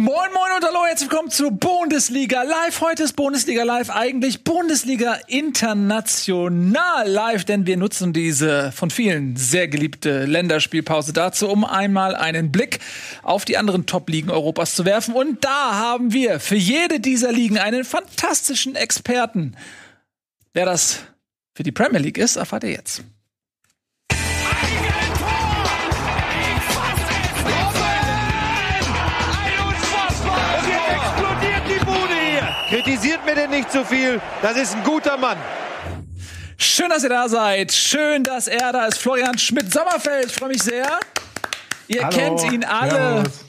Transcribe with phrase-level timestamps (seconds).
[0.00, 2.80] Moin Moin und hallo, herzlich willkommen zu Bundesliga Live.
[2.80, 9.66] Heute ist Bundesliga Live eigentlich Bundesliga International Live, denn wir nutzen diese von vielen sehr
[9.66, 12.78] geliebte Länderspielpause dazu, um einmal einen Blick
[13.24, 15.14] auf die anderen Top-Ligen Europas zu werfen.
[15.14, 19.56] Und da haben wir für jede dieser Ligen einen fantastischen Experten.
[20.52, 21.00] Wer das
[21.54, 23.02] für die Premier League ist, erfahrt ihr jetzt.
[32.68, 34.20] Kritisiert mir denn nicht zu viel.
[34.42, 35.38] Das ist ein guter Mann.
[36.58, 37.72] Schön, dass ihr da seid.
[37.72, 38.98] Schön, dass er da ist.
[38.98, 40.26] Florian Schmidt-Sommerfeld.
[40.26, 40.86] Ich freue mich sehr.
[41.86, 42.16] Ihr Hallo.
[42.16, 42.90] kennt ihn alle.
[42.90, 43.44] Servus.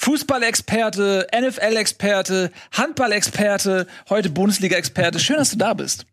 [0.00, 5.18] Fußballexperte, NFL-Experte, Handball-Experte, heute Bundesliga-Experte.
[5.18, 6.06] Schön, dass du da bist.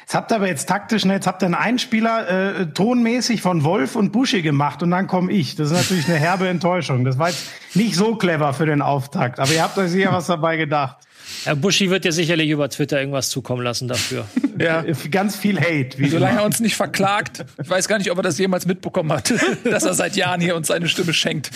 [0.00, 3.62] Jetzt habt ihr aber jetzt taktisch, ne, jetzt habt ihr einen Einspieler äh, tonmäßig von
[3.62, 5.54] Wolf und Buschi gemacht und dann komme ich.
[5.54, 7.04] Das ist natürlich eine herbe Enttäuschung.
[7.04, 10.26] Das war jetzt nicht so clever für den Auftakt, aber ihr habt euch sicher was
[10.26, 10.98] dabei gedacht.
[11.44, 14.26] Herr Buschi wird dir sicherlich über Twitter irgendwas zukommen lassen dafür.
[14.56, 14.84] Ja.
[15.10, 15.98] Ganz viel Hate.
[15.98, 16.42] Wie Solange immer.
[16.42, 17.44] er uns nicht verklagt.
[17.60, 20.54] Ich weiß gar nicht, ob er das jemals mitbekommen hat, dass er seit Jahren hier
[20.54, 21.50] uns seine Stimme schenkt.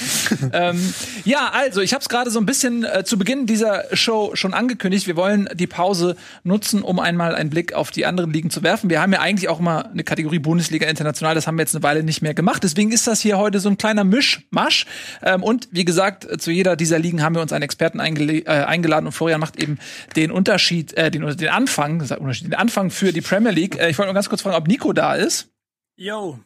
[0.53, 0.93] ähm,
[1.25, 4.53] ja, also, ich habe es gerade so ein bisschen äh, zu Beginn dieser Show schon
[4.53, 5.07] angekündigt.
[5.07, 8.91] Wir wollen die Pause nutzen, um einmal einen Blick auf die anderen Ligen zu werfen.
[8.91, 11.37] Wir haben ja eigentlich auch immer eine Kategorie Bundesliga International.
[11.37, 12.65] Das haben wir jetzt eine Weile nicht mehr gemacht.
[12.65, 14.87] Deswegen ist das hier heute so ein kleiner Mischmasch.
[15.23, 19.07] Ähm, und wie gesagt, zu jeder dieser Ligen haben wir uns einen Experten äh, eingeladen.
[19.07, 19.79] Und Florian macht eben
[20.17, 23.79] den Unterschied, äh, den, den Anfang, den Anfang für die Premier League.
[23.79, 25.49] Äh, ich wollte nur ganz kurz fragen, ob Nico da ist.
[25.97, 26.39] Yo.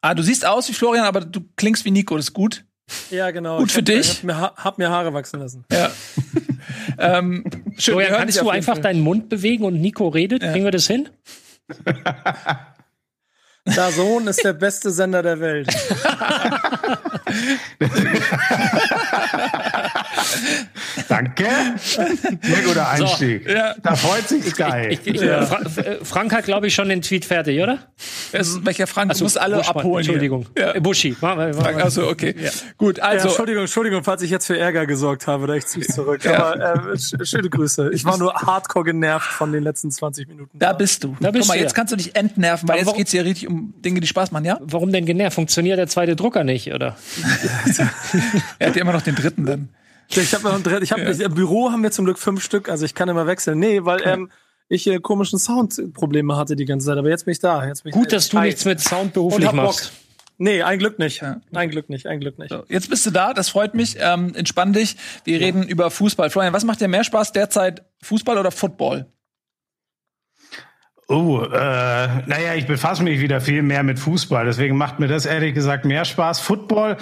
[0.00, 2.16] Ah, du siehst aus wie Florian, aber du klingst wie Nico.
[2.16, 2.64] Das ist gut.
[3.10, 3.58] Ja, genau.
[3.58, 4.10] Gut Ich für hab, dich.
[4.10, 5.64] Ich hab mir, ha hab mir Haare wachsen lassen.
[5.72, 5.90] Ja.
[6.98, 7.44] ähm,
[7.78, 8.82] schön, Florian, kannst du einfach Fall.
[8.82, 10.42] deinen Mund bewegen und Nico redet?
[10.42, 11.08] Kriegen wir das hin?
[13.64, 15.68] Da Sohn ist der beste Sender der Welt.
[21.08, 21.46] Danke.
[21.76, 23.48] Sehr guter Einstieg.
[23.48, 23.74] Ja.
[23.82, 24.88] Da freut sich Sky.
[24.90, 27.78] Ich, ich, Fra äh, Frank hat, glaube ich, schon den Tweet fertig, oder?
[28.32, 29.10] Ist- welcher Frank?
[29.10, 29.98] Du Achso, musst alle Buschmann, abholen.
[29.98, 30.46] Entschuldigung.
[30.58, 30.72] Ja.
[30.74, 31.16] Äh, Buschi.
[31.20, 32.34] Also, okay.
[32.78, 33.28] Gut, ja, also.
[33.28, 36.24] Entschuldigung, Entschuldigung, falls ich jetzt für Ärger gesorgt habe, da ich ziehe zurück.
[36.24, 36.52] Ja.
[36.52, 37.90] Aber äh, sch schöne Grüße.
[37.92, 40.58] Ich war nur hardcore genervt von den letzten 20 Minuten.
[40.58, 41.16] da bist du.
[41.20, 41.76] Da bist Guck mal, du, jetzt ja.
[41.76, 44.30] kannst du dich entnerven, weil Aber jetzt warum- geht's hier richtig um Dinge, die Spaß
[44.32, 44.58] machen, ja?
[44.62, 45.34] Warum denn genervt?
[45.34, 46.96] Funktioniert der zweite Drucker nicht, oder?
[48.58, 49.68] Er hat ja immer noch den dritten dann.
[50.08, 52.42] Ich habe noch ein Dre- ich hab, ich, im Büro haben wir zum Glück fünf
[52.44, 53.58] Stück, also ich kann immer wechseln.
[53.58, 54.30] Nee, weil ähm,
[54.68, 57.66] ich äh, komischen Soundprobleme hatte die ganze Zeit, aber jetzt bin ich da.
[57.66, 59.64] Jetzt bin ich Gut, dass du nichts mit Sound Und beruflich hab Bock.
[59.64, 59.92] machst.
[60.36, 61.22] Nee, ein Glück nicht.
[61.22, 61.40] Ja.
[61.52, 62.50] Ein Glück nicht, ein Glück nicht.
[62.50, 63.96] So, jetzt bist du da, das freut mich.
[64.00, 64.96] Ähm, entspann dich.
[65.24, 66.28] Wir reden über Fußball.
[66.28, 67.84] Florian, was macht dir mehr Spaß derzeit?
[68.02, 69.06] Fußball oder Football?
[71.06, 75.26] Oh, äh, naja, ich befasse mich wieder viel mehr mit Fußball, deswegen macht mir das
[75.26, 76.40] ehrlich gesagt mehr Spaß.
[76.40, 76.96] Football,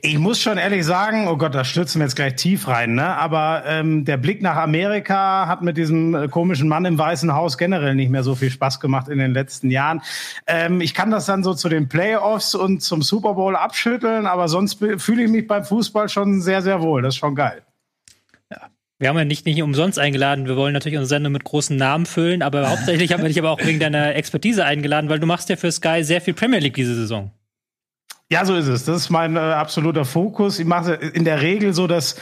[0.00, 3.14] ich muss schon ehrlich sagen, oh Gott, da stürzen wir jetzt gleich tief rein, ne?
[3.14, 7.58] Aber ähm, der Blick nach Amerika hat mit diesem äh, komischen Mann im Weißen Haus
[7.58, 10.00] generell nicht mehr so viel Spaß gemacht in den letzten Jahren.
[10.46, 14.48] Ähm, ich kann das dann so zu den Playoffs und zum Super Bowl abschütteln, aber
[14.48, 17.02] sonst fühle ich mich beim Fußball schon sehr, sehr wohl.
[17.02, 17.62] Das ist schon geil.
[19.02, 20.46] Wir haben ja nicht, nicht umsonst eingeladen.
[20.46, 23.50] Wir wollen natürlich unsere Sendung mit großen Namen füllen, aber hauptsächlich haben wir dich aber
[23.50, 26.74] auch wegen deiner Expertise eingeladen, weil du machst ja für Sky sehr viel Premier League
[26.74, 27.32] diese Saison.
[28.30, 28.84] Ja, so ist es.
[28.84, 30.60] Das ist mein äh, absoluter Fokus.
[30.60, 32.14] Ich mache in der Regel so das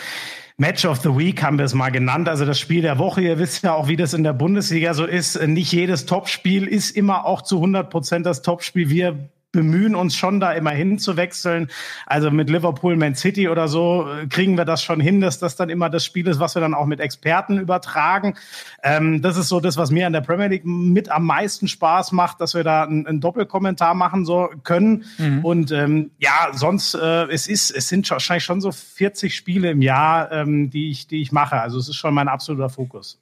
[0.57, 3.21] Match of the Week haben wir es mal genannt, also das Spiel der Woche.
[3.21, 5.39] Ihr wisst ja auch, wie das in der Bundesliga so ist.
[5.47, 8.89] Nicht jedes Topspiel ist immer auch zu 100 Prozent das Topspiel.
[8.89, 11.69] Wir bemühen uns schon da immer hinzuwechseln.
[12.07, 15.57] Also mit Liverpool, Man City oder so äh, kriegen wir das schon hin, dass das
[15.57, 18.37] dann immer das Spiel ist, was wir dann auch mit Experten übertragen.
[18.83, 22.13] Ähm, das ist so das, was mir an der Premier League mit am meisten Spaß
[22.13, 25.05] macht, dass wir da einen, Doppelkommentar machen so können.
[25.43, 29.83] Und ähm, ja, sonst äh, es ist es sind wahrscheinlich schon so 40 Spiele im
[29.83, 31.61] Jahr, ähm, die ich die ich mache.
[31.61, 33.19] Also es ist schon mein absoluter Fokus.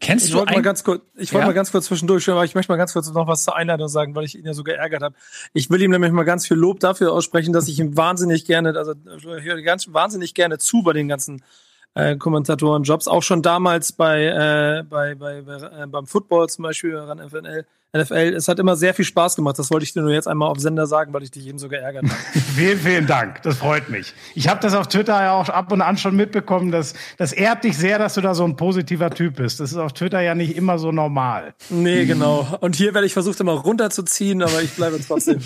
[0.00, 1.46] Kennst Ich du wollte mal ganz kurz, ich wollte Ja?
[1.48, 4.14] mal ganz kurz zwischendurch, aber ich möchte mal ganz kurz noch was zur Einladung sagen,
[4.14, 5.14] weil ich ihn ja so geärgert habe.
[5.52, 8.74] Ich will ihm nämlich mal ganz viel Lob dafür aussprechen, dass ich ihm wahnsinnig gerne,
[8.76, 11.42] also ich höre ganz wahnsinnig gerne zu bei den ganzen
[11.94, 16.96] äh, Kommentatorenjobs, auch schon damals bei, äh, bei, bei, bei äh, beim Football zum Beispiel,
[16.96, 17.66] ran FNL,
[18.02, 18.34] NFL.
[18.36, 19.58] Es hat immer sehr viel Spaß gemacht.
[19.58, 21.68] Das wollte ich dir nur jetzt einmal auf Sender sagen, weil ich dich eben so
[21.68, 22.14] geärgert habe.
[22.56, 23.42] Vielen, vielen Dank.
[23.42, 24.14] Das freut mich.
[24.34, 26.70] Ich habe das auf Twitter ja auch ab und an schon mitbekommen.
[26.70, 29.60] Dass, das ehrt dich sehr, dass du da so ein positiver Typ bist.
[29.60, 31.54] Das ist auf Twitter ja nicht immer so normal.
[31.70, 32.46] Nee, genau.
[32.60, 35.40] Und hier werde ich versucht, immer runterzuziehen, aber ich bleibe trotzdem.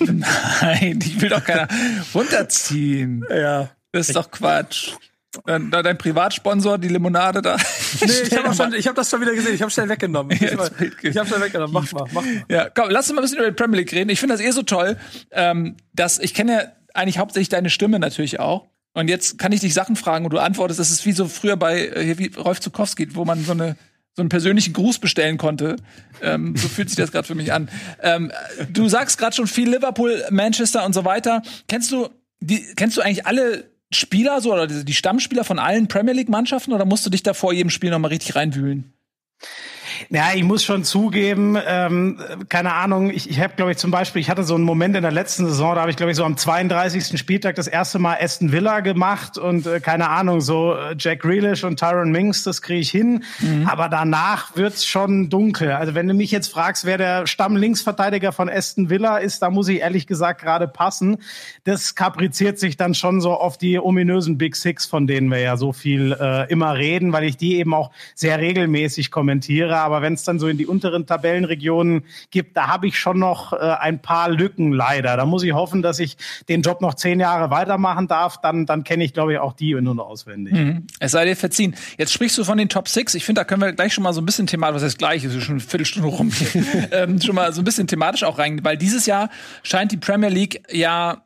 [0.00, 1.68] Nein, ich will doch keiner
[2.14, 3.24] runterziehen.
[3.30, 3.70] ja.
[3.94, 4.94] Das ist doch Quatsch.
[5.46, 7.56] Dein, dein Privatsponsor, die Limonade da.
[8.00, 9.54] Nee, ich habe schon, ich hab das schon wieder gesehen.
[9.54, 10.32] Ich habe schnell weggenommen.
[10.32, 10.72] Ich, wird
[11.02, 11.72] ich habe schnell weggenommen.
[11.72, 12.44] Mach mal, mach mal.
[12.48, 14.10] Ja, komm, lass uns mal ein bisschen über die Premier League reden.
[14.10, 14.96] Ich finde das eh so toll,
[15.30, 18.66] ähm, dass ich kenne ja eigentlich hauptsächlich deine Stimme natürlich auch.
[18.94, 21.56] Und jetzt kann ich dich Sachen fragen und du antwortest, das ist wie so früher
[21.56, 23.76] bei äh, wie Rolf Zukowski, wo man so eine
[24.16, 25.76] so einen persönlichen Gruß bestellen konnte.
[26.22, 27.68] Ähm, so fühlt sich das gerade für mich an.
[28.00, 28.30] Ähm,
[28.70, 31.42] du sagst gerade schon viel Liverpool, Manchester und so weiter.
[31.66, 32.08] Kennst du
[32.40, 36.72] die, kennst du eigentlich alle Spieler so oder die Stammspieler von allen Premier League Mannschaften
[36.72, 38.92] oder musst du dich da vor jedem Spiel noch mal richtig reinwühlen?
[40.10, 42.18] Ja, ich muss schon zugeben, ähm,
[42.48, 45.02] keine Ahnung, ich, ich habe, glaube ich, zum Beispiel, ich hatte so einen Moment in
[45.02, 47.18] der letzten Saison, da habe ich, glaube ich, so am 32.
[47.18, 51.64] Spieltag das erste Mal Aston Villa gemacht und äh, keine Ahnung, so äh, Jack Grealish
[51.64, 53.24] und Tyron Minks, das kriege ich hin.
[53.40, 53.66] Mhm.
[53.66, 55.72] Aber danach wird's schon dunkel.
[55.72, 59.68] Also wenn du mich jetzt fragst, wer der Stamm-Linksverteidiger von Aston Villa ist, da muss
[59.68, 61.18] ich ehrlich gesagt gerade passen.
[61.64, 65.56] Das kapriziert sich dann schon so auf die ominösen Big Six, von denen wir ja
[65.56, 70.14] so viel äh, immer reden, weil ich die eben auch sehr regelmäßig kommentiere aber wenn
[70.14, 74.00] es dann so in die unteren Tabellenregionen gibt, da habe ich schon noch äh, ein
[74.00, 75.16] paar Lücken leider.
[75.16, 76.16] Da muss ich hoffen, dass ich
[76.48, 78.40] den Job noch zehn Jahre weitermachen darf.
[78.40, 80.54] Dann, dann kenne ich, glaube ich, auch die nur noch auswendig.
[80.54, 80.86] Mhm.
[81.00, 81.74] Es sei dir verziehen.
[81.98, 83.14] Jetzt sprichst du von den Top Six.
[83.14, 85.24] Ich finde, da können wir gleich schon mal so ein bisschen thematisch, was heißt gleich,
[85.24, 86.32] ist schon eine Viertelstunde rum,
[86.90, 89.30] ähm, schon mal so ein bisschen thematisch auch rein, weil dieses Jahr
[89.62, 91.24] scheint die Premier League ja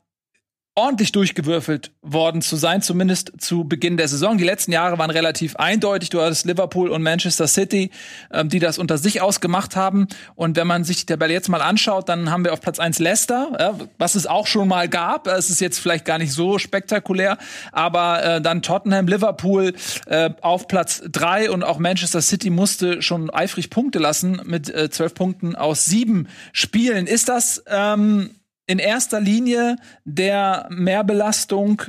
[0.79, 4.39] ordentlich durchgewürfelt worden zu sein, zumindest zu Beginn der Saison.
[4.39, 6.09] Die letzten Jahre waren relativ eindeutig.
[6.11, 7.91] Du hattest Liverpool und Manchester City,
[8.33, 10.07] ähm, die das unter sich ausgemacht haben.
[10.37, 13.01] Und wenn man sich die Tabelle jetzt mal anschaut, dann haben wir auf Platz eins
[13.01, 15.27] Leicester, ja, was es auch schon mal gab.
[15.27, 17.39] Es ist jetzt vielleicht gar nicht so spektakulär,
[17.73, 19.75] aber äh, dann Tottenham, Liverpool
[20.07, 24.91] äh, auf Platz drei und auch Manchester City musste schon eifrig Punkte lassen mit äh,
[24.91, 27.09] zwölf Punkten aus sieben Spielen.
[27.09, 28.31] Ist das ähm,
[28.69, 31.83] in erster Linie der Mehrbelastung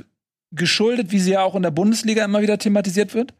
[0.51, 3.33] geschuldet, wie sie ja auch in der Bundesliga immer wieder thematisiert wird?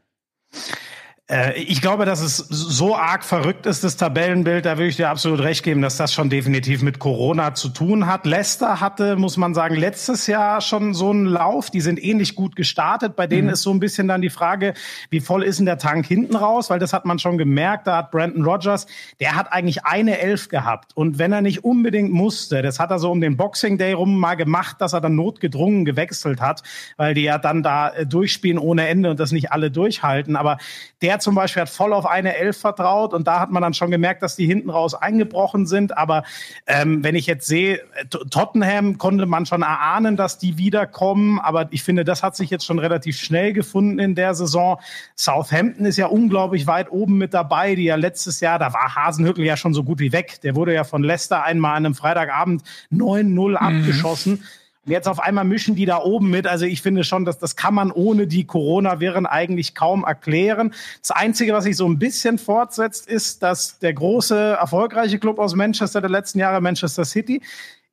[1.30, 5.10] Äh, ich glaube, dass es so arg verrückt ist, das Tabellenbild, da würde ich dir
[5.10, 8.26] absolut recht geben, dass das schon definitiv mit Corona zu tun hat.
[8.26, 11.70] Leicester hatte, muss man sagen, letztes Jahr schon so einen Lauf.
[11.70, 13.16] Die sind ähnlich gut gestartet.
[13.16, 13.54] Bei denen mhm.
[13.54, 14.74] ist so ein bisschen dann die Frage,
[15.10, 16.70] wie voll ist denn der Tank hinten raus?
[16.70, 17.86] Weil das hat man schon gemerkt.
[17.86, 18.88] Da hat Brandon Rogers,
[19.20, 20.96] der hat eigentlich eine Elf gehabt.
[20.96, 24.20] Und wenn er nicht unbedingt musste, das hat er so um den Boxing Day rum
[24.20, 26.64] mal gemacht, dass er dann notgedrungen gewechselt hat,
[26.98, 30.36] weil die ja dann da äh, durchspielen ohne Ende und das nicht alle durchhalten.
[30.36, 30.58] Aber
[31.02, 33.92] der zum Beispiel hat voll auf eine Elf vertraut und da hat man dann schon
[33.92, 35.98] gemerkt, dass die hinten raus eingebrochen sind.
[35.98, 36.24] Aber
[36.68, 37.82] ähm, wenn ich jetzt sehe,
[38.30, 41.40] Tottenham konnte man schon erahnen, dass die wiederkommen.
[41.40, 44.80] Aber ich finde, das hat sich jetzt schon relativ schnell gefunden in der Saison.
[45.16, 49.46] Southampton ist ja unglaublich weit oben mit dabei, die ja letztes Jahr, da war Hasenhüttel
[49.46, 50.42] ja schon so gut wie weg.
[50.44, 53.56] Der wurde ja von Leicester einmal an einem Freitagabend 9-0 mhm.
[53.56, 54.44] abgeschossen.
[54.90, 56.48] Und jetzt auf einmal mischen die da oben mit.
[56.48, 60.74] Also ich finde schon, dass das kann man ohne die Corona-Viren eigentlich kaum erklären.
[61.00, 65.54] Das Einzige, was sich so ein bisschen fortsetzt, ist, dass der große, erfolgreiche Club aus
[65.54, 67.44] Manchester der letzten Jahre, Manchester City,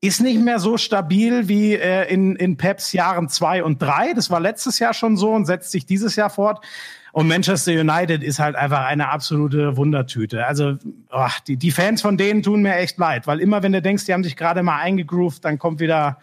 [0.00, 4.14] ist nicht mehr so stabil wie äh, in, in Peps Jahren zwei und drei.
[4.14, 6.64] Das war letztes Jahr schon so und setzt sich dieses Jahr fort.
[7.12, 10.46] Und Manchester United ist halt einfach eine absolute Wundertüte.
[10.46, 10.76] Also
[11.12, 14.06] oh, die, die Fans von denen tun mir echt leid, weil immer wenn du denkst,
[14.06, 16.20] die haben sich gerade mal eingegroovt, dann kommt wieder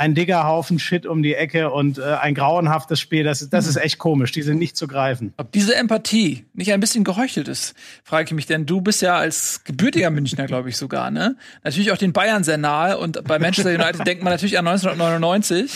[0.00, 3.22] ein dicker Haufen Shit um die Ecke und äh, ein grauenhaftes Spiel.
[3.22, 4.32] Das, das ist echt komisch.
[4.32, 5.34] Die sind nicht zu greifen.
[5.36, 9.16] Ob diese Empathie nicht ein bisschen geheuchelt ist, frage ich mich, denn du bist ja
[9.16, 11.36] als gebürtiger Münchner, glaube ich sogar, ne?
[11.64, 15.70] Natürlich auch den Bayern sehr nahe und bei Manchester United denkt man natürlich an 1999.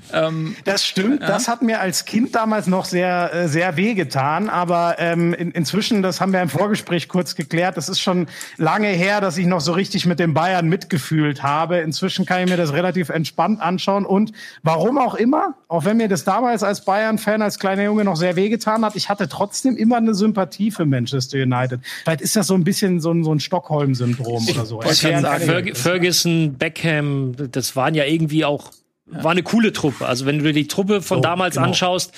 [0.14, 1.20] ähm, das stimmt.
[1.20, 1.26] Ja.
[1.26, 4.48] Das hat mir als Kind damals noch sehr, äh, sehr wehgetan.
[4.48, 8.88] Aber ähm, in, inzwischen, das haben wir im Vorgespräch kurz geklärt, das ist schon lange
[8.88, 11.76] her, dass ich noch so richtig mit den Bayern mitgefühlt habe.
[11.76, 14.06] Inzwischen kann ich mir das relativ entspannt anschauen.
[14.06, 14.32] Und
[14.62, 18.36] warum auch immer, auch wenn mir das damals als Bayern-Fan, als kleiner Junge noch sehr
[18.36, 21.80] wehgetan hat, ich hatte trotzdem immer eine Sympathie für Manchester United.
[22.02, 24.80] Vielleicht ist das so ein bisschen so ein, so ein Stockholm-Syndrom oder so.
[24.82, 28.70] Ich kann sagen, Ferguson, Beckham, das waren ja irgendwie auch
[29.06, 30.06] war eine coole Truppe.
[30.06, 31.68] Also wenn du dir die Truppe von so, damals genau.
[31.68, 32.12] anschaust,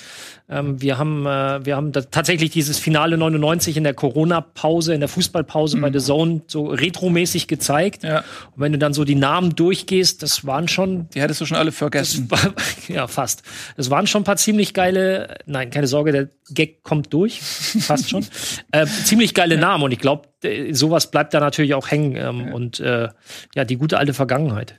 [0.49, 5.09] ähm, wir haben, äh, wir haben tatsächlich dieses Finale 99 in der Corona-Pause, in der
[5.09, 5.81] Fußballpause mhm.
[5.81, 8.03] bei The Zone so retromäßig gezeigt.
[8.03, 8.19] Ja.
[8.55, 11.07] Und wenn du dann so die Namen durchgehst, das waren schon.
[11.09, 12.29] Die hättest du schon alle vergessen.
[12.31, 12.39] War,
[12.87, 13.43] ja, fast.
[13.77, 17.39] Das waren schon ein paar ziemlich geile, nein, keine Sorge, der Gag kommt durch.
[17.41, 18.25] fast schon.
[18.71, 19.61] Äh, ziemlich geile ja.
[19.61, 20.27] Namen und ich glaube,
[20.71, 22.15] sowas bleibt da natürlich auch hängen.
[22.15, 22.53] Ähm, ja.
[22.53, 23.09] Und äh,
[23.55, 24.75] ja, die gute alte Vergangenheit.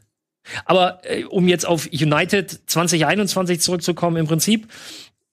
[0.64, 4.68] Aber äh, um jetzt auf United 2021 zurückzukommen, im Prinzip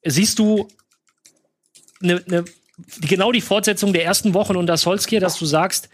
[0.03, 0.67] siehst du
[2.01, 2.45] ne, ne,
[3.01, 5.89] genau die Fortsetzung der ersten Wochen unter Solskjaer, dass du sagst,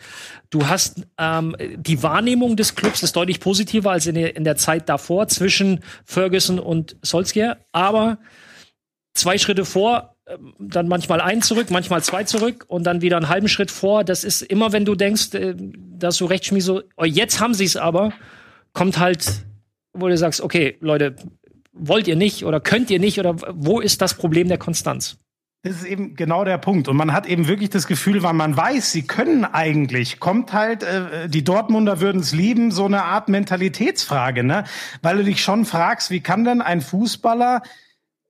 [0.50, 4.58] du hast ähm, die Wahrnehmung des Clubs ist deutlich positiver als in der, in der
[4.58, 8.18] Zeit davor zwischen Ferguson und Solskjaer, aber
[9.14, 13.30] zwei Schritte vor, ähm, dann manchmal ein zurück, manchmal zwei zurück und dann wieder einen
[13.30, 14.04] halben Schritt vor.
[14.04, 17.66] Das ist immer, wenn du denkst, äh, dass du recht so, oh, jetzt haben sie
[17.66, 18.14] es aber,
[18.74, 19.46] kommt halt,
[19.94, 21.16] wo du sagst, okay, Leute,
[21.72, 25.18] wollt ihr nicht oder könnt ihr nicht oder wo ist das Problem der Konstanz?
[25.66, 26.90] Das ist eben genau der Punkt.
[26.90, 30.84] Und man hat eben wirklich das Gefühl, weil man weiß, sie können eigentlich, kommt halt,
[30.84, 34.66] äh, die Dortmunder würden es lieben, so eine Art Mentalitätsfrage, ne?
[35.02, 37.62] Weil du dich schon fragst, wie kann denn ein Fußballer,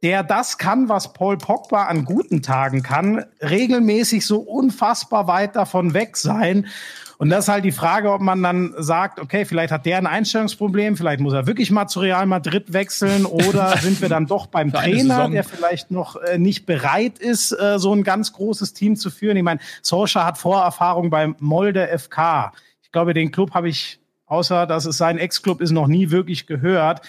[0.04, 5.96] der das kann, was Paul Pogba an guten Tagen kann, regelmäßig so unfassbar weit davon
[5.96, 6.68] weg sein?
[7.17, 10.08] Und das ist halt die Frage, ob man dann sagt, okay, vielleicht hat der ein
[10.08, 14.48] Einstellungsproblem, vielleicht muss er wirklich mal zu Real Madrid wechseln oder sind wir dann doch
[14.48, 18.96] beim Trainer, der vielleicht noch äh, nicht bereit ist, äh, so ein ganz großes Team
[18.96, 19.38] zu führen.
[19.38, 22.51] Ich meine, Solskjaer hat Vorerfahrung beim Molde FK.
[22.82, 24.00] Ich glaube, den Club habe ich
[24.34, 27.01] außer dass es sein Ex-Club ist, noch nie wirklich gehört.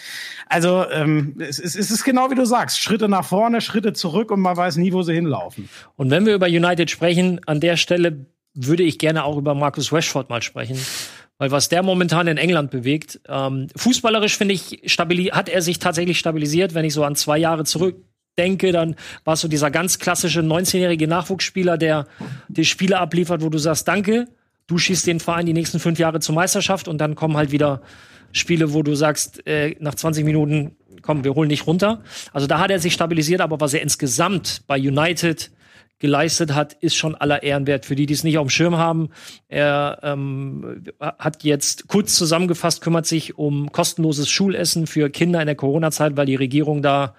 [0.48, 4.30] Also ähm, es, es, es ist genau wie du sagst, Schritte nach vorne, Schritte zurück
[4.30, 5.68] und man weiß nie, wo sie hinlaufen.
[5.96, 9.92] Und wenn wir über United sprechen, an der Stelle würde ich gerne auch über Marcus
[9.92, 10.78] Rashford mal sprechen.
[11.38, 14.82] Weil was der momentan in England bewegt, ähm, fußballerisch finde ich,
[15.32, 16.74] hat er sich tatsächlich stabilisiert.
[16.74, 18.94] Wenn ich so an zwei Jahre zurückdenke, dann
[19.24, 22.06] war es so dieser ganz klassische 19-jährige Nachwuchsspieler, der
[22.48, 24.28] die Spiele abliefert, wo du sagst, danke,
[24.68, 27.82] du schießt den Verein die nächsten fünf Jahre zur Meisterschaft und dann kommen halt wieder
[28.30, 32.02] Spiele, wo du sagst, äh, nach 20 Minuten, komm, wir holen nicht runter.
[32.32, 35.50] Also da hat er sich stabilisiert, aber was er insgesamt bei United
[35.98, 37.86] geleistet hat, ist schon aller Ehren wert.
[37.86, 39.10] Für die, die es nicht auf dem Schirm haben,
[39.48, 45.56] er ähm, hat jetzt kurz zusammengefasst, kümmert sich um kostenloses Schulessen für Kinder in der
[45.56, 47.14] Corona-Zeit, weil die Regierung da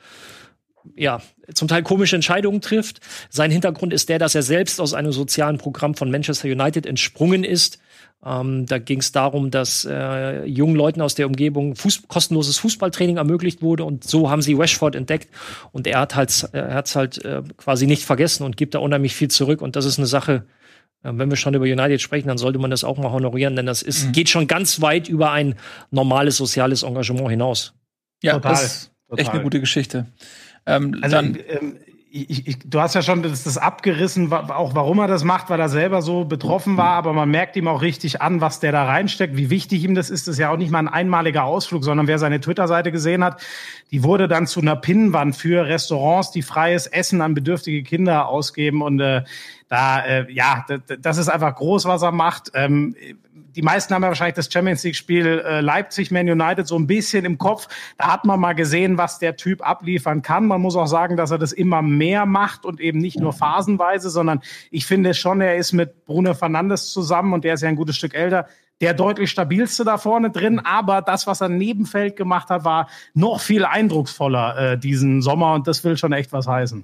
[0.96, 1.22] ja,
[1.54, 3.00] zum Teil komische Entscheidungen trifft.
[3.30, 7.44] Sein Hintergrund ist der, dass er selbst aus einem sozialen Programm von Manchester United entsprungen
[7.44, 7.80] ist
[8.26, 13.18] ähm, da ging es darum, dass äh, jungen Leuten aus der Umgebung Fuß kostenloses Fußballtraining
[13.18, 15.30] ermöglicht wurde und so haben sie Rashford entdeckt
[15.72, 19.16] und er hat halt, er hat's halt äh, quasi nicht vergessen und gibt da unheimlich
[19.16, 20.46] viel zurück und das ist eine Sache,
[21.04, 23.68] äh, wenn wir schon über United sprechen, dann sollte man das auch mal honorieren, denn
[23.68, 24.12] das ist, mhm.
[24.14, 25.56] geht schon ganz weit über ein
[25.92, 27.74] normales soziales Engagement hinaus.
[28.24, 28.54] Ja, total.
[28.54, 29.22] Das ist total.
[29.22, 30.08] echt eine gute Geschichte.
[30.66, 31.78] Ähm, also, dann, ähm,
[32.18, 35.60] ich, ich, du hast ja schon das, das abgerissen, auch warum er das macht, weil
[35.60, 38.86] er selber so betroffen war, aber man merkt ihm auch richtig an, was der da
[38.86, 40.28] reinsteckt, wie wichtig ihm das ist.
[40.28, 43.42] Das ist ja auch nicht mal ein einmaliger Ausflug, sondern wer seine Twitter-Seite gesehen hat,
[43.92, 48.82] die wurde dann zu einer Pinnwand für Restaurants, die freies Essen an bedürftige Kinder ausgeben
[48.82, 49.24] und äh,
[49.68, 50.66] da, äh, ja,
[51.00, 52.52] das ist einfach groß, was er macht.
[52.54, 52.96] Ähm,
[53.56, 57.26] die meisten haben ja wahrscheinlich das Champions League-Spiel äh, Leipzig, Man United so ein bisschen
[57.26, 57.68] im Kopf.
[57.98, 60.46] Da hat man mal gesehen, was der Typ abliefern kann.
[60.46, 64.10] Man muss auch sagen, dass er das immer mehr macht und eben nicht nur phasenweise,
[64.10, 64.42] sondern
[64.72, 67.96] ich finde schon, er ist mit Bruno Fernandes zusammen und der ist ja ein gutes
[67.96, 68.48] Stück älter
[68.82, 72.90] der deutlich stabilste da vorne drin, aber das, was er neben Feld gemacht hat, war
[73.14, 76.84] noch viel eindrucksvoller äh, diesen Sommer und das will schon echt was heißen.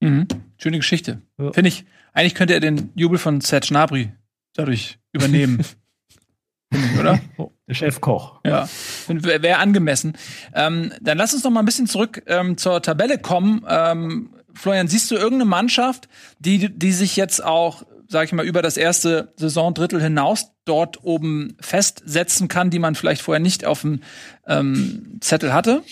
[0.00, 0.26] Mhm.
[0.56, 1.22] Schöne Geschichte.
[1.38, 1.52] Ja.
[1.52, 4.12] Finde ich, eigentlich könnte er den Jubel von Serge Gnabry
[4.54, 5.64] dadurch übernehmen.
[6.98, 7.20] oder?
[7.68, 8.40] Der Chefkoch.
[8.44, 8.68] Ja,
[9.06, 10.16] wäre angemessen.
[10.54, 13.64] Ähm, dann lass uns noch mal ein bisschen zurück ähm, zur Tabelle kommen.
[13.68, 18.62] Ähm, Florian, siehst du irgendeine Mannschaft, die, die sich jetzt auch, sag ich mal, über
[18.62, 24.02] das erste Saisondrittel hinaus dort oben festsetzen kann, die man vielleicht vorher nicht auf dem
[24.46, 25.82] ähm, Zettel hatte?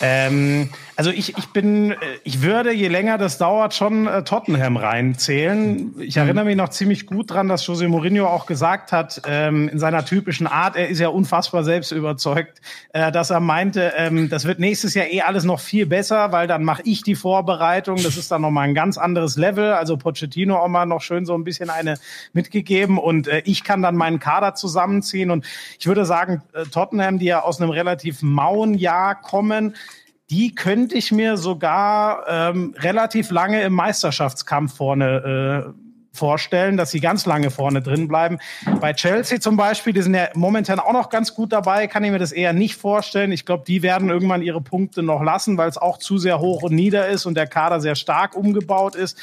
[0.00, 0.70] Ähm,
[1.02, 5.92] also ich, ich bin, äh, ich würde, je länger das dauert, schon äh, Tottenham reinzählen.
[5.98, 6.22] Ich mhm.
[6.22, 10.04] erinnere mich noch ziemlich gut dran, dass Jose Mourinho auch gesagt hat, ähm, in seiner
[10.04, 12.60] typischen Art, er ist ja unfassbar selbst überzeugt,
[12.92, 16.46] äh, dass er meinte, ähm, das wird nächstes Jahr eh alles noch viel besser, weil
[16.46, 17.96] dann mache ich die Vorbereitung.
[18.00, 19.72] Das ist dann nochmal ein ganz anderes Level.
[19.72, 21.96] Also Pochettino auch mal noch schön so ein bisschen eine
[22.32, 25.32] mitgegeben und äh, ich kann dann meinen Kader zusammenziehen.
[25.32, 25.46] Und
[25.80, 29.74] ich würde sagen, äh, Tottenham, die ja aus einem relativ mauen Jahr kommen,
[30.32, 35.82] die könnte ich mir sogar ähm, relativ lange im Meisterschaftskampf vorne äh,
[36.14, 38.38] vorstellen, dass sie ganz lange vorne drin bleiben.
[38.80, 42.10] Bei Chelsea zum Beispiel, die sind ja momentan auch noch ganz gut dabei, kann ich
[42.10, 43.30] mir das eher nicht vorstellen.
[43.30, 46.62] Ich glaube, die werden irgendwann ihre Punkte noch lassen, weil es auch zu sehr hoch
[46.62, 49.18] und nieder ist und der Kader sehr stark umgebaut ist.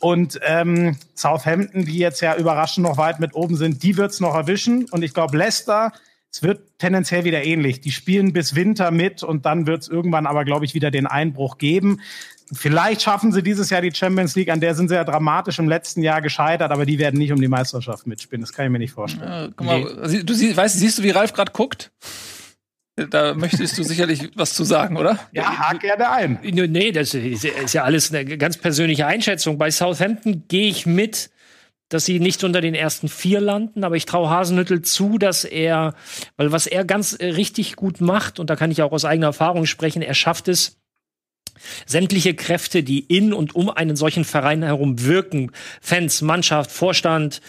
[0.00, 4.34] Und ähm, Southampton, die jetzt ja überraschend noch weit mit oben sind, die wird's noch
[4.34, 4.86] erwischen.
[4.90, 5.92] Und ich glaube, Leicester
[6.30, 7.80] es wird tendenziell wieder ähnlich.
[7.80, 11.06] Die spielen bis Winter mit und dann wird es irgendwann aber, glaube ich, wieder den
[11.06, 12.00] Einbruch geben.
[12.52, 15.68] Vielleicht schaffen sie dieses Jahr die Champions League, an der sind sie ja dramatisch im
[15.68, 18.40] letzten Jahr gescheitert, aber die werden nicht um die Meisterschaft mitspielen.
[18.40, 19.50] Das kann ich mir nicht vorstellen.
[19.50, 20.22] Äh, guck mal, nee.
[20.22, 21.90] du sie, weißt, siehst du, wie Ralf gerade guckt?
[23.10, 25.18] Da möchtest du sicherlich was zu sagen, oder?
[25.32, 26.38] Ja, hak gerne ein.
[26.42, 29.58] Nee, das ist ja alles eine ganz persönliche Einschätzung.
[29.58, 31.30] Bei Southampton gehe ich mit
[31.88, 35.94] dass sie nicht unter den ersten vier landen, aber ich traue Hasenhüttel zu, dass er,
[36.36, 39.28] weil was er ganz äh, richtig gut macht, und da kann ich auch aus eigener
[39.28, 40.78] Erfahrung sprechen, er schafft es,
[41.86, 47.40] sämtliche Kräfte, die in und um einen solchen Verein herum wirken, Fans, Mannschaft, Vorstand,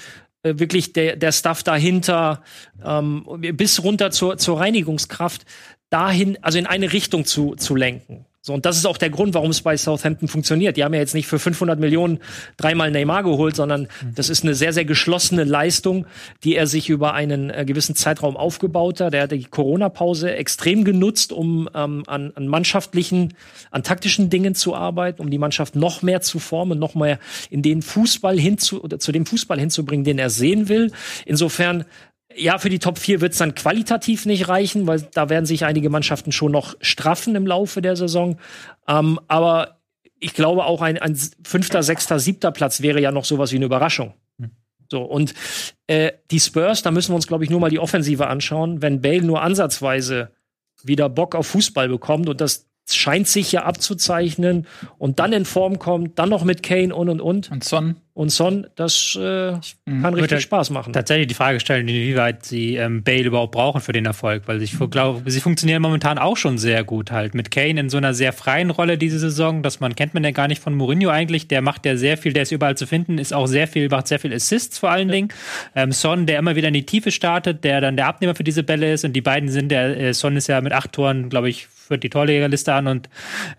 [0.43, 2.41] äh, wirklich der, der Staff dahinter,
[2.83, 5.45] ähm, bis runter zur, zur Reinigungskraft,
[5.89, 8.25] dahin, also in eine Richtung zu, zu lenken.
[8.41, 10.77] So, und das ist auch der Grund, warum es bei Southampton funktioniert.
[10.77, 12.19] Die haben ja jetzt nicht für 500 Millionen
[12.55, 16.05] dreimal Neymar geholt, sondern das ist eine sehr, sehr geschlossene Leistung,
[16.45, 19.13] die er sich über einen äh, gewissen Zeitraum aufgebaut hat.
[19.13, 23.33] Er hat die Corona-Pause extrem genutzt, um ähm, an, an mannschaftlichen,
[23.71, 27.19] an taktischen Dingen zu arbeiten, um die Mannschaft noch mehr zu formen, noch mehr
[27.49, 30.93] in den Fußball hinzu, oder zu dem Fußball hinzubringen, den er sehen will.
[31.25, 31.83] Insofern
[32.35, 35.65] ja, für die Top 4 wird es dann qualitativ nicht reichen, weil da werden sich
[35.65, 38.39] einige Mannschaften schon noch straffen im Laufe der Saison.
[38.87, 39.79] Ähm, aber
[40.19, 43.65] ich glaube, auch ein, ein fünfter, sechster, siebter Platz wäre ja noch sowas wie eine
[43.65, 44.13] Überraschung.
[44.91, 45.33] So, und
[45.87, 48.81] äh, die Spurs, da müssen wir uns, glaube ich, nur mal die Offensive anschauen.
[48.81, 50.31] Wenn Bale nur ansatzweise
[50.83, 54.67] wieder Bock auf Fußball bekommt und das scheint sich ja abzuzeichnen
[54.97, 57.51] und dann in Form kommt, dann noch mit Kane und und und.
[57.51, 57.95] Und Son.
[58.13, 59.53] Und Son, das äh,
[59.85, 60.01] Mhm.
[60.01, 60.91] kann richtig Spaß machen.
[60.91, 64.75] tatsächlich die Frage stellen, inwieweit sie ähm, Bale überhaupt brauchen für den Erfolg, weil ich
[64.91, 68.33] glaube, sie funktionieren momentan auch schon sehr gut halt mit Kane in so einer sehr
[68.33, 71.61] freien Rolle diese Saison, dass man kennt man ja gar nicht von Mourinho eigentlich, der
[71.61, 74.19] macht ja sehr viel, der ist überall zu finden, ist auch sehr viel, macht sehr
[74.19, 75.29] viel Assists vor allen Dingen.
[75.73, 78.63] Ähm, Son, der immer wieder in die Tiefe startet, der dann der Abnehmer für diese
[78.63, 81.49] Bälle ist und die beiden sind, der äh, Son ist ja mit acht Toren, glaube
[81.49, 83.09] ich, führt die Torjägerliste an und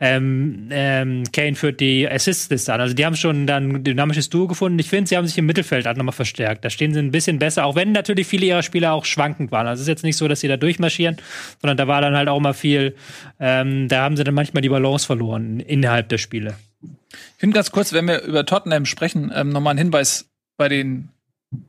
[0.00, 2.80] ähm, ähm, Kane führt die Assist-Liste an.
[2.80, 4.78] Also die haben schon dann ein dynamisches Duo gefunden.
[4.78, 6.64] Ich finde, sie haben sich im Mittelfeld auch nochmal verstärkt.
[6.64, 9.66] Da stehen sie ein bisschen besser, auch wenn natürlich viele ihrer Spieler auch schwankend waren.
[9.66, 11.16] Also es ist jetzt nicht so, dass sie da durchmarschieren,
[11.60, 12.94] sondern da war dann halt auch mal viel,
[13.40, 16.54] ähm, da haben sie dann manchmal die Balance verloren innerhalb der Spiele.
[16.82, 21.08] Ich finde ganz kurz, wenn wir über Tottenham sprechen, ähm, nochmal ein Hinweis bei den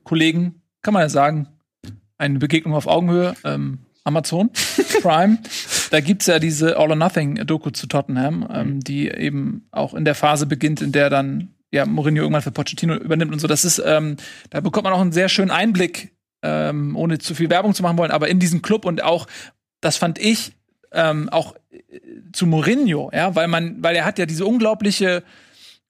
[0.04, 1.48] Kollegen, kann man ja sagen,
[2.20, 4.50] eine Begegnung auf Augenhöhe, ähm, Amazon
[5.02, 5.40] Prime.
[5.92, 10.06] Da gibt's ja diese All or Nothing Doku zu Tottenham, ähm, die eben auch in
[10.06, 13.48] der Phase beginnt, in der dann ja Mourinho irgendwann für Pochettino übernimmt und so.
[13.48, 14.18] Das ist, ähm,
[14.50, 17.98] da bekommt man auch einen sehr schönen Einblick, ähm, ohne zu viel Werbung zu machen
[17.98, 19.28] wollen, aber in diesen Club und auch,
[19.80, 20.54] das fand ich
[20.92, 22.00] ähm, auch äh,
[22.34, 25.24] zu Mourinho, ja, weil man, weil er hat ja diese unglaubliche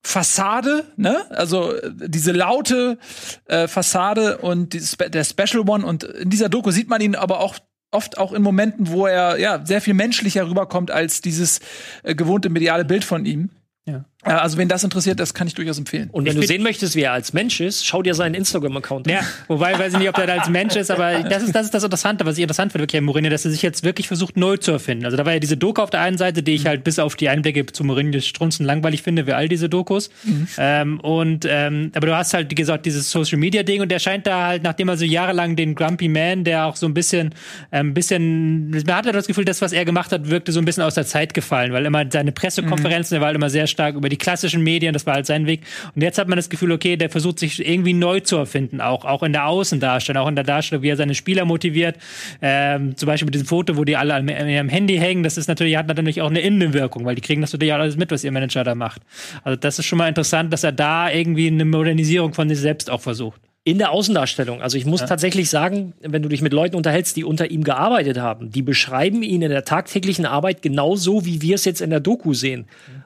[0.03, 1.25] Fassade, ne?
[1.29, 2.97] Also äh, diese laute
[3.45, 7.39] äh, Fassade und die der Special One und in dieser Doku sieht man ihn aber
[7.39, 7.59] auch
[7.91, 11.59] oft auch in Momenten, wo er ja sehr viel menschlicher rüberkommt als dieses
[12.03, 13.49] äh, gewohnte mediale Bild von ihm.
[13.85, 14.05] Ja.
[14.23, 16.09] Äh, also wen das interessiert, das kann ich durchaus empfehlen.
[16.11, 19.13] Und wenn du sehen möchtest, wie er als Mensch ist, schau dir seinen Instagram-Account an.
[19.13, 21.65] Ja, wobei weiß ich nicht, ob der da als Mensch ist, aber das ist das,
[21.65, 24.07] ist das Interessante, was ich interessant finde, wirklich an Mourinho, dass er sich jetzt wirklich
[24.07, 25.05] versucht, neu zu erfinden.
[25.05, 27.15] Also da war ja diese Doku auf der einen Seite, die ich halt bis auf
[27.15, 30.09] die Einblicke zu Mourinho strunzen langweilig finde, wie all diese Dokus.
[30.57, 33.99] Ähm, und ähm, aber du hast halt, wie gesagt, dieses Social Media Ding und der
[33.99, 37.33] scheint da halt, nachdem er so jahrelang den Grumpy Man, der auch so ein bisschen,
[37.71, 40.83] ähm, bisschen, man hatte das Gefühl, das, was er gemacht hat, wirkte so ein bisschen
[40.83, 44.10] aus der Zeit gefallen, weil immer seine Pressekonferenzen, der war halt immer sehr stark über
[44.11, 45.61] die klassischen Medien, das war halt sein Weg.
[45.95, 49.05] Und jetzt hat man das Gefühl, okay, der versucht sich irgendwie neu zu erfinden, auch,
[49.05, 51.97] auch in der Außendarstellung, auch in der Darstellung, wie er seine Spieler motiviert.
[52.41, 55.47] Ähm, zum Beispiel mit diesem Foto, wo die alle am, am Handy hängen, das ist
[55.47, 58.23] natürlich, hat natürlich auch eine Innenwirkung, weil die kriegen das natürlich auch alles mit, was
[58.23, 59.01] ihr Manager da macht.
[59.43, 62.89] Also das ist schon mal interessant, dass er da irgendwie eine Modernisierung von sich selbst
[62.89, 63.41] auch versucht.
[63.63, 64.59] In der Außendarstellung.
[64.59, 68.17] Also ich muss tatsächlich sagen, wenn du dich mit Leuten unterhältst, die unter ihm gearbeitet
[68.17, 71.99] haben, die beschreiben ihn in der tagtäglichen Arbeit genauso, wie wir es jetzt in der
[71.99, 72.65] Doku sehen.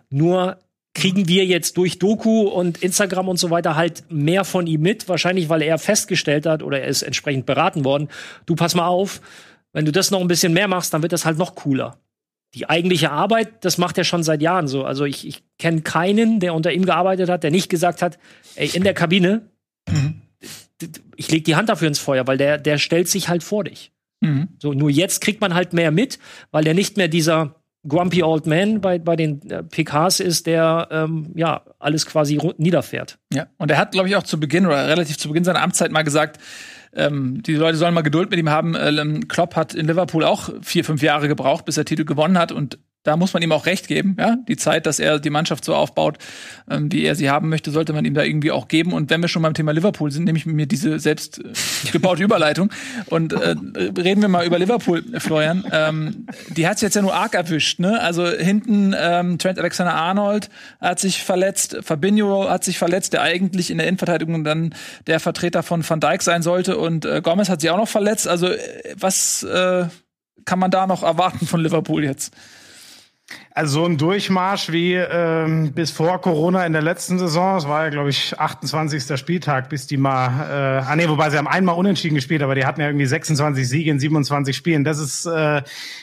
[0.09, 0.57] Nur
[0.95, 5.07] kriegen wir jetzt durch Doku und Instagram und so weiter halt mehr von ihm mit.
[5.07, 8.07] Wahrscheinlich, weil er festgestellt hat oder er ist entsprechend beraten worden.
[8.47, 9.21] Du pass mal auf,
[9.73, 11.99] wenn du das noch ein bisschen mehr machst, dann wird das halt noch cooler.
[12.55, 14.85] Die eigentliche Arbeit, das macht er schon seit Jahren so.
[14.85, 18.17] Also ich, ich kenne keinen, der unter ihm gearbeitet hat, der nicht gesagt hat,
[18.55, 19.49] ey, in der Kabine,
[21.17, 23.91] ich leg die Hand dafür ins Feuer, weil der, der stellt sich halt vor dich.
[24.21, 24.47] Mhm.
[24.59, 26.19] So, nur jetzt kriegt man halt mehr mit,
[26.51, 27.55] weil der nicht mehr dieser
[27.87, 33.17] Grumpy Old Man bei, bei den äh, PKs ist, der ähm, ja alles quasi niederfährt.
[33.31, 35.91] Ja, und er hat, glaube ich, auch zu Beginn oder relativ zu Beginn seiner Amtszeit
[35.91, 36.39] mal gesagt,
[36.95, 38.75] ähm, die Leute sollen mal Geduld mit ihm haben.
[38.75, 42.51] Ähm, Klopp hat in Liverpool auch vier, fünf Jahre gebraucht, bis er Titel gewonnen hat
[42.51, 44.35] und da muss man ihm auch recht geben, ja.
[44.47, 46.17] Die Zeit, dass er die Mannschaft so aufbaut,
[46.69, 48.93] ähm, wie er sie haben möchte, sollte man ihm da irgendwie auch geben.
[48.93, 51.53] Und wenn wir schon beim Thema Liverpool sind, nehme ich mir diese selbst äh,
[51.91, 52.71] gebaute Überleitung
[53.05, 53.55] und äh,
[53.97, 55.63] reden wir mal über Liverpool, Florian.
[55.71, 58.01] Ähm, die hat's jetzt ja nur arg erwischt, ne?
[58.01, 60.49] Also hinten ähm, Trent Alexander-Arnold
[60.81, 64.73] hat sich verletzt, Fabinho hat sich verletzt, der eigentlich in der Innenverteidigung dann
[65.05, 68.27] der Vertreter von Van Dijk sein sollte und äh, Gomez hat sich auch noch verletzt.
[68.27, 68.57] Also äh,
[68.97, 69.85] was äh,
[70.45, 72.33] kann man da noch erwarten von Liverpool jetzt?
[73.51, 77.55] Also so ein Durchmarsch wie ähm, bis vor Corona in der letzten Saison.
[77.55, 79.17] Es war ja, glaube ich, 28.
[79.17, 82.65] Spieltag, bis die mal, äh, ah nee, wobei sie haben einmal unentschieden gespielt, aber die
[82.65, 84.83] hatten ja irgendwie 26 Siege in 27 Spielen.
[84.83, 85.61] Das ist, äh,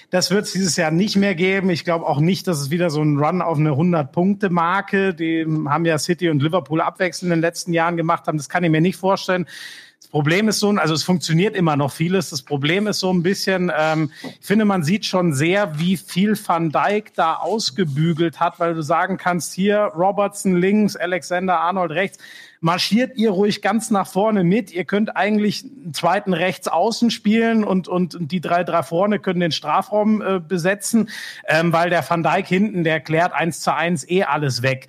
[0.09, 1.69] das wird es dieses Jahr nicht mehr geben.
[1.69, 5.85] Ich glaube auch nicht, dass es wieder so ein Run auf eine 100-Punkte-Marke, die haben
[5.85, 8.39] ja City und Liverpool abwechselnd in den letzten Jahren gemacht haben.
[8.39, 9.47] Das kann ich mir nicht vorstellen.
[10.13, 12.29] Problem ist so, also es funktioniert immer noch vieles.
[12.29, 16.37] Das Problem ist so ein bisschen, ähm, ich finde, man sieht schon sehr, wie viel
[16.37, 22.19] Van Dijk da ausgebügelt hat, weil du sagen kannst, hier Robertson links, Alexander Arnold rechts
[22.63, 24.71] marschiert ihr ruhig ganz nach vorne mit.
[24.71, 29.19] Ihr könnt eigentlich einen zweiten rechts außen spielen und, und, und die drei, drei vorne
[29.19, 31.11] können den Strafraum äh, besetzen,
[31.49, 34.87] ähm, weil der Van Dijk hinten, der klärt eins zu eins eh alles weg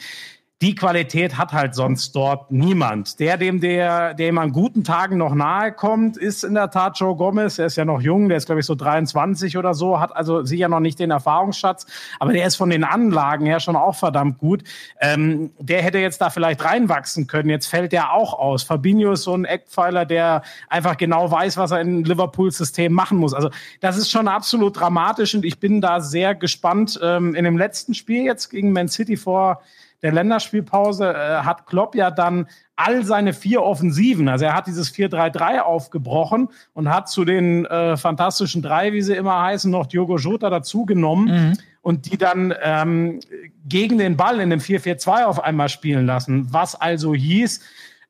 [0.64, 3.20] die Qualität hat halt sonst dort niemand.
[3.20, 7.18] Der, dem der, dem an guten Tagen noch nahe kommt, ist in der Tat Joe
[7.18, 7.60] Gomez.
[7.60, 10.46] Er ist ja noch jung, der ist glaube ich so 23 oder so, hat also
[10.46, 11.86] sicher noch nicht den Erfahrungsschatz,
[12.18, 14.64] aber der ist von den Anlagen her schon auch verdammt gut.
[15.02, 17.50] Ähm, der hätte jetzt da vielleicht reinwachsen können.
[17.50, 18.64] Jetzt fällt der auch aus.
[18.64, 23.18] Fabinho ist so ein Eckpfeiler, der einfach genau weiß, was er in Liverpools System machen
[23.18, 23.34] muss.
[23.34, 23.50] Also
[23.82, 26.98] das ist schon absolut dramatisch und ich bin da sehr gespannt.
[27.04, 29.62] Ähm, in dem letzten Spiel jetzt gegen Man City vor
[30.04, 34.94] der Länderspielpause äh, hat Klopp ja dann all seine vier Offensiven, also er hat dieses
[34.94, 40.18] 4-3-3 aufgebrochen und hat zu den äh, fantastischen drei, wie sie immer heißen, noch Diogo
[40.18, 41.58] Jota dazugenommen mhm.
[41.82, 43.22] und die dann ähm,
[43.66, 46.48] gegen den Ball in dem 4-4-2 auf einmal spielen lassen.
[46.52, 47.62] Was also hieß,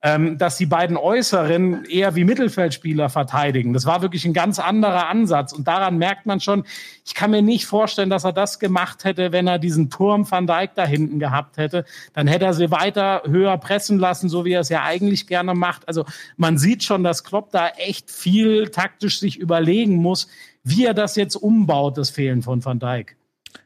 [0.06, 3.72] ähm, dass die beiden Äußeren eher wie Mittelfeldspieler verteidigen.
[3.72, 5.54] Das war wirklich ein ganz anderer Ansatz.
[5.54, 6.66] Und daran merkt man schon,
[7.06, 10.46] ich kann mir nicht vorstellen, dass er das gemacht hätte, wenn er diesen Turm Van
[10.46, 11.86] Dijk da hinten gehabt hätte.
[12.12, 15.54] Dann hätte er sie weiter höher pressen lassen, so wie er es ja eigentlich gerne
[15.54, 15.88] macht.
[15.88, 16.04] Also
[16.36, 20.28] man sieht schon, dass Klopp da echt viel taktisch sich überlegen muss,
[20.66, 23.16] wie er das jetzt umbaut, das Fehlen von Van Dijk.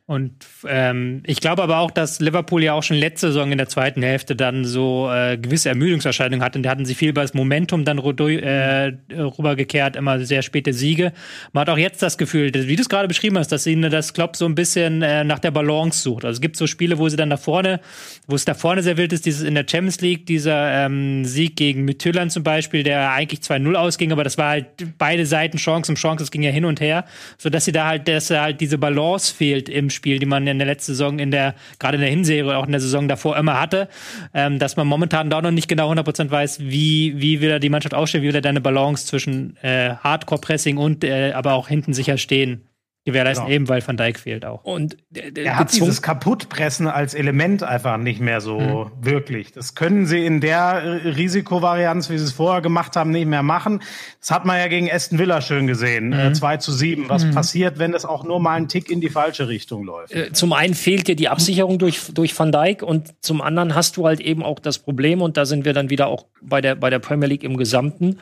[0.10, 0.32] Und
[0.66, 4.02] ähm, ich glaube aber auch, dass Liverpool ja auch schon letzte Saison in der zweiten
[4.02, 6.58] Hälfte dann so äh, gewisse Ermüdungserscheinungen hatte.
[6.58, 11.12] Und da hatten sie viel über das Momentum dann äh, rübergekehrt, immer sehr späte Siege.
[11.52, 14.14] Man hat auch jetzt das Gefühl, wie du es gerade beschrieben hast, dass ihnen das
[14.14, 16.24] Klopp so ein bisschen äh, nach der Balance sucht.
[16.24, 17.82] Also es gibt so Spiele, wo sie dann da vorne,
[18.28, 21.58] wo es da vorne sehr wild ist, dieses in der Champions League, dieser ähm, Sieg
[21.58, 24.68] gegen Midtjylland zum Beispiel, der eigentlich 2-0 ausging, aber das war halt
[24.98, 27.04] beide Seiten Chance um Chance, es ging ja hin und her,
[27.38, 30.48] so dass sie da halt, dass da halt diese Balance fehlt im Spiel, die man
[30.48, 33.08] in der letzten Saison, in der, gerade in der Hinserie oder auch in der Saison
[33.08, 33.88] davor immer hatte,
[34.34, 37.70] ähm, dass man momentan da noch nicht genau 100% weiß, wie, wie will er die
[37.70, 41.94] Mannschaft ausstellen, wie will er deine Balance zwischen äh, Hardcore-Pressing und äh, aber auch hinten
[41.94, 42.68] sicher stehen
[43.08, 43.56] gewährleisten, genau.
[43.56, 44.64] eben weil Van Dijk fehlt auch.
[44.64, 48.92] Und er hat dieses Kaputtpressen als Element einfach nicht mehr so mhm.
[49.06, 49.54] wirklich.
[49.54, 53.82] Das können sie in der Risikovarianz, wie sie es vorher gemacht haben, nicht mehr machen.
[54.20, 56.10] Das hat man ja gegen Aston Villa schön gesehen.
[56.10, 56.20] Mhm.
[56.20, 57.08] Äh, 2 zu 7.
[57.08, 57.32] Was mhm.
[57.32, 60.14] passiert, wenn es auch nur mal einen Tick in die falsche Richtung läuft?
[60.14, 63.96] Äh, zum einen fehlt dir die Absicherung durch, durch Van Dijk und zum anderen hast
[63.98, 66.76] du halt eben auch das Problem, und da sind wir dann wieder auch bei der,
[66.76, 68.18] bei der Premier League im Gesamten,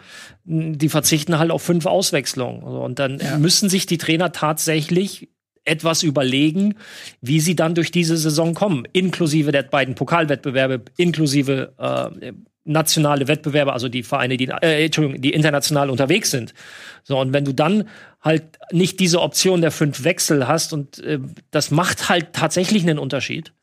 [0.45, 2.61] die verzichten halt auf fünf Auswechslungen.
[2.61, 3.37] Und dann ja.
[3.37, 4.74] müssen sich die Trainer tatsächlich
[5.65, 6.75] etwas überlegen,
[7.21, 12.33] wie sie dann durch diese Saison kommen, inklusive der beiden Pokalwettbewerbe, inklusive äh,
[12.65, 16.53] nationale Wettbewerbe, also die Vereine, die, äh, Entschuldigung, die international unterwegs sind.
[17.03, 17.87] So, und wenn du dann
[18.21, 21.19] halt nicht diese Option der fünf Wechsel hast und äh,
[21.51, 23.53] das macht halt tatsächlich einen Unterschied,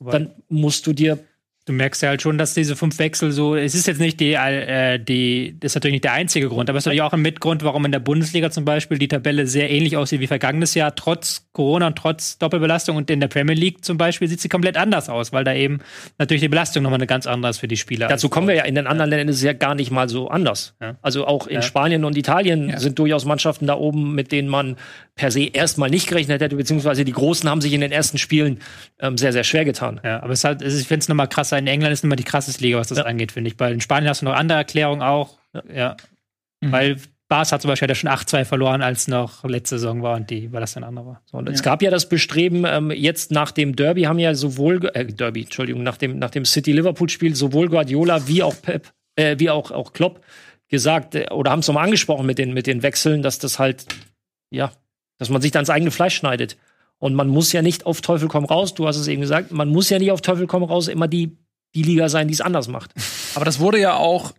[0.00, 1.18] dann musst du dir
[1.68, 4.32] du merkst ja halt schon, dass diese fünf Wechsel so, es ist jetzt nicht die,
[4.32, 7.22] äh, die, das ist natürlich nicht der einzige Grund, aber es ist natürlich auch ein
[7.22, 10.94] Mitgrund, warum in der Bundesliga zum Beispiel die Tabelle sehr ähnlich aussieht wie vergangenes Jahr,
[10.94, 14.76] trotz Corona und trotz Doppelbelastung und in der Premier League zum Beispiel sieht sie komplett
[14.76, 15.80] anders aus, weil da eben
[16.18, 18.08] natürlich die Belastung nochmal eine ganz andere ist für die Spieler.
[18.08, 20.28] Dazu kommen wir ja, in den anderen Ländern ist es ja gar nicht mal so
[20.28, 20.74] anders.
[20.80, 20.96] Ja.
[21.02, 21.62] Also auch in ja.
[21.62, 22.78] Spanien und Italien ja.
[22.78, 24.76] sind durchaus Mannschaften da oben, mit denen man
[25.18, 28.60] per se erstmal nicht gerechnet hätte, beziehungsweise die Großen haben sich in den ersten Spielen
[29.00, 30.00] ähm, sehr, sehr schwer getan.
[30.02, 32.24] Ja, aber es ist halt, ich finde es nochmal krasser in England ist immer die
[32.24, 33.04] krasseste Liga, was das ja.
[33.04, 33.56] angeht, finde ich.
[33.56, 35.36] Bei in Spanien hast du noch andere Erklärungen auch.
[35.52, 35.62] Ja.
[35.74, 35.96] ja.
[36.60, 36.72] Mhm.
[36.72, 36.96] Weil
[37.28, 40.50] Bas hat zum Beispiel ja schon 8-2 verloren, als noch letzte Saison war und die,
[40.52, 41.22] weil das dann andere war.
[41.26, 41.52] So, und ja.
[41.52, 45.42] es gab ja das Bestreben, ähm, jetzt nach dem Derby haben ja sowohl, äh, Derby,
[45.42, 49.92] Entschuldigung, nach dem, nach dem City-Liverpool-Spiel sowohl Guardiola wie auch Pep, äh, wie auch, auch
[49.92, 50.24] Klopp
[50.68, 53.84] gesagt, äh, oder haben es nochmal angesprochen mit den, mit den Wechseln, dass das halt,
[54.50, 54.72] ja,
[55.18, 56.56] dass man sich dann ins eigene Fleisch schneidet.
[56.98, 59.68] Und man muss ja nicht auf Teufel komm raus, du hast es eben gesagt, man
[59.68, 61.36] muss ja nicht auf Teufel komm raus immer die
[61.74, 62.92] die Liga sein, die es anders macht.
[63.34, 64.32] Aber das wurde ja auch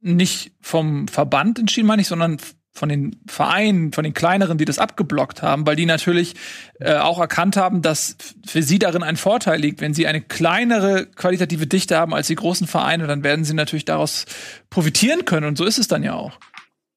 [0.00, 2.38] nicht vom Verband entschieden, meine ich, sondern
[2.72, 6.34] von den Vereinen, von den kleineren, die das abgeblockt haben, weil die natürlich
[6.80, 9.80] äh, auch erkannt haben, dass für sie darin ein Vorteil liegt.
[9.80, 13.84] Wenn sie eine kleinere qualitative Dichte haben als die großen Vereine, dann werden sie natürlich
[13.84, 14.26] daraus
[14.70, 15.46] profitieren können.
[15.46, 16.32] Und so ist es dann ja auch.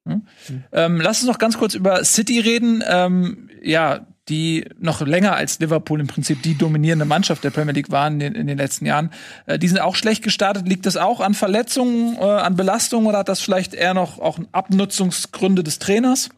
[0.08, 0.64] Hm?
[0.72, 2.84] Ähm, lass uns noch ganz kurz über City reden.
[2.88, 7.92] Ähm, ja, die noch länger als Liverpool im Prinzip die dominierende Mannschaft der Premier League
[7.92, 9.12] waren in den, in den letzten Jahren.
[9.46, 10.68] Äh, die sind auch schlecht gestartet.
[10.68, 14.40] Liegt das auch an Verletzungen, äh, an Belastungen oder hat das vielleicht eher noch auch
[14.52, 16.30] Abnutzungsgründe des Trainers?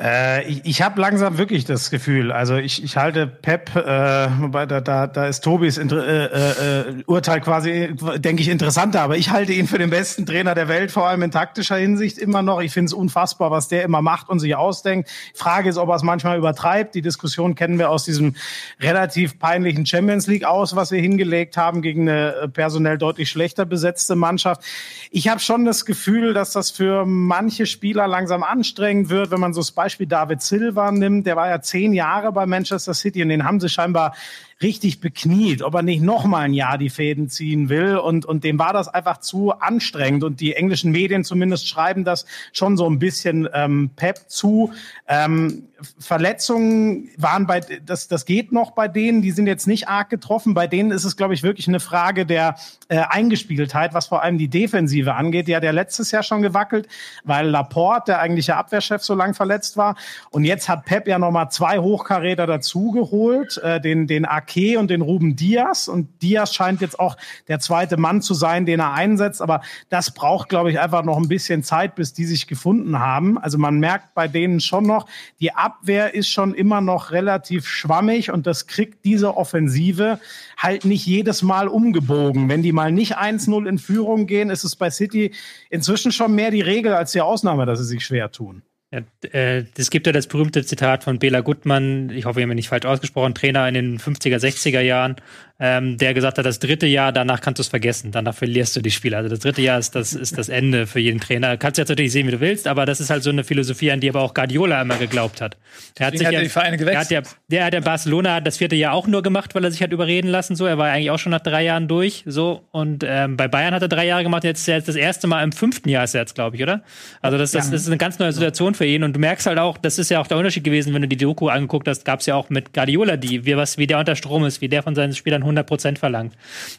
[0.00, 4.80] Äh, ich ich habe langsam wirklich das Gefühl, also ich, ich halte Pep, äh, da,
[4.80, 9.52] da, da ist Tobis Inter äh, äh, Urteil quasi, denke ich, interessanter, aber ich halte
[9.52, 12.60] ihn für den besten Trainer der Welt, vor allem in taktischer Hinsicht immer noch.
[12.60, 15.10] Ich finde es unfassbar, was der immer macht und sich ausdenkt.
[15.34, 16.94] Frage ist, ob er es manchmal übertreibt.
[16.94, 18.36] Die Diskussion kennen wir aus diesem
[18.80, 23.64] relativ peinlichen Champions League aus, was wir hingelegt haben gegen eine äh, personell deutlich schlechter
[23.64, 24.62] besetzte Mannschaft.
[25.10, 29.52] Ich habe schon das Gefühl, dass das für manche Spieler langsam anstrengend wird, wenn man
[29.52, 33.30] so Spy Beispiel David Silva nimmt, der war ja zehn Jahre bei Manchester City und
[33.30, 34.14] den haben sie scheinbar
[34.60, 37.96] richtig bekniet, ob er nicht noch mal ein Jahr die Fäden ziehen will.
[37.96, 40.24] Und, und dem war das einfach zu anstrengend.
[40.24, 44.72] Und die englischen Medien zumindest schreiben das schon so ein bisschen ähm, Pep zu.
[45.06, 45.68] Ähm,
[46.00, 50.54] Verletzungen waren bei, das, das geht noch bei denen, die sind jetzt nicht arg getroffen.
[50.54, 52.56] Bei denen ist es, glaube ich, wirklich eine Frage der
[52.88, 55.46] äh, Eingespieltheit, was vor allem die Defensive angeht.
[55.46, 56.88] Die hat ja letztes Jahr schon gewackelt,
[57.22, 59.94] weil Laporte, der eigentliche Abwehrchef, so lang verletzt war.
[60.30, 64.78] Und jetzt hat Pep ja noch mal zwei Hochkaräter dazugeholt, äh, den, den AK Ake
[64.78, 65.88] und den Ruben Diaz.
[65.88, 67.16] Und Diaz scheint jetzt auch
[67.48, 69.42] der zweite Mann zu sein, den er einsetzt.
[69.42, 73.38] Aber das braucht, glaube ich, einfach noch ein bisschen Zeit, bis die sich gefunden haben.
[73.38, 75.06] Also man merkt bei denen schon noch,
[75.40, 80.18] die Abwehr ist schon immer noch relativ schwammig und das kriegt diese Offensive
[80.56, 82.48] halt nicht jedes Mal umgebogen.
[82.48, 85.32] Wenn die mal nicht 1-0 in Führung gehen, ist es bei City
[85.70, 88.62] inzwischen schon mehr die Regel als die Ausnahme, dass sie sich schwer tun.
[88.90, 92.54] Ja, äh, es gibt ja das berühmte Zitat von Bela Gutmann, ich hoffe, ich habe
[92.54, 95.16] nicht falsch ausgesprochen, Trainer in den 50er, 60er Jahren,
[95.60, 98.80] ähm, der gesagt hat, das dritte Jahr, danach kannst du es vergessen, danach verlierst du
[98.80, 99.16] die Spiele.
[99.16, 101.56] Also das dritte Jahr ist das, ist das Ende für jeden Trainer.
[101.56, 103.90] Kannst du jetzt natürlich sehen, wie du willst, aber das ist halt so eine Philosophie,
[103.90, 105.56] an die aber auch Guardiola immer geglaubt hat.
[105.98, 107.10] Der hat sich hat ja, die Vereine gewechselt.
[107.10, 109.64] Der hat ja, der hat ja Barcelona hat das vierte Jahr auch nur gemacht, weil
[109.64, 110.54] er sich hat überreden lassen.
[110.54, 112.22] So, er war eigentlich auch schon nach drei Jahren durch.
[112.24, 114.44] So und ähm, bei Bayern hat er drei Jahre gemacht.
[114.44, 116.62] Jetzt ist er jetzt das erste Mal im fünften Jahr ist er jetzt, glaube ich,
[116.62, 116.82] oder?
[117.20, 119.58] Also das, das, das ist eine ganz neue Situation für ihn und du merkst halt
[119.58, 122.20] auch, das ist ja auch der Unterschied gewesen, wenn du die Doku angeguckt hast, gab
[122.20, 124.84] es ja auch mit Guardiola, die wie was wie der unter Strom ist, wie der
[124.84, 126.34] von seinen Spielern 100 Prozent verlangt angelangt.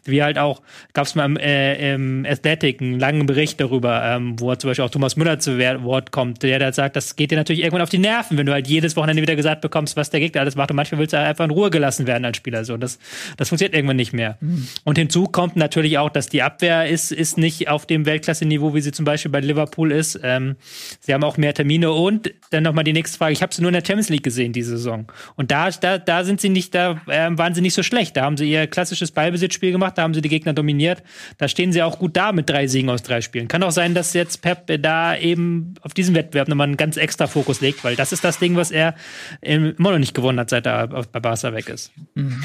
[0.05, 0.61] Wie halt auch,
[0.93, 4.85] gab es mal im, äh, im Athletic einen langen Bericht darüber, ähm, wo zum Beispiel
[4.85, 7.89] auch Thomas Müller zu Wort kommt, der da sagt, das geht dir natürlich irgendwann auf
[7.89, 10.69] die Nerven, wenn du halt jedes Wochenende wieder gesagt bekommst, was der Gegner alles macht
[10.71, 12.65] und manchmal willst du einfach in Ruhe gelassen werden als Spieler.
[12.65, 12.99] So, das,
[13.37, 14.37] das funktioniert irgendwann nicht mehr.
[14.41, 14.67] Mhm.
[14.83, 18.81] Und hinzu kommt natürlich auch, dass die Abwehr ist, ist nicht auf dem Weltklasse-Niveau, wie
[18.81, 20.19] sie zum Beispiel bei Liverpool ist.
[20.23, 20.55] Ähm,
[20.99, 23.33] sie haben auch mehr Termine und dann nochmal die nächste Frage.
[23.33, 25.11] Ich habe sie nur in der Champions League gesehen diese Saison.
[25.35, 28.17] Und da, da, da sind sie nicht, da äh, waren sie nicht so schlecht.
[28.17, 31.03] Da haben sie ihr klassisches Ballbesitz Ballbesitzspiel gemacht, da haben sie die Gegner dominiert.
[31.37, 33.47] Da stehen sie auch gut da mit drei Siegen aus drei Spielen.
[33.47, 37.27] Kann auch sein, dass jetzt Pep da eben auf diesen Wettbewerb nochmal einen ganz extra
[37.27, 38.95] Fokus legt, weil das ist das Ding, was er
[39.41, 41.91] immer noch nicht gewonnen hat, seit er bei Barca weg ist.
[42.15, 42.43] Mhm.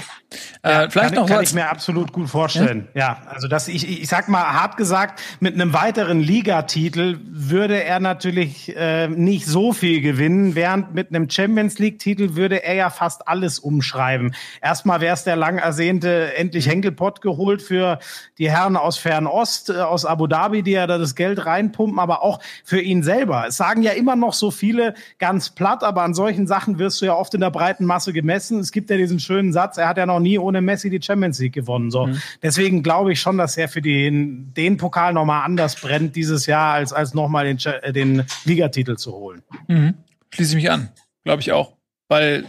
[0.64, 2.88] Ja, äh, vielleicht kann, noch kann ich mir absolut gut vorstellen.
[2.94, 7.82] Ja, ja also dass ich, ich sag mal hart gesagt, mit einem weiteren Ligatitel würde
[7.82, 12.90] er natürlich äh, nicht so viel gewinnen, während mit einem Champions League-Titel würde er ja
[12.90, 14.34] fast alles umschreiben.
[14.60, 17.98] Erstmal wäre es der lang ersehnte endlich Henkelpott geholt für
[18.38, 22.22] die Herren aus Fernost, äh, aus Abu Dhabi, die ja da das Geld reinpumpen, aber
[22.22, 23.44] auch für ihn selber.
[23.48, 27.06] Es sagen ja immer noch so viele ganz platt, aber an solchen Sachen wirst du
[27.06, 28.60] ja oft in der breiten Masse gemessen.
[28.60, 31.38] Es gibt ja diesen schönen Satz, er hat ja noch nie ohne Messi die Champions
[31.38, 31.90] League gewonnen.
[31.90, 32.06] So.
[32.06, 32.20] Mhm.
[32.42, 36.74] Deswegen glaube ich schon, dass er für den, den Pokal nochmal anders brennt dieses Jahr,
[36.74, 39.42] als, als nochmal den, äh, den Ligatitel zu holen.
[39.68, 39.94] Mhm.
[40.30, 40.90] Schließe ich mich an.
[41.24, 41.76] Glaube ich auch.
[42.08, 42.44] Weil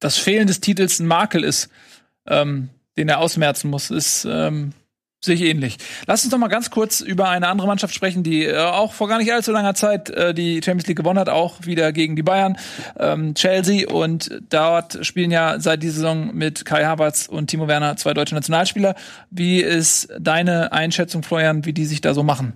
[0.00, 1.70] das Fehlen des Titels ein Makel ist.
[2.26, 4.72] Ähm, den er ausmerzen muss, ist ähm,
[5.24, 5.78] sich ähnlich.
[6.06, 9.08] Lass uns doch mal ganz kurz über eine andere Mannschaft sprechen, die äh, auch vor
[9.08, 12.22] gar nicht allzu langer Zeit äh, die Champions League gewonnen hat, auch wieder gegen die
[12.22, 12.56] Bayern,
[12.98, 13.88] ähm, Chelsea.
[13.88, 18.34] Und dort spielen ja seit dieser Saison mit Kai Havertz und Timo Werner zwei deutsche
[18.34, 18.94] Nationalspieler.
[19.30, 22.54] Wie ist deine Einschätzung, Florian, wie die sich da so machen?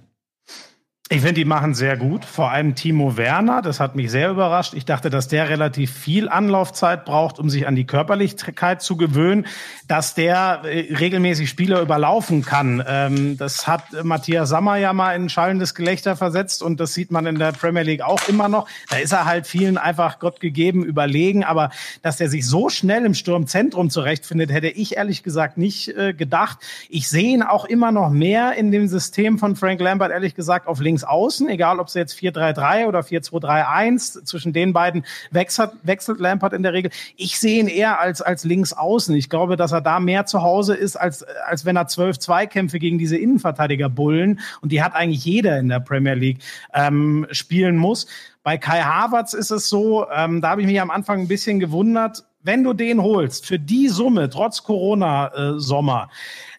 [1.10, 2.26] Ich finde, die machen sehr gut.
[2.26, 4.74] Vor allem Timo Werner, das hat mich sehr überrascht.
[4.74, 9.46] Ich dachte, dass der relativ viel Anlaufzeit braucht, um sich an die Körperlichkeit zu gewöhnen,
[9.86, 12.84] dass der äh, regelmäßig Spieler überlaufen kann.
[12.86, 17.24] Ähm, das hat Matthias Sammer ja mal in schallendes Gelächter versetzt und das sieht man
[17.24, 18.68] in der Premier League auch immer noch.
[18.90, 21.70] Da ist er halt vielen einfach Gott gegeben überlegen, aber
[22.02, 26.58] dass der sich so schnell im Sturmzentrum zurechtfindet, hätte ich ehrlich gesagt nicht äh, gedacht.
[26.90, 30.66] Ich sehe ihn auch immer noch mehr in dem System von Frank Lambert, ehrlich gesagt,
[30.66, 35.70] auf links links außen, egal ob sie jetzt 4-3-3 oder 4-2-3-1, zwischen den beiden wechselt,
[35.82, 36.90] wechselt Lampard in der Regel.
[37.16, 39.14] Ich sehe ihn eher als, als links außen.
[39.14, 42.78] Ich glaube, dass er da mehr zu Hause ist, als, als wenn er 12 Zweikämpfe
[42.78, 44.40] gegen diese Innenverteidiger bullen.
[44.60, 46.38] Und die hat eigentlich jeder in der Premier League
[46.74, 48.06] ähm, spielen muss.
[48.42, 51.60] Bei Kai Havertz ist es so, ähm, da habe ich mich am Anfang ein bisschen
[51.60, 56.08] gewundert, wenn du den holst, für die Summe, trotz Corona-Sommer,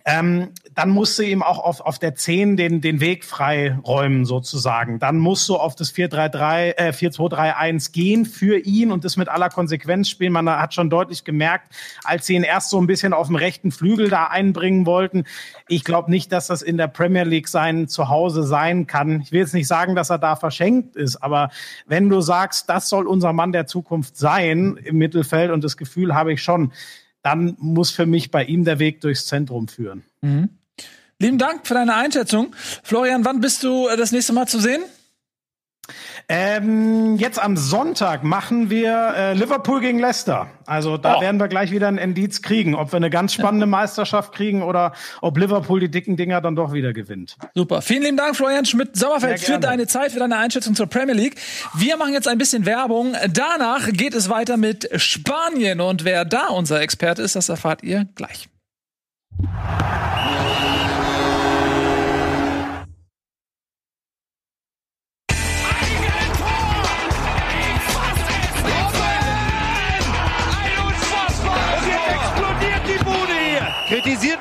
[0.06, 0.50] äh, ähm,
[0.80, 4.98] dann musst du ihm auch auf, auf der 10 den, den Weg frei räumen, sozusagen.
[4.98, 9.50] Dann musst du auf das 4-3-3, äh, 4-2-3-1 gehen für ihn und das mit aller
[9.50, 10.32] Konsequenz spielen.
[10.32, 13.74] Man hat schon deutlich gemerkt, als sie ihn erst so ein bisschen auf dem rechten
[13.74, 15.26] Flügel da einbringen wollten.
[15.68, 19.20] Ich glaube nicht, dass das in der Premier League sein Zuhause sein kann.
[19.20, 21.50] Ich will jetzt nicht sagen, dass er da verschenkt ist, aber
[21.88, 26.16] wenn du sagst, das soll unser Mann der Zukunft sein im Mittelfeld und das Gefühl
[26.16, 26.72] habe ich schon,
[27.22, 30.06] dann muss für mich bei ihm der Weg durchs Zentrum führen.
[30.22, 30.52] Mhm.
[31.22, 32.56] Lieben Dank für deine Einschätzung.
[32.82, 34.82] Florian, wann bist du äh, das nächste Mal zu sehen?
[36.30, 40.48] Ähm, jetzt am Sonntag machen wir äh, Liverpool gegen Leicester.
[40.66, 41.22] Also da oh.
[41.22, 44.94] werden wir gleich wieder ein Indiz kriegen, ob wir eine ganz spannende Meisterschaft kriegen oder
[45.22, 47.36] ob Liverpool die dicken Dinger dann doch wieder gewinnt.
[47.54, 47.82] Super.
[47.82, 51.36] Vielen lieben Dank, Florian Schmidt-Sommerfeld, für deine Zeit, für deine Einschätzung zur Premier League.
[51.74, 53.14] Wir machen jetzt ein bisschen Werbung.
[53.34, 55.82] Danach geht es weiter mit Spanien.
[55.82, 58.48] Und wer da unser Experte ist, das erfahrt ihr gleich.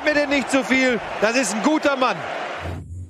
[0.09, 0.99] Mir denn nicht zu so viel.
[1.21, 2.17] Das ist ein guter Mann.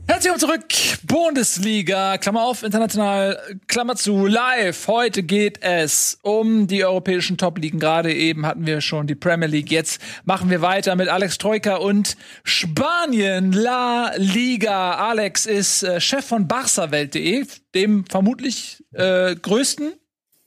[0.05, 0.99] Herzlich willkommen zurück.
[1.03, 4.87] Bundesliga, Klammer auf, international, Klammer zu, live.
[4.87, 7.79] Heute geht es um die europäischen Top-Ligen.
[7.79, 9.71] Gerade eben hatten wir schon die Premier League.
[9.71, 14.95] Jetzt machen wir weiter mit Alex Troika und Spanien, La Liga.
[14.95, 19.93] Alex ist äh, Chef von Barca-Welt.de, dem vermutlich äh, größten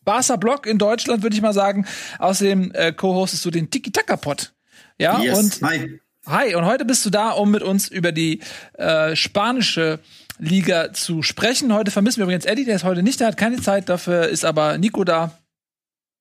[0.04, 1.86] Barca-Blog in Deutschland, würde ich mal sagen.
[2.18, 4.52] Außerdem äh, co-hostest du den Tiki-Taka-Pod.
[4.98, 5.38] Ja, yes.
[5.38, 6.01] und hi.
[6.28, 8.38] Hi, und heute bist du da, um mit uns über die
[8.74, 9.98] äh, spanische
[10.38, 11.74] Liga zu sprechen.
[11.74, 14.44] Heute vermissen wir übrigens Eddie, der ist heute nicht da, hat keine Zeit, dafür ist
[14.44, 15.36] aber Nico da.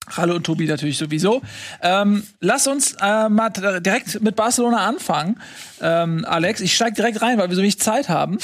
[0.08, 1.40] Hallo und Tobi natürlich sowieso.
[1.80, 5.40] Ähm, lass uns äh, mal direkt mit Barcelona anfangen,
[5.80, 6.60] ähm, Alex.
[6.60, 8.38] Ich steig direkt rein, weil wir so wenig Zeit haben.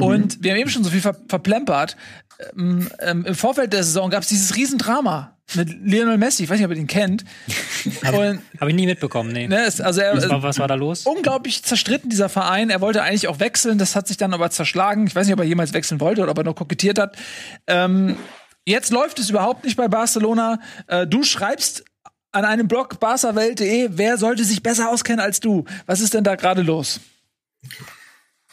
[0.00, 1.96] und wir haben eben schon so viel ver verplempert.
[2.56, 6.44] Ähm, ähm, Im Vorfeld der Saison gab es dieses Riesendrama mit Lionel Messi.
[6.44, 7.24] Ich weiß nicht, ob ihr den kennt.
[8.04, 9.48] Habe hab ich nie mitbekommen, nee.
[9.48, 11.06] Ne, ist, also er, was, war, was war da los?
[11.06, 12.70] Unglaublich zerstritten, dieser Verein.
[12.70, 15.06] Er wollte eigentlich auch wechseln, das hat sich dann aber zerschlagen.
[15.06, 17.16] Ich weiß nicht, ob er jemals wechseln wollte oder ob er noch kokettiert hat.
[17.66, 18.16] Ähm,
[18.64, 20.60] jetzt läuft es überhaupt nicht bei Barcelona.
[20.86, 21.84] Äh, du schreibst
[22.32, 25.64] an einem Blog barcawelt.de, wer sollte sich besser auskennen als du?
[25.86, 27.00] Was ist denn da gerade los?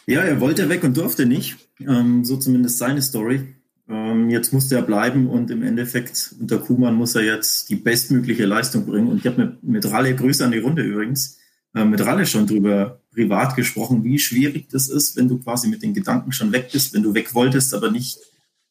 [0.07, 1.57] Ja, er wollte weg und durfte nicht.
[1.79, 3.55] Ähm, so zumindest seine Story.
[3.89, 8.45] Ähm, jetzt musste er bleiben und im Endeffekt unter Kuhmann muss er jetzt die bestmögliche
[8.45, 9.07] Leistung bringen.
[9.07, 11.39] Und ich habe mit, mit Ralle, Grüße an die Runde übrigens,
[11.73, 15.83] äh, mit Ralle schon drüber privat gesprochen, wie schwierig das ist, wenn du quasi mit
[15.83, 18.19] den Gedanken schon weg bist, wenn du weg wolltest, aber nicht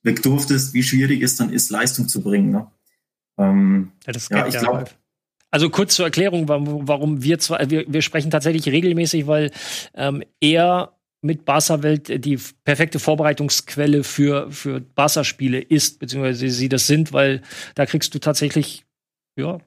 [0.03, 2.51] weg durftest, wie schwierig es dann ist, Leistung zu bringen.
[2.51, 2.67] Ne?
[3.39, 4.85] Ähm, ja, das ja, ich glaube.
[5.51, 9.51] Also kurz zur Erklärung, warum, warum wir zwar, wir, wir sprechen tatsächlich regelmäßig, weil
[9.95, 10.96] ähm, er
[11.27, 17.43] mit Barca-Welt die perfekte Vorbereitungsquelle für, für Barca-Spiele ist, beziehungsweise sie das sind, weil
[17.75, 18.85] da kriegst du tatsächlich,
[19.37, 19.59] ja,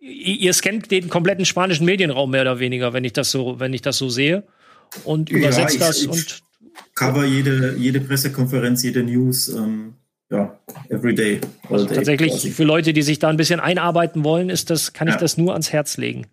[0.00, 3.82] ihr scannt den kompletten spanischen Medienraum mehr oder weniger, wenn ich das so, wenn ich
[3.82, 4.44] das so sehe
[5.04, 6.42] und übersetzt ja, ich, das ich und
[6.94, 9.94] cover jede, jede Pressekonferenz, jede News, ähm,
[10.30, 11.40] ja, every day.
[11.68, 12.50] Also tatsächlich quasi.
[12.50, 15.14] für Leute, die sich da ein bisschen einarbeiten wollen, ist das, kann ja.
[15.14, 16.26] ich das nur ans Herz legen.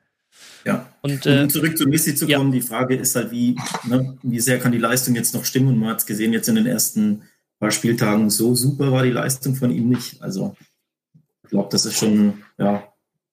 [0.65, 0.87] Ja.
[1.01, 2.59] Und, äh, um zurück zu Messi zu kommen, ja.
[2.59, 3.55] die Frage ist halt, wie,
[3.87, 5.69] ne, wie sehr kann die Leistung jetzt noch stimmen?
[5.69, 7.23] Und man hat es gesehen, jetzt in den ersten
[7.59, 10.21] paar Spieltagen, so super war die Leistung von ihm nicht.
[10.21, 10.55] Also
[11.43, 12.83] ich glaube, das ist schon ja,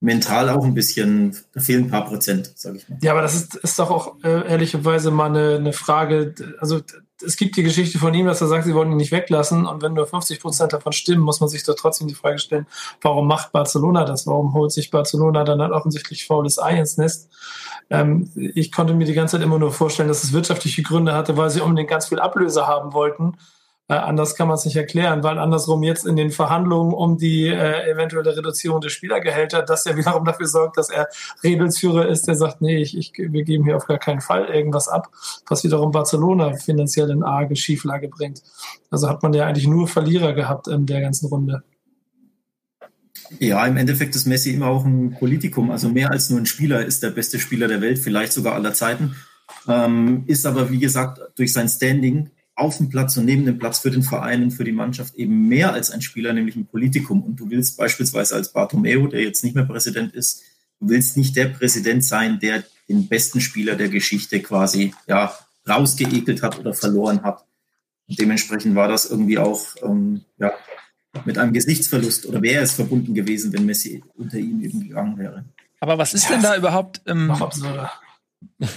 [0.01, 2.99] mental auch ein bisschen, da fehlen ein paar Prozent, sage ich mal.
[3.03, 6.81] Ja, aber das ist, ist doch auch äh, ehrlicherweise mal eine, eine Frage, also
[7.24, 9.66] es gibt die Geschichte von ihm, dass er sagt, sie wollen ihn nicht weglassen.
[9.66, 12.66] Und wenn nur 50 Prozent davon stimmen, muss man sich doch trotzdem die Frage stellen,
[13.00, 14.26] warum macht Barcelona das?
[14.26, 17.31] Warum holt sich Barcelona dann halt offensichtlich faules Ei ins Nest?
[17.88, 21.37] Ähm, ich konnte mir die ganze Zeit immer nur vorstellen, dass es wirtschaftliche Gründe hatte,
[21.37, 23.35] weil sie unbedingt ganz viel Ablöse haben wollten
[23.88, 27.46] äh, anders kann man es nicht erklären, weil andersrum jetzt in den Verhandlungen um die
[27.46, 31.09] äh, eventuelle Reduzierung der Spielergehälter, das ja wiederum dafür sorgt, dass er
[31.44, 34.88] Rebelsführer ist, der sagt, nee, ich, ich, wir geben hier auf gar keinen Fall irgendwas
[34.88, 35.09] ab,
[35.49, 38.42] was wiederum Barcelona finanziell in arge Schieflage bringt.
[38.90, 41.62] Also hat man ja eigentlich nur Verlierer gehabt in der ganzen Runde.
[43.38, 45.70] Ja, im Endeffekt ist Messi immer auch ein Politikum.
[45.70, 48.72] Also mehr als nur ein Spieler ist der beste Spieler der Welt, vielleicht sogar aller
[48.72, 49.16] Zeiten.
[49.68, 53.81] Ähm, ist aber, wie gesagt, durch sein Standing auf dem Platz und neben dem Platz
[53.81, 57.22] für den Verein und für die Mannschaft eben mehr als ein Spieler, nämlich ein Politikum.
[57.22, 60.43] Und du willst beispielsweise als Bartomeu, der jetzt nicht mehr Präsident ist,
[60.80, 65.37] du willst nicht der Präsident sein, der den besten Spieler der Geschichte quasi ja,
[65.68, 67.45] rausgeekelt hat oder verloren hat.
[68.09, 70.53] Und dementsprechend war das irgendwie auch ähm, ja,
[71.26, 75.45] mit einem Gesichtsverlust oder wäre es verbunden gewesen, wenn Messi unter ihm eben gegangen wäre.
[75.80, 77.03] Aber was ist ja, denn da überhaupt?
[77.07, 77.28] Ähm,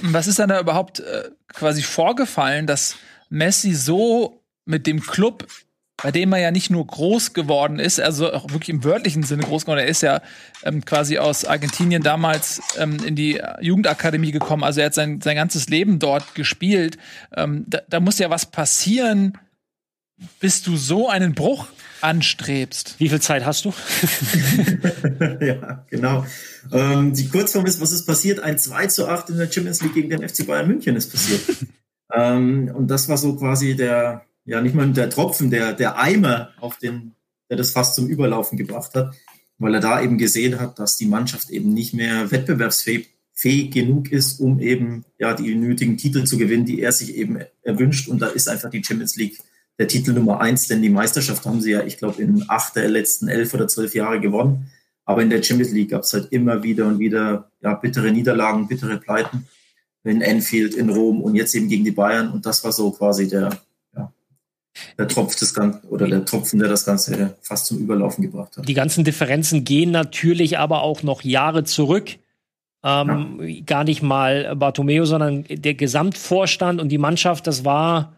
[0.02, 2.96] was ist dann da überhaupt äh, quasi vorgefallen, dass
[3.30, 5.48] Messi so mit dem Club,
[6.02, 9.44] bei dem er ja nicht nur groß geworden ist, also auch wirklich im wörtlichen Sinne
[9.44, 10.22] groß geworden, er ist ja
[10.64, 15.36] ähm, quasi aus Argentinien damals ähm, in die Jugendakademie gekommen, also er hat sein, sein
[15.36, 16.98] ganzes Leben dort gespielt.
[17.36, 19.38] Ähm, da, da muss ja was passieren,
[20.40, 21.68] bis du so einen Bruch
[22.02, 22.96] anstrebst.
[22.98, 23.74] Wie viel Zeit hast du?
[25.46, 26.26] ja, genau.
[26.72, 28.40] Ähm, die Kurzform ist, was ist passiert?
[28.40, 31.42] Ein 2 zu 8 in der Champions League gegen den FC Bayern München ist passiert.
[32.14, 36.50] Ähm, und das war so quasi der, ja, nicht mal der Tropfen, der, der Eimer,
[36.60, 37.14] auf den,
[37.50, 39.14] der das fast zum Überlaufen gebracht hat,
[39.58, 44.12] weil er da eben gesehen hat, dass die Mannschaft eben nicht mehr wettbewerbsfähig fähig genug
[44.12, 48.10] ist, um eben ja die nötigen Titel zu gewinnen, die er sich eben erwünscht.
[48.10, 49.40] Und da ist einfach die Champions League
[49.78, 52.90] der Titel Nummer eins, denn die Meisterschaft haben sie ja, ich glaube, in acht der
[52.90, 54.70] letzten elf oder zwölf Jahre gewonnen.
[55.06, 58.68] Aber in der Champions League gab es halt immer wieder und wieder ja, bittere Niederlagen,
[58.68, 59.48] bittere Pleiten
[60.10, 62.32] in Enfield, in Rom und jetzt eben gegen die Bayern.
[62.32, 63.50] Und das war so quasi der,
[63.96, 64.12] ja,
[64.98, 68.68] der Tropf des Ganzen oder der Tropfen, der das Ganze fast zum Überlaufen gebracht hat.
[68.68, 72.18] Die ganzen Differenzen gehen natürlich aber auch noch Jahre zurück.
[72.84, 73.62] Ähm, ja.
[73.66, 78.14] Gar nicht mal Bartomeo, sondern der Gesamtvorstand und die Mannschaft, das war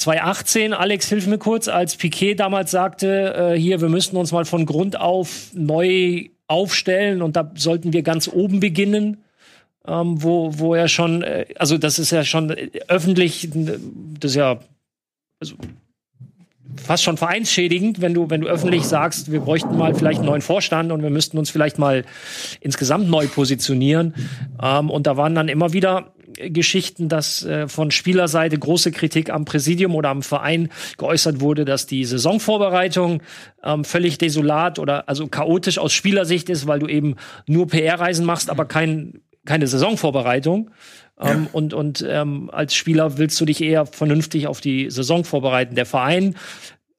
[0.00, 4.46] 2018, Alex, hilf mir kurz, als Piquet damals sagte, äh, hier, wir müssten uns mal
[4.46, 9.18] von Grund auf neu aufstellen und da sollten wir ganz oben beginnen,
[9.86, 12.50] ähm, wo, wo er schon, äh, also das ist ja schon
[12.88, 14.60] öffentlich, das ist ja
[15.40, 15.56] also
[16.76, 20.42] fast schon vereinsschädigend, wenn du, wenn du öffentlich sagst, wir bräuchten mal vielleicht einen neuen
[20.42, 22.04] Vorstand und wir müssten uns vielleicht mal
[22.60, 24.14] insgesamt neu positionieren.
[24.62, 29.44] Ähm, und da waren dann immer wieder Geschichten, dass äh, von Spielerseite große Kritik am
[29.44, 33.22] Präsidium oder am Verein geäußert wurde, dass die Saisonvorbereitung
[33.62, 37.16] ähm, völlig desolat oder also chaotisch aus Spielersicht ist, weil du eben
[37.46, 40.70] nur PR-Reisen machst, aber kein, keine Saisonvorbereitung.
[41.20, 41.48] Ähm, ja.
[41.52, 45.74] Und, und ähm, als Spieler willst du dich eher vernünftig auf die Saison vorbereiten.
[45.74, 46.34] Der Verein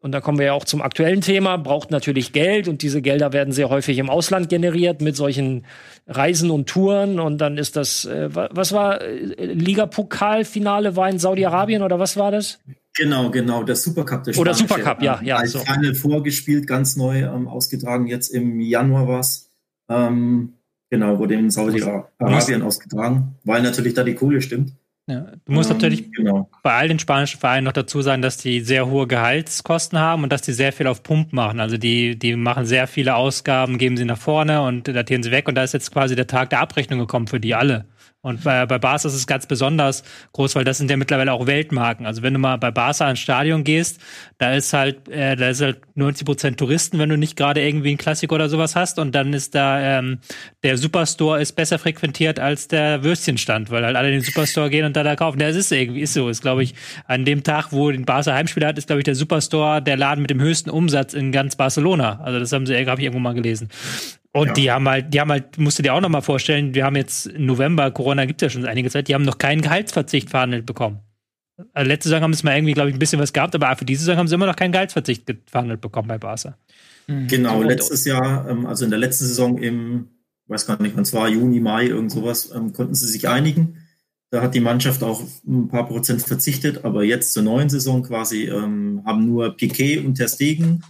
[0.01, 3.33] und da kommen wir ja auch zum aktuellen Thema, braucht natürlich Geld und diese Gelder
[3.33, 5.65] werden sehr häufig im Ausland generiert mit solchen
[6.07, 11.83] Reisen und Touren und dann ist das, äh, was war, äh, Liga-Pokalfinale war in Saudi-Arabien
[11.83, 12.59] oder was war das?
[12.95, 14.23] Genau, genau, der Supercup.
[14.23, 15.37] Der oder Supercup, ja, ja.
[15.37, 15.59] Als so.
[15.59, 19.51] Final vorgespielt, ganz neu ähm, ausgetragen, jetzt im Januar war es.
[19.87, 20.53] Ähm,
[20.91, 24.73] genau, wurde in Saudi-Arabien ausgetragen, weil natürlich da die Kohle stimmt.
[25.07, 26.49] Ja, du musst ähm, natürlich genau.
[26.61, 30.31] bei all den spanischen Vereinen noch dazu sagen, dass die sehr hohe Gehaltskosten haben und
[30.31, 31.59] dass die sehr viel auf Pump machen.
[31.59, 35.47] Also die, die machen sehr viele Ausgaben, geben sie nach vorne und datieren sie weg.
[35.47, 37.85] Und da ist jetzt quasi der Tag der Abrechnung gekommen für die alle.
[38.23, 40.03] Und bei, bei Barca ist es ganz besonders
[40.33, 42.05] groß, weil das sind ja mittlerweile auch Weltmarken.
[42.05, 43.99] Also wenn du mal bei Barca ins Stadion gehst,
[44.37, 47.91] da ist halt, äh, da ist halt 90 Prozent Touristen, wenn du nicht gerade irgendwie
[47.91, 48.99] ein Klassik oder sowas hast.
[48.99, 50.19] Und dann ist da ähm,
[50.61, 54.85] der Superstore ist besser frequentiert als der Würstchenstand, weil halt alle in den Superstore gehen
[54.85, 55.39] und da da kaufen.
[55.39, 56.29] Das ist irgendwie ist so.
[56.29, 56.75] Ist glaube ich
[57.07, 60.21] an dem Tag, wo den Barca Heimspiel hat, ist glaube ich der Superstore der Laden
[60.21, 62.19] mit dem höchsten Umsatz in ganz Barcelona.
[62.21, 63.69] Also das haben sie, habe ich irgendwo mal gelesen.
[64.33, 64.53] Und ja.
[64.53, 66.95] die haben halt, die haben halt, musst du dir auch noch mal vorstellen, wir haben
[66.95, 70.65] jetzt November, Corona gibt es ja schon einige Zeit, die haben noch keinen Gehaltsverzicht verhandelt
[70.65, 70.99] bekommen.
[71.73, 73.85] Also letzte Saison haben sie mal irgendwie, glaube ich, ein bisschen was gehabt, aber für
[73.85, 76.57] diese Saison haben sie immer noch keinen Gehaltsverzicht verhandelt bekommen bei Barca.
[77.07, 77.27] Mhm.
[77.27, 80.07] Genau, letztes Jahr, ähm, also in der letzten Saison im,
[80.47, 83.77] weiß gar nicht, wann es war, Juni, Mai, irgend sowas, ähm, konnten sie sich einigen.
[84.29, 88.45] Da hat die Mannschaft auch ein paar Prozent verzichtet, aber jetzt zur neuen Saison quasi
[88.45, 90.83] ähm, haben nur Piquet und Ter Stegen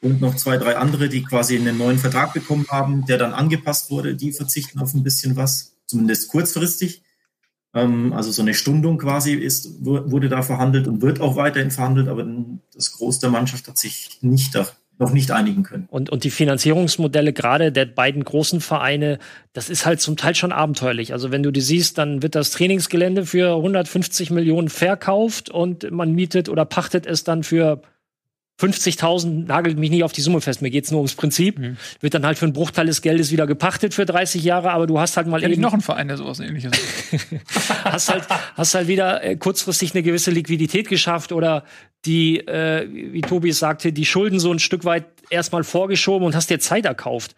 [0.00, 3.90] und noch zwei, drei andere, die quasi einen neuen Vertrag bekommen haben, der dann angepasst
[3.90, 7.02] wurde, die verzichten auf ein bisschen was, zumindest kurzfristig.
[7.74, 12.08] Ähm, also so eine Stundung quasi ist, wurde da verhandelt und wird auch weiterhin verhandelt,
[12.08, 12.26] aber
[12.72, 14.68] das Groß der Mannschaft hat sich nicht da,
[14.98, 15.86] noch nicht einigen können.
[15.90, 19.18] Und, und die Finanzierungsmodelle gerade der beiden großen Vereine,
[19.52, 21.12] das ist halt zum Teil schon abenteuerlich.
[21.12, 26.12] Also wenn du die siehst, dann wird das Trainingsgelände für 150 Millionen verkauft und man
[26.12, 27.82] mietet oder pachtet es dann für
[28.60, 31.58] 50.000 nagelt mich nicht auf die Summe fest, mir geht's nur ums Prinzip.
[31.58, 31.76] Mhm.
[32.00, 34.98] Wird dann halt für einen Bruchteil des Geldes wieder gepachtet für 30 Jahre, aber du
[34.98, 36.72] hast halt mal Kenn eben noch einen Verein, der sowas ähnliches
[37.84, 38.24] hast halt
[38.56, 41.64] hast halt wieder äh, kurzfristig eine gewisse Liquidität geschafft oder
[42.04, 46.34] die äh, wie Tobi es sagte, die Schulden so ein Stück weit erstmal vorgeschoben und
[46.34, 47.36] hast dir Zeit erkauft.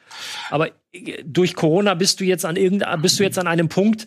[0.49, 4.07] Aber äh, durch Corona bist du jetzt an irgendein bist du jetzt an einem Punkt,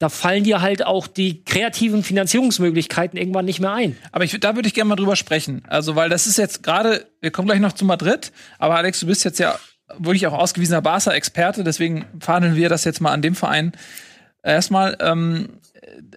[0.00, 3.96] da fallen dir halt auch die kreativen Finanzierungsmöglichkeiten irgendwann nicht mehr ein.
[4.12, 5.62] Aber ich, da würde ich gerne mal drüber sprechen.
[5.68, 9.06] Also, weil das ist jetzt gerade, wir kommen gleich noch zu Madrid, aber Alex, du
[9.06, 9.58] bist jetzt ja
[9.98, 13.72] wirklich auch ausgewiesener Barca-Experte, deswegen verhandeln wir das jetzt mal an dem Verein.
[14.42, 15.60] Erstmal, ähm,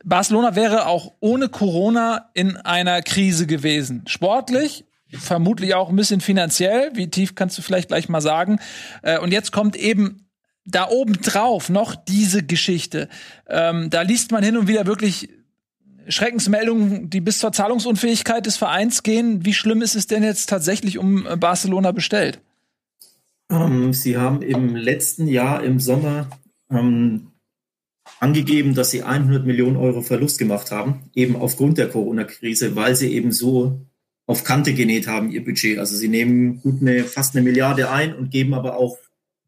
[0.06, 4.04] Barcelona wäre auch ohne Corona in einer Krise gewesen.
[4.08, 6.92] Sportlich, vermutlich auch ein bisschen finanziell.
[6.94, 8.60] Wie tief kannst du vielleicht gleich mal sagen?
[9.02, 10.23] Äh, und jetzt kommt eben
[10.66, 13.10] da oben drauf noch diese Geschichte.
[13.48, 15.30] Ähm, da liest man hin und wieder wirklich
[16.08, 19.46] Schreckensmeldungen, die bis zur Zahlungsunfähigkeit des Vereins gehen.
[19.46, 22.40] Wie schlimm ist es denn jetzt tatsächlich um äh, Barcelona bestellt?
[23.50, 26.30] Ähm, Sie haben im letzten Jahr im Sommer
[26.70, 27.32] ähm,
[28.20, 33.14] angegeben, dass Sie 100 Millionen Euro Verlust gemacht haben, eben aufgrund der Corona-Krise, weil Sie
[33.14, 33.82] eben so
[34.26, 35.80] auf Kante genäht haben, Ihr Budget.
[35.80, 38.98] Also Sie nehmen gut eine, fast eine Milliarde ein und geben aber auch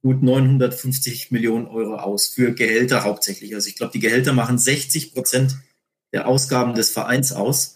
[0.05, 3.55] gut 950 Millionen Euro aus für Gehälter hauptsächlich.
[3.55, 5.57] Also ich glaube, die Gehälter machen 60 Prozent
[6.13, 7.75] der Ausgaben des Vereins aus.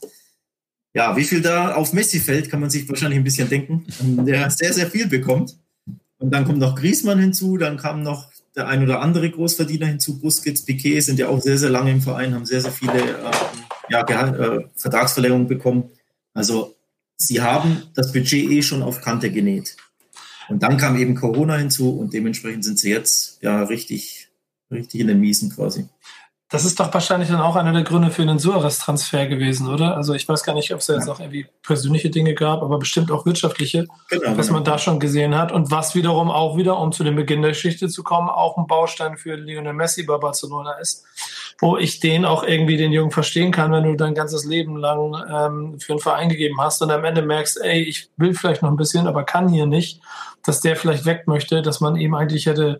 [0.94, 3.88] Ja, wie viel da auf Messi fällt, kann man sich wahrscheinlich ein bisschen denken,
[4.28, 5.58] der sehr, sehr viel bekommt.
[6.20, 10.20] Und dann kommt noch Griesmann hinzu, dann kam noch der ein oder andere Großverdiener hinzu,
[10.20, 13.32] Busquets, Piquet sind ja auch sehr, sehr lange im Verein, haben sehr, sehr viele äh,
[13.90, 15.90] ja, äh, Vertragsverlängerungen bekommen.
[16.36, 16.76] Also
[17.18, 19.78] sie haben das Budget eh schon auf Kante genäht.
[20.50, 24.30] Und dann kam eben Corona hinzu und dementsprechend sind sie jetzt ja richtig,
[24.72, 25.88] richtig in den Miesen quasi.
[26.52, 29.95] Das ist doch wahrscheinlich dann auch einer der Gründe für einen Suarez-Transfer gewesen, oder?
[29.95, 32.80] Also ich weiß gar nicht, ob es da jetzt noch irgendwie persönliche Dinge gab, aber
[32.80, 34.58] bestimmt auch wirtschaftliche, genau, was genau.
[34.58, 35.52] man da schon gesehen hat.
[35.52, 38.66] Und was wiederum auch wieder, um zu dem Beginn der Geschichte zu kommen, auch ein
[38.66, 41.06] Baustein für Lionel Messi bei Barcelona ist,
[41.60, 45.14] wo ich den auch irgendwie den Jungen verstehen kann, wenn du dein ganzes Leben lang
[45.32, 48.72] ähm, für einen Verein gegeben hast und am Ende merkst, ey, ich will vielleicht noch
[48.72, 50.02] ein bisschen, aber kann hier nicht,
[50.44, 52.80] dass der vielleicht weg möchte, dass man ihm eigentlich hätte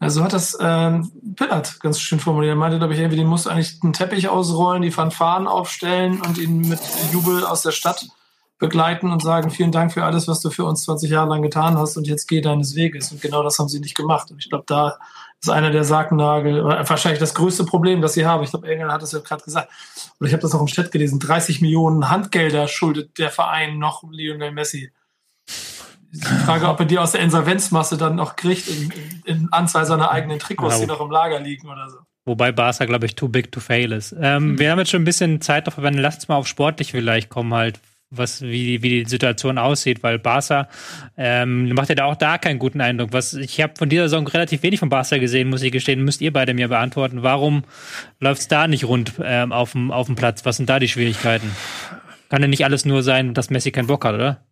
[0.00, 2.52] also hat das ähm, Pillard ganz schön formuliert.
[2.52, 6.36] Er meinte, glaube ich, irgendwie, den muss eigentlich einen Teppich ausrollen, die Fanfaren aufstellen und
[6.36, 6.80] ihn mit
[7.12, 8.06] Jubel aus der Stadt
[8.58, 11.76] begleiten und sagen, vielen Dank für alles, was du für uns 20 Jahre lang getan
[11.76, 13.12] hast und jetzt geh deines Weges.
[13.12, 14.30] Und genau das haben sie nicht gemacht.
[14.30, 14.98] Und ich glaube, da
[15.40, 18.42] ist einer der Sargnagel, wahrscheinlich das größte Problem, das sie haben.
[18.42, 19.70] Ich glaube, Engel hat es ja gerade gesagt.
[20.18, 21.18] Und ich habe das auch im Chat gelesen.
[21.18, 24.92] 30 Millionen Handgelder schuldet der Verein noch Lionel Messi.
[26.14, 28.92] Die Frage, ob er die aus der Insolvenzmasse dann noch kriegt in,
[29.24, 31.98] in Anzahl seiner eigenen Trikots, die noch im Lager liegen oder so.
[32.24, 34.14] Wobei Barca, glaube ich, too big to fail ist.
[34.18, 34.58] Ähm, mhm.
[34.58, 36.02] Wir haben jetzt schon ein bisschen Zeit darauf verwendet.
[36.02, 40.68] Lasst mal auf sportlich vielleicht kommen, halt, was, wie, wie die Situation aussieht, weil Barca
[41.16, 43.12] ähm, macht ja da auch da keinen guten Eindruck.
[43.12, 46.04] Was, ich habe von dieser Saison relativ wenig von Barca gesehen, muss ich gestehen.
[46.04, 47.22] Müsst ihr beide mir beantworten.
[47.22, 47.64] Warum
[48.20, 50.46] läuft es da nicht rund ähm, auf dem Platz?
[50.46, 51.50] Was sind da die Schwierigkeiten?
[52.30, 54.44] Kann ja nicht alles nur sein, dass Messi keinen Bock hat, oder?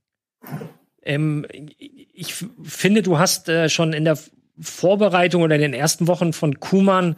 [1.03, 1.47] Ähm,
[1.79, 4.19] ich finde, du hast äh, schon in der
[4.61, 7.17] Vorbereitung oder in den ersten Wochen von Kuman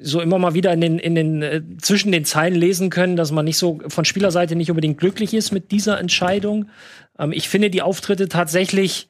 [0.00, 3.30] so immer mal wieder in den, in den äh, zwischen den Zeilen lesen können, dass
[3.30, 6.68] man nicht so von Spielerseite nicht unbedingt glücklich ist mit dieser Entscheidung.
[7.18, 9.08] Ähm, ich finde die Auftritte tatsächlich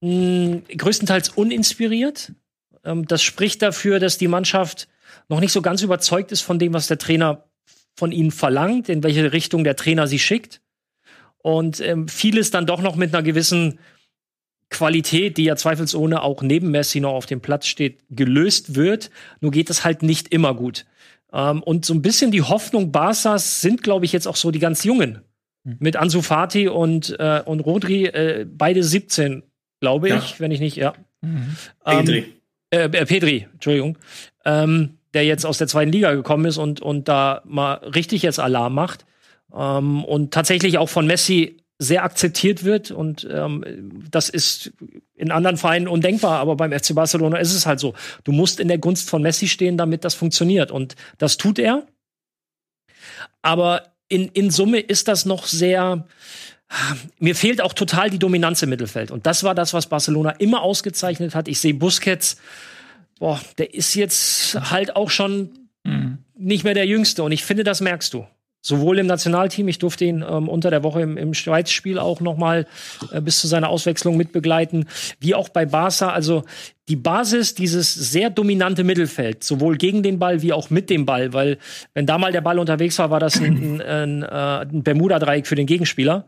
[0.00, 2.32] mh, größtenteils uninspiriert.
[2.84, 4.88] Ähm, das spricht dafür, dass die Mannschaft
[5.28, 7.44] noch nicht so ganz überzeugt ist von dem, was der Trainer
[7.96, 10.60] von ihnen verlangt, in welche Richtung der Trainer sie schickt
[11.42, 13.78] und ähm, vieles dann doch noch mit einer gewissen
[14.70, 19.10] Qualität, die ja zweifelsohne auch neben Messi noch auf dem Platz steht, gelöst wird.
[19.40, 20.86] Nur geht es halt nicht immer gut.
[21.32, 24.58] Ähm, und so ein bisschen die Hoffnung Barca's sind, glaube ich, jetzt auch so die
[24.60, 25.22] ganz Jungen.
[25.64, 25.76] Mhm.
[25.80, 29.42] Mit Ansu Fati und, äh, und Rodri, äh, beide 17,
[29.80, 30.38] glaube ich, ja.
[30.38, 30.94] wenn ich nicht, ja.
[31.20, 31.56] Mhm.
[31.84, 32.34] Ähm, Pedri.
[32.70, 33.98] Äh, äh, Pedri, Entschuldigung.
[34.44, 38.38] Ähm, der jetzt aus der zweiten Liga gekommen ist und, und da mal richtig jetzt
[38.38, 39.04] Alarm macht
[39.54, 42.90] ähm, und tatsächlich auch von Messi sehr akzeptiert wird.
[42.90, 43.64] Und ähm,
[44.10, 44.72] das ist
[45.16, 47.94] in anderen Vereinen undenkbar, aber beim FC Barcelona ist es halt so.
[48.22, 50.70] Du musst in der Gunst von Messi stehen, damit das funktioniert.
[50.70, 51.86] Und das tut er.
[53.40, 56.06] Aber in, in Summe ist das noch sehr.
[57.18, 59.10] Mir fehlt auch total die Dominanz im Mittelfeld.
[59.10, 61.48] Und das war das, was Barcelona immer ausgezeichnet hat.
[61.48, 62.36] Ich sehe Busquets,
[63.18, 65.50] boah, der ist jetzt halt auch schon
[65.82, 66.18] mhm.
[66.36, 67.22] nicht mehr der Jüngste.
[67.22, 68.26] Und ich finde, das merkst du
[68.60, 72.36] sowohl im Nationalteam, ich durfte ihn ähm, unter der Woche im, im Schweiz-Spiel auch noch
[72.36, 72.66] mal
[73.12, 74.86] äh, bis zu seiner Auswechslung mitbegleiten,
[75.18, 76.10] wie auch bei Barca.
[76.10, 76.44] Also
[76.88, 81.32] die Basis, dieses sehr dominante Mittelfeld, sowohl gegen den Ball wie auch mit dem Ball,
[81.32, 81.58] weil
[81.94, 85.46] wenn da mal der Ball unterwegs war, war das ein, ein, ein, äh, ein Bermuda-Dreieck
[85.46, 86.26] für den Gegenspieler.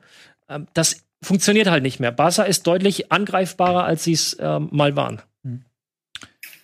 [0.49, 2.13] Ähm, das funktioniert halt nicht mehr.
[2.13, 5.23] Barca ist deutlich angreifbarer, als sie es ähm, mal waren.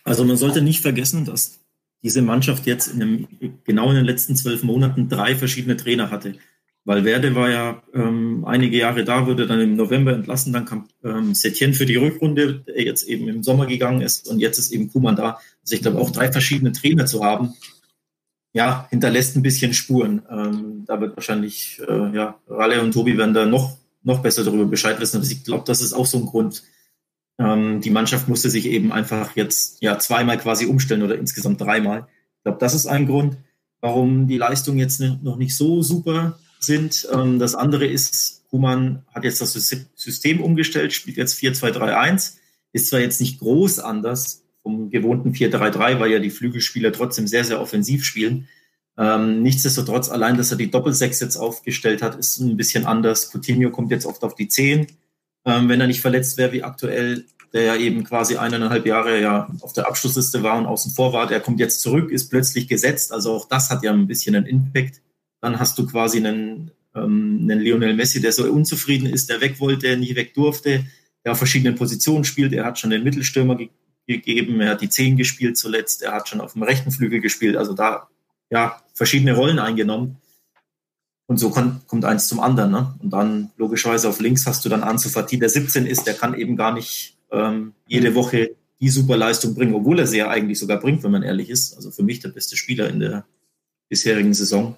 [0.03, 1.58] Also man sollte nicht vergessen, dass
[2.03, 3.27] diese Mannschaft jetzt in einem,
[3.65, 6.35] genau in den letzten zwölf Monaten drei verschiedene Trainer hatte.
[6.85, 10.87] Weil Werde war ja ähm, einige Jahre da, wurde dann im November entlassen, dann kam
[11.03, 14.71] ähm, Setien für die Rückrunde, der jetzt eben im Sommer gegangen ist und jetzt ist
[14.71, 15.39] eben Kuman da.
[15.61, 17.53] Also ich glaube, auch drei verschiedene Trainer zu haben,
[18.53, 20.23] ja, hinterlässt ein bisschen Spuren.
[20.31, 24.65] Ähm, da wird wahrscheinlich, äh, ja, Ralle und Tobi werden da noch, noch besser darüber
[24.65, 25.17] Bescheid wissen.
[25.17, 26.63] Aber ich glaube, das ist auch so ein Grund,
[27.39, 32.07] ähm, die Mannschaft musste sich eben einfach jetzt ja zweimal quasi umstellen oder insgesamt dreimal.
[32.37, 33.37] Ich glaube, das ist ein Grund,
[33.79, 37.07] warum die Leistungen jetzt noch nicht so super sind.
[37.13, 42.35] Ähm, das andere ist, Kuman hat jetzt das System umgestellt, spielt jetzt 4-2-3-1.
[42.73, 47.45] Ist zwar jetzt nicht groß anders vom gewohnten 4-3-3, weil ja die Flügelspieler trotzdem sehr,
[47.45, 48.47] sehr offensiv spielen.
[48.97, 53.31] Ähm, nichtsdestotrotz, allein, dass er die Doppelsechs jetzt aufgestellt hat, ist ein bisschen anders.
[53.31, 54.87] Coutinho kommt jetzt oft auf die 10.
[55.45, 59.49] Ähm, wenn er nicht verletzt wäre wie aktuell, der ja eben quasi eineinhalb Jahre ja
[59.61, 63.11] auf der Abschlussliste war und außen vor war, der kommt jetzt zurück, ist plötzlich gesetzt.
[63.11, 65.01] Also auch das hat ja ein bisschen einen Impact.
[65.41, 69.59] Dann hast du quasi einen, ähm, einen Lionel Messi, der so unzufrieden ist, der weg
[69.59, 70.85] wollte, nie weg durfte,
[71.25, 72.53] der auf verschiedenen Positionen spielt.
[72.53, 73.69] Er hat schon den Mittelstürmer ge
[74.07, 77.55] gegeben, er hat die Zehn gespielt zuletzt, er hat schon auf dem rechten Flügel gespielt.
[77.55, 78.07] Also da
[78.49, 80.17] ja verschiedene Rollen eingenommen.
[81.29, 82.71] Und so kann, kommt eins zum anderen.
[82.71, 82.95] Ne?
[83.03, 86.33] Und dann logischerweise auf links hast du dann Ansu Fati, der 17 ist, der kann
[86.33, 90.57] eben gar nicht ähm, jede Woche die super Leistung bringen, obwohl er sie ja eigentlich
[90.57, 91.75] sogar bringt, wenn man ehrlich ist.
[91.75, 93.25] Also für mich der beste Spieler in der
[93.89, 94.75] bisherigen Saison.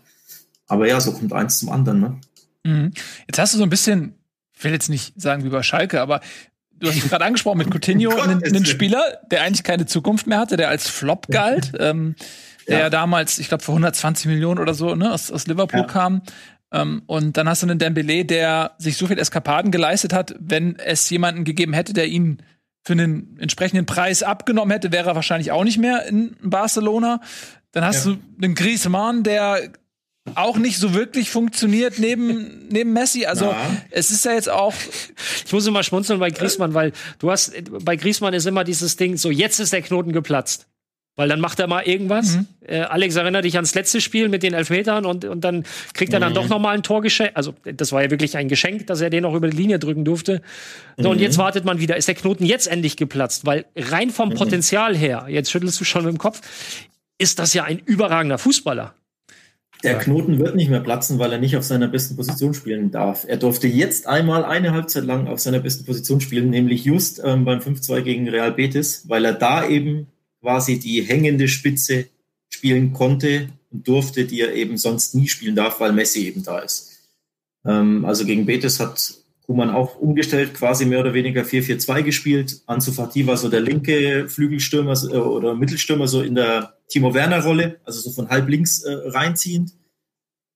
[0.68, 2.00] Aber ja, so kommt eins zum anderen.
[2.02, 2.22] Ne?
[2.66, 2.92] Mhm.
[3.28, 4.16] Jetzt hast du so ein bisschen,
[4.58, 6.20] ich will jetzt nicht sagen wie bei Schalke, aber
[6.72, 10.58] du hast gerade angesprochen mit Coutinho, einen, einen, Spieler, der eigentlich keine Zukunft mehr hatte,
[10.58, 12.16] der als Flop galt, ähm,
[12.68, 12.90] der ja.
[12.90, 15.88] damals, ich glaube, für 120 Millionen oder so ne, aus, aus Liverpool ja.
[15.88, 16.22] kam.
[16.72, 20.78] Ähm, und dann hast du einen Dembele, der sich so viel Eskapaden geleistet hat, wenn
[20.80, 22.42] es jemanden gegeben hätte, der ihn
[22.84, 27.22] für einen entsprechenden Preis abgenommen hätte, wäre er wahrscheinlich auch nicht mehr in Barcelona.
[27.74, 28.14] Dann hast ja.
[28.14, 29.72] du einen Griezmann, der
[30.36, 33.26] auch nicht so wirklich funktioniert neben, neben Messi.
[33.26, 33.58] Also ja.
[33.90, 34.74] es ist ja jetzt auch.
[35.46, 37.52] Ich muss immer schmunzeln bei Griezmann, weil du hast,
[37.84, 40.68] bei Griezmann ist immer dieses Ding, so jetzt ist der Knoten geplatzt.
[41.22, 42.36] Weil dann macht er mal irgendwas.
[42.36, 42.48] Mhm.
[42.66, 46.20] Äh, Alex erinnert dich ans letzte Spiel mit den Elfmetern und, und dann kriegt er
[46.20, 46.36] dann mhm.
[46.36, 47.38] doch noch mal ein Tor geschenkt.
[47.38, 50.04] Also das war ja wirklich ein Geschenk, dass er den auch über die Linie drücken
[50.04, 50.42] durfte.
[50.98, 51.10] So, mhm.
[51.12, 51.96] und jetzt wartet man wieder.
[51.96, 53.46] Ist der Knoten jetzt endlich geplatzt?
[53.46, 54.34] Weil rein vom mhm.
[54.34, 56.42] Potenzial her, jetzt schüttelst du schon mit dem Kopf,
[57.20, 58.96] ist das ja ein überragender Fußballer.
[59.84, 63.26] Der Knoten wird nicht mehr platzen, weil er nicht auf seiner besten Position spielen darf.
[63.28, 67.46] Er durfte jetzt einmal eine Halbzeit lang auf seiner besten Position spielen, nämlich just ähm,
[67.46, 70.08] beim 5-2 gegen Real Betis, weil er da eben
[70.42, 72.08] quasi die hängende Spitze
[72.50, 76.60] spielen konnte und durfte, die er eben sonst nie spielen darf, weil Messi eben da
[76.60, 77.00] ist.
[77.66, 79.14] Ähm, also gegen Betis hat
[79.46, 82.62] Kuman auch umgestellt, quasi mehr oder weniger 4-4-2 gespielt.
[82.68, 87.44] Ansu Fati war so der linke Flügelstürmer äh, oder Mittelstürmer so in der Timo Werner
[87.44, 89.74] Rolle, also so von halb links äh, reinziehend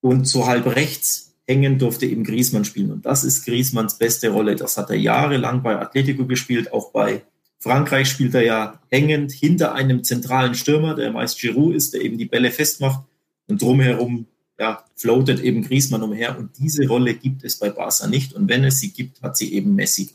[0.02, 4.56] und so halb rechts hängen durfte eben Griesmann spielen und das ist Griesmanns beste Rolle.
[4.56, 7.24] Das hat er jahrelang bei Atletico gespielt, auch bei
[7.60, 12.18] Frankreich spielt er ja hängend hinter einem zentralen Stürmer, der meist Giroud ist, der eben
[12.18, 13.06] die Bälle festmacht
[13.48, 14.28] und drumherum
[14.60, 18.64] ja, floatet eben Griezmann umher und diese Rolle gibt es bei Barca nicht und wenn
[18.64, 20.12] es sie gibt, hat sie eben Messi.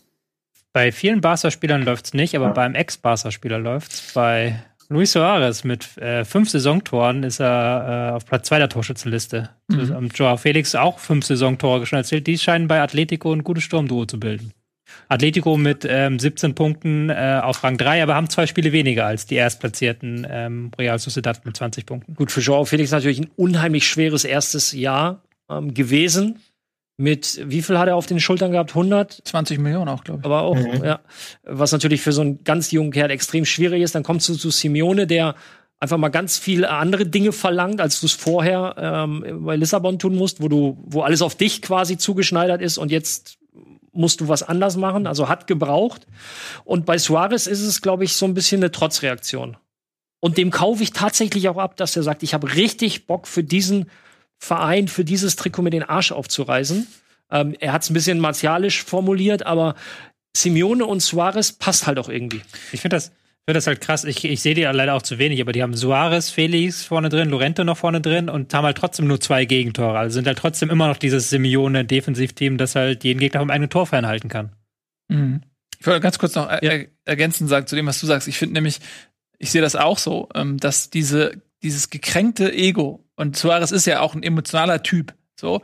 [0.73, 2.53] Bei vielen Barca-Spielern läuft es nicht, aber ja.
[2.53, 4.13] beim Ex-Barca-Spieler läuft es.
[4.15, 9.51] Bei Luis Suarez mit äh, fünf Saisontoren ist er äh, auf Platz zwei der Torschützenliste.
[9.69, 9.97] Mhm.
[9.97, 12.27] Und Joao Felix auch fünf Saisontore geschnallt.
[12.27, 14.53] Die scheinen bei Atletico ein gutes Sturmduo zu bilden.
[15.11, 19.27] Atletico mit ähm, 17 Punkten äh, auf Rang 3, aber haben zwei Spiele weniger als
[19.27, 22.15] die erstplatzierten ähm, Real Sociedad mit 20 Punkten.
[22.15, 26.39] Gut, für Joao Felix natürlich ein unheimlich schweres erstes Jahr ähm, gewesen.
[26.97, 28.71] Mit wie viel hat er auf den Schultern gehabt?
[28.71, 29.23] 100?
[29.25, 30.27] 20 Millionen auch, glaube ich.
[30.27, 30.85] Aber auch, mhm.
[30.85, 31.01] ja.
[31.43, 33.97] Was natürlich für so einen ganz jungen Kerl extrem schwierig ist.
[33.97, 35.35] Dann kommst du zu Simeone, der
[35.81, 40.15] einfach mal ganz viele andere Dinge verlangt, als du es vorher ähm, bei Lissabon tun
[40.15, 43.40] musst, wo du, wo alles auf dich quasi zugeschneidert ist und jetzt
[43.93, 46.07] musst du was anders machen, also hat gebraucht.
[46.65, 49.57] Und bei Suarez ist es, glaube ich, so ein bisschen eine Trotzreaktion.
[50.21, 53.43] Und dem kaufe ich tatsächlich auch ab, dass er sagt, ich habe richtig Bock für
[53.43, 53.91] diesen
[54.39, 56.87] Verein, für dieses Trikot mit den Arsch aufzureißen.
[57.31, 59.75] Ähm, er hat es ein bisschen martialisch formuliert, aber
[60.37, 62.43] Simeone und Suarez passt halt auch irgendwie.
[62.73, 63.13] Ich finde das,
[63.47, 64.05] finde das halt krass.
[64.05, 67.31] Ich, ich sehe die leider auch zu wenig, aber die haben Suarez, Felix vorne drin,
[67.31, 69.99] Lorente noch vorne drin und haben halt trotzdem nur zwei Gegentore.
[69.99, 73.87] Also sind halt trotzdem immer noch dieses Simeone-Defensivteam, das halt jeden Gegner vom eigenen Tor
[73.87, 74.53] fernhalten kann.
[75.09, 75.43] Mhm.
[75.79, 76.87] Ich wollte ganz kurz noch er ja.
[77.05, 78.29] ergänzen sagen zu dem, was du sagst.
[78.29, 78.81] Ich finde nämlich,
[79.39, 84.01] ich sehe das auch so, ähm, dass diese, dieses gekränkte Ego, und Suarez ist ja
[84.01, 85.63] auch ein emotionaler Typ, so,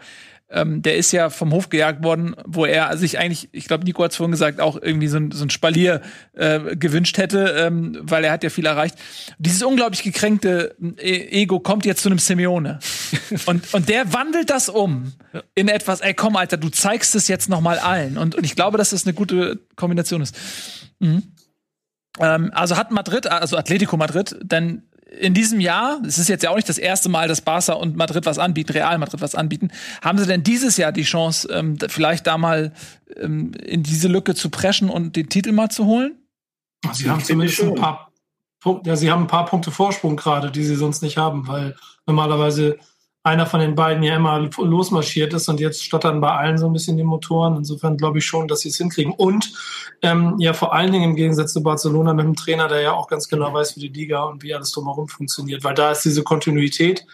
[0.49, 4.05] ähm, der ist ja vom Hof gejagt worden, wo er sich eigentlich, ich glaube, Nico
[4.05, 6.03] hat es vorhin gesagt, auch irgendwie so ein, so ein Spalier
[6.35, 8.97] äh, gewünscht hätte, ähm, weil er hat ja viel erreicht.
[9.39, 12.79] Dieses unglaublich gekränkte e Ego kommt jetzt zu einem Simeone.
[13.47, 15.13] und, und der wandelt das um
[15.55, 18.17] in etwas, ey komm, Alter, du zeigst es jetzt noch mal allen.
[18.17, 20.37] Und, und ich glaube, dass das eine gute Kombination ist.
[21.01, 21.25] Mhm.
[22.21, 26.51] Ähm, also hat Madrid, also Atletico Madrid, dann in diesem Jahr, es ist jetzt ja
[26.51, 29.71] auch nicht das erste Mal, dass Barca und Madrid was anbieten, Real Madrid was anbieten,
[30.03, 32.73] haben sie denn dieses Jahr die Chance, ähm, vielleicht da mal
[33.17, 36.17] ähm, in diese Lücke zu preschen und den Titel mal zu holen?
[36.93, 38.13] Sie haben zumindest ein paar
[38.61, 41.77] Punkte, ja, sie haben ein paar Punkte Vorsprung gerade, die sie sonst nicht haben, weil
[42.07, 42.79] normalerweise
[43.27, 46.73] einer von den beiden ja immer losmarschiert ist und jetzt stottern bei allen so ein
[46.73, 47.57] bisschen die Motoren.
[47.57, 49.13] Insofern glaube ich schon, dass sie es hinkriegen.
[49.13, 49.53] Und
[50.03, 53.09] ähm, ja vor allen Dingen im Gegensatz zu Barcelona mit einem Trainer, der ja auch
[53.09, 55.65] ganz genau weiß, wie die Liga und wie alles drumherum funktioniert.
[55.65, 57.05] Weil da ist diese Kontinuität,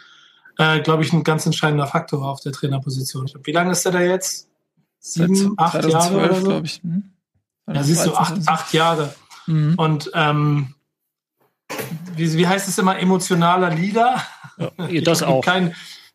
[0.59, 3.31] äh, glaube ich, ein ganz entscheidender Faktor auf der Trainerposition.
[3.45, 4.51] Wie lange ist der da jetzt?
[4.99, 6.49] Sieben, acht Jahre oder so?
[6.49, 6.83] glaube ich.
[6.83, 7.05] Hm?
[7.73, 9.15] Ja, siehst du, acht, acht Jahre.
[9.47, 9.75] Mhm.
[9.77, 10.75] Und ähm,
[12.17, 14.23] wie, wie heißt es immer, emotionaler Leader?
[14.59, 15.43] Ja, das auch.
[15.43, 15.75] Kein,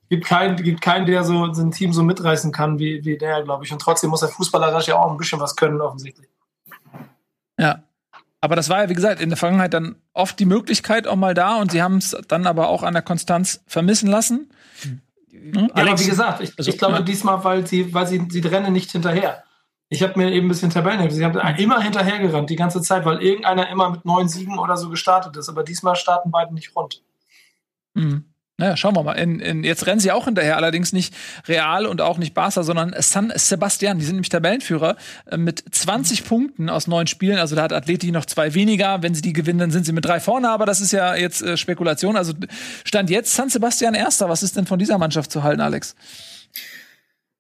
[0.10, 3.44] gibt keinen, gibt keinen, der so, so ein Team so mitreißen kann wie, wie der,
[3.44, 3.72] glaube ich.
[3.72, 6.30] Und trotzdem muss der Fußballerisch ja auch ein bisschen was können, offensichtlich.
[7.60, 7.84] Ja.
[8.40, 11.34] Aber das war ja, wie gesagt, in der Vergangenheit dann oft die Möglichkeit auch mal
[11.34, 14.52] da und sie haben es dann aber auch an der Konstanz vermissen lassen.
[15.32, 15.72] Mhm.
[15.76, 17.02] Ja, aber wie gesagt, ich, also, ich glaube ja.
[17.02, 19.44] diesmal, weil sie, weil sie, sie rennen nicht hinterher.
[19.90, 21.10] Ich habe mir eben ein bisschen Tabellen.
[21.10, 24.90] Sie haben immer hinterhergerannt, die ganze Zeit, weil irgendeiner immer mit neun Siegen oder so
[24.90, 25.48] gestartet ist.
[25.48, 27.02] Aber diesmal starten beide nicht rund.
[27.94, 28.26] Mhm.
[28.60, 29.14] Naja, schauen wir mal.
[29.14, 31.14] In, in, jetzt rennen sie auch hinterher, allerdings nicht
[31.48, 34.00] Real und auch nicht Barca, sondern San Sebastian.
[34.00, 34.96] Die sind nämlich Tabellenführer
[35.28, 37.38] äh, mit 20 Punkten aus neun Spielen.
[37.38, 39.04] Also da hat Atleti noch zwei weniger.
[39.04, 40.50] Wenn sie die gewinnen, dann sind sie mit drei vorne.
[40.50, 42.18] Aber das ist ja jetzt äh, Spekulation.
[42.18, 42.34] Also
[42.84, 44.28] stand jetzt San Sebastian Erster.
[44.28, 45.96] Was ist denn von dieser Mannschaft zu halten, Alex?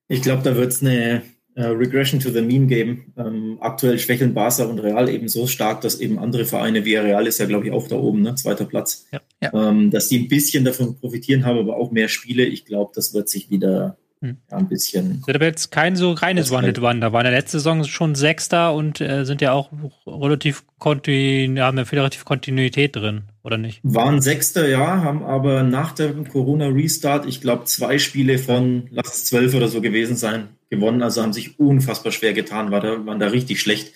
[0.07, 1.23] Ich glaube, da wird es eine
[1.57, 3.13] äh, Regression to the Mean geben.
[3.17, 7.25] Ähm, aktuell schwächeln Barca und Real eben so stark, dass eben andere Vereine wie Real
[7.25, 8.35] ist ja, glaube ich, auch da oben, ne?
[8.35, 9.21] zweiter Platz, ja.
[9.41, 9.69] Ja.
[9.69, 12.45] Ähm, dass die ein bisschen davon profitieren haben, aber auch mehr Spiele.
[12.45, 14.37] Ich glaube, das wird sich wieder hm.
[14.49, 15.19] ja, ein bisschen.
[15.21, 16.99] Das ist aber jetzt kein so reines One-Hit-One.
[16.99, 19.71] Da war in der letzten Saison schon Sechster und äh, sind ja auch
[20.07, 23.79] relativ kontinu haben ja relativ Kontinuität drin, oder nicht?
[23.83, 29.25] Waren Sechster, ja, haben aber nach dem Corona-Restart, ich glaube, zwei Spiele von, lass es
[29.25, 31.03] zwölf oder so gewesen sein, gewonnen.
[31.03, 33.93] Also haben sich unfassbar schwer getan, war da, waren da richtig schlecht.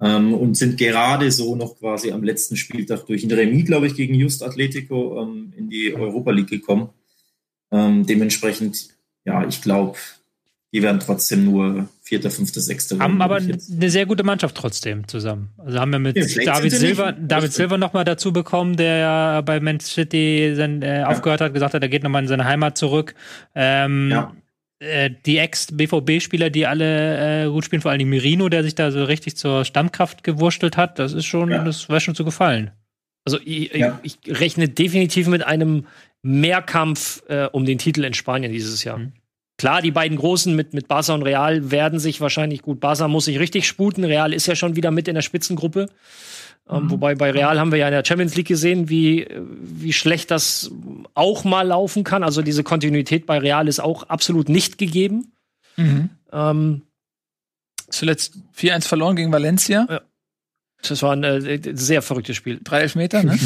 [0.00, 3.94] Ähm, und sind gerade so noch quasi am letzten Spieltag durch ein Remis, glaube ich,
[3.96, 6.88] gegen Just Atletico ähm, in die Europa League gekommen.
[7.70, 9.98] Ähm, dementsprechend ja, ich glaube,
[10.72, 12.98] die werden trotzdem nur Vierter, Fünfter, Sechster.
[12.98, 15.50] Haben aber eine sehr gute Mannschaft trotzdem zusammen.
[15.58, 19.58] Also haben wir mit ja, David Silva, David Silva nochmal dazu bekommen, der ja bei
[19.58, 21.06] Man City sein, äh, ja.
[21.08, 23.14] aufgehört hat, gesagt hat, er geht nochmal in seine Heimat zurück.
[23.56, 24.32] Ähm, ja.
[24.78, 28.92] äh, die Ex-BVB-Spieler, die alle äh, gut spielen, vor allem die Mirino, der sich da
[28.92, 32.70] so richtig zur Stammkraft gewurstelt hat, das ist schon, das wäre schon zu gefallen.
[33.24, 35.86] Also ich, ich, ich rechne definitiv mit einem
[36.22, 38.98] Mehrkampf äh, um den Titel in Spanien dieses Jahr.
[38.98, 39.12] Mhm.
[39.58, 42.80] Klar, die beiden Großen mit, mit Barca und Real werden sich wahrscheinlich gut.
[42.80, 44.04] Barca muss sich richtig sputen.
[44.04, 45.90] Real ist ja schon wieder mit in der Spitzengruppe.
[46.68, 46.90] Ähm, mhm.
[46.90, 49.28] Wobei bei Real haben wir ja in der Champions League gesehen, wie,
[49.60, 50.70] wie schlecht das
[51.12, 52.22] auch mal laufen kann.
[52.22, 55.32] Also diese Kontinuität bei Real ist auch absolut nicht gegeben.
[55.76, 56.08] Mhm.
[56.32, 56.82] Ähm,
[57.90, 59.86] Zuletzt 4-1 verloren gegen Valencia.
[59.90, 60.00] Ja.
[60.88, 62.60] Das war ein äh, sehr verrücktes Spiel.
[62.62, 63.38] Drei Elfmeter, ne?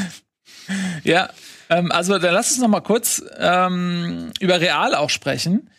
[1.04, 1.30] ja,
[1.68, 5.70] ähm, also dann lass uns noch mal kurz ähm, über Real auch sprechen.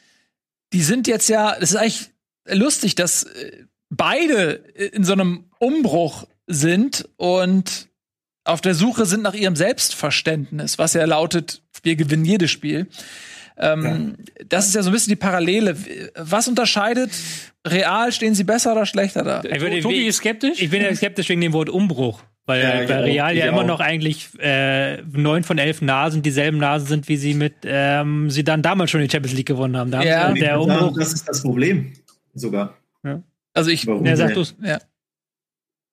[0.74, 2.10] Die sind jetzt ja, das ist eigentlich
[2.48, 7.88] lustig, dass äh, beide in so einem Umbruch sind und
[8.44, 12.88] auf der Suche sind nach ihrem Selbstverständnis, was ja lautet, wir gewinnen jedes Spiel.
[13.58, 14.46] Ähm, ja.
[14.50, 15.76] Das ist ja so ein bisschen die Parallele.
[16.16, 17.12] Was unterscheidet
[17.66, 18.12] Real?
[18.12, 19.42] Stehen sie besser oder schlechter da?
[19.42, 20.62] Tobi ist skeptisch?
[20.62, 22.24] Ich bin ja skeptisch wegen dem Wort Umbruch.
[22.46, 23.66] Weil ja, bei Real ja immer auch.
[23.68, 28.44] noch eigentlich äh, neun von elf Nasen dieselben Nasen sind, wie sie mit ähm, sie
[28.44, 29.92] dann damals schon die Champions League gewonnen haben.
[29.92, 31.94] Da ja, haben der Umbruch das ist das Problem
[32.34, 32.78] sogar.
[33.04, 33.24] Ja.
[33.54, 34.80] Also ich, Warum ja, sag du's, ja.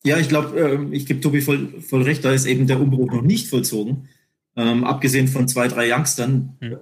[0.03, 3.13] Ja, ich glaube, äh, ich gebe Tobi voll, voll recht, da ist eben der Umbruch
[3.13, 4.09] noch nicht vollzogen.
[4.57, 6.79] Ähm, abgesehen von zwei, drei Youngstern hm.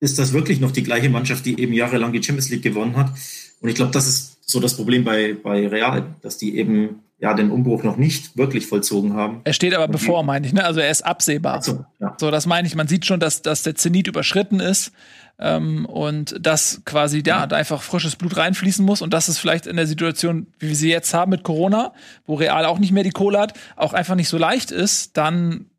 [0.00, 3.12] Ist das wirklich noch die gleiche Mannschaft, die eben jahrelang die Champions League gewonnen hat.
[3.60, 7.32] Und ich glaube, das ist so das Problem bei, bei Real, dass die eben ja
[7.32, 9.40] den Umbruch noch nicht wirklich vollzogen haben.
[9.44, 10.64] Er steht aber bevor, meine ich, ne?
[10.64, 11.62] Also er ist absehbar.
[11.62, 12.14] So, ja.
[12.18, 12.74] so, das meine ich.
[12.74, 14.92] Man sieht schon, dass, dass der Zenit überschritten ist
[15.38, 19.38] ähm, und dass quasi ja, ja, da einfach frisches Blut reinfließen muss und dass es
[19.38, 21.94] vielleicht in der Situation, wie wir sie jetzt haben mit Corona,
[22.26, 25.70] wo Real auch nicht mehr die Kohle hat, auch einfach nicht so leicht ist, dann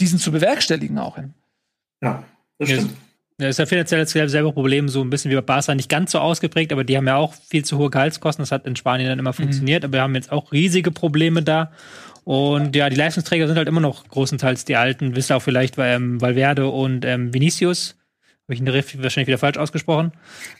[0.00, 1.34] diesen zu bewerkstelligen auch hin.
[2.02, 2.24] Ja,
[2.58, 2.96] das stimmt.
[3.40, 6.18] Ja, ist ja finanziell dasselbe Problem, so ein bisschen wie bei Barca, nicht ganz so
[6.18, 8.42] ausgeprägt, aber die haben ja auch viel zu hohe Gehaltskosten.
[8.42, 9.34] Das hat in Spanien dann immer mhm.
[9.34, 11.70] funktioniert, aber wir haben jetzt auch riesige Probleme da.
[12.24, 15.76] Und ja, die Leistungsträger sind halt immer noch großenteils die alten, wisst ihr auch vielleicht
[15.78, 17.96] ähm, Valverde und ähm, Vinicius.
[18.50, 20.10] Habe ich ihn wahrscheinlich wieder falsch ausgesprochen,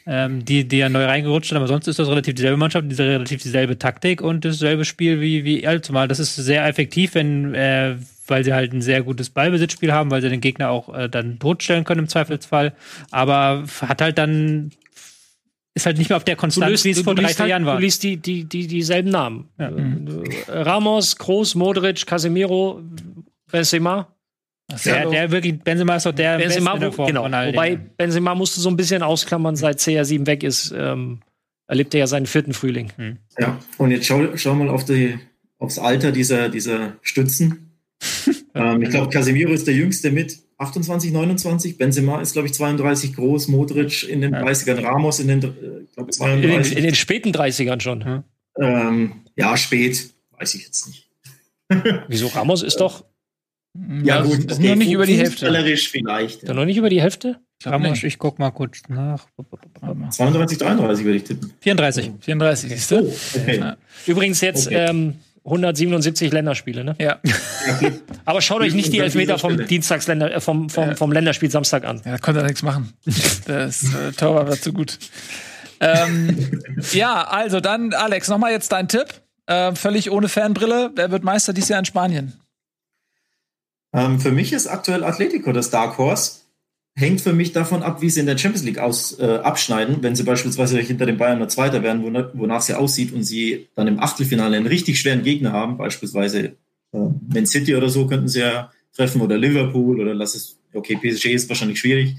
[0.07, 3.05] ähm, die, die ja neu reingerutscht sind, aber sonst ist das relativ dieselbe Mannschaft, diese
[3.05, 6.07] relativ dieselbe Taktik und dasselbe Spiel wie, wie allzumal.
[6.07, 7.97] Das ist sehr effektiv, wenn äh,
[8.29, 11.41] weil sie halt ein sehr gutes Ballbesitzspiel haben, weil sie den Gegner auch äh, dann
[11.41, 12.75] totstellen können im Zweifelsfall.
[13.11, 14.71] Aber hat halt dann
[15.75, 17.75] ist halt nicht mehr auf der Konstanz, wie es vor drei, halt, Jahren war.
[17.75, 19.49] Du liest die, die, die, dieselben Namen.
[19.59, 19.73] Ja.
[20.47, 22.83] Ramos, Kroos, Modric, Casemiro,
[23.51, 24.07] Benzema.
[24.85, 27.23] Der, der wirklich, Benzema ist doch der Benzema, Beste in der Form genau.
[27.23, 27.91] von all Wobei denen.
[27.97, 31.21] Benzema musste so ein bisschen ausklammern, seit CR7 weg ist, ähm,
[31.67, 32.93] erlebt er ja seinen vierten Frühling.
[33.39, 35.19] Ja, und jetzt schau, schau mal auf die,
[35.59, 37.77] aufs Alter dieser, dieser Stützen.
[38.55, 41.79] ähm, ich glaube, Casemiro ist der Jüngste mit 28, 29.
[41.79, 43.49] Benzema ist, glaube ich, 32 groß.
[43.49, 44.83] Modric in den 30ern.
[44.83, 45.43] Ramos in den, äh,
[45.95, 46.77] glaube In den, 32.
[46.77, 48.01] in den späten 30ern schon.
[48.01, 48.25] Ja.
[48.61, 50.11] ähm, ja, spät.
[50.39, 51.09] Weiß ich jetzt nicht.
[52.09, 52.27] Wieso?
[52.29, 53.05] Ramos ist doch
[54.03, 54.59] Ja, das gut.
[54.61, 55.47] nur nicht über die Hälfte.
[55.91, 56.43] Vielleicht.
[56.43, 56.55] da Ja.
[56.55, 57.39] noch nicht über die Hälfte?
[57.65, 59.27] Ramos, ich guck mal kurz nach.
[60.11, 61.53] 32, 33 würde ich tippen.
[61.61, 62.11] 34.
[62.21, 63.01] 34, siehst du?
[63.03, 63.59] Oh, okay.
[63.59, 63.77] Ja.
[64.07, 64.87] Übrigens jetzt Okay.
[64.89, 65.15] ähm,
[65.45, 66.97] 177 Länderspiele, ne?
[66.99, 67.19] Ja.
[68.25, 69.67] Aber schaut euch nicht die Elfmeter vom.
[69.67, 72.01] Dienstagsländer, äh, vom, vom, vom Länderspiel Samstag an.
[72.05, 72.93] Ja, da konnte er nichts machen.
[73.47, 74.99] Das äh, Torwart war zu gut.
[75.81, 76.51] Ähm,
[76.93, 79.07] ja, also dann, Alex, nochmal jetzt dein Tipp.
[79.47, 80.91] Äh, völlig ohne Fanbrille.
[80.95, 82.35] Wer wird Meister dieses Jahr in Spanien?
[83.93, 86.41] Ähm, für mich ist aktuell Atletico das Dark Horse.
[86.97, 89.99] Hängt für mich davon ab, wie sie in der Champions League aus, äh, abschneiden.
[90.03, 92.03] Wenn sie beispielsweise hinter den Bayern nur Zweiter werden,
[92.35, 96.53] wonach, sie aussieht und sie dann im Achtelfinale einen richtig schweren Gegner haben, beispielsweise äh,
[96.93, 101.27] Man City oder so könnten sie ja treffen oder Liverpool oder lass es, okay, PSG
[101.27, 102.17] ist wahrscheinlich schwierig.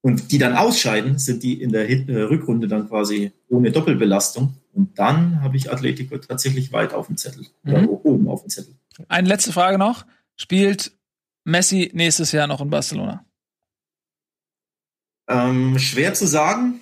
[0.00, 4.54] Und die dann ausscheiden, sind die in der Hit, äh, Rückrunde dann quasi ohne Doppelbelastung.
[4.72, 7.46] Und dann habe ich Atletico tatsächlich weit auf dem Zettel.
[7.66, 7.88] Oder Mhm.
[7.88, 8.74] oben auf dem Zettel.
[9.08, 10.06] Eine letzte Frage noch.
[10.40, 10.92] Spielt
[11.44, 13.24] Messi nächstes Jahr noch in Barcelona?
[15.28, 16.80] Ähm, schwer zu sagen.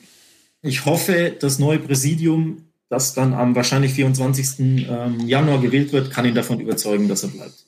[0.62, 4.60] Ich hoffe, das neue Präsidium, das dann am wahrscheinlich 24.
[4.60, 7.64] Ähm, Januar gewählt wird, kann ihn davon überzeugen, dass er bleibt.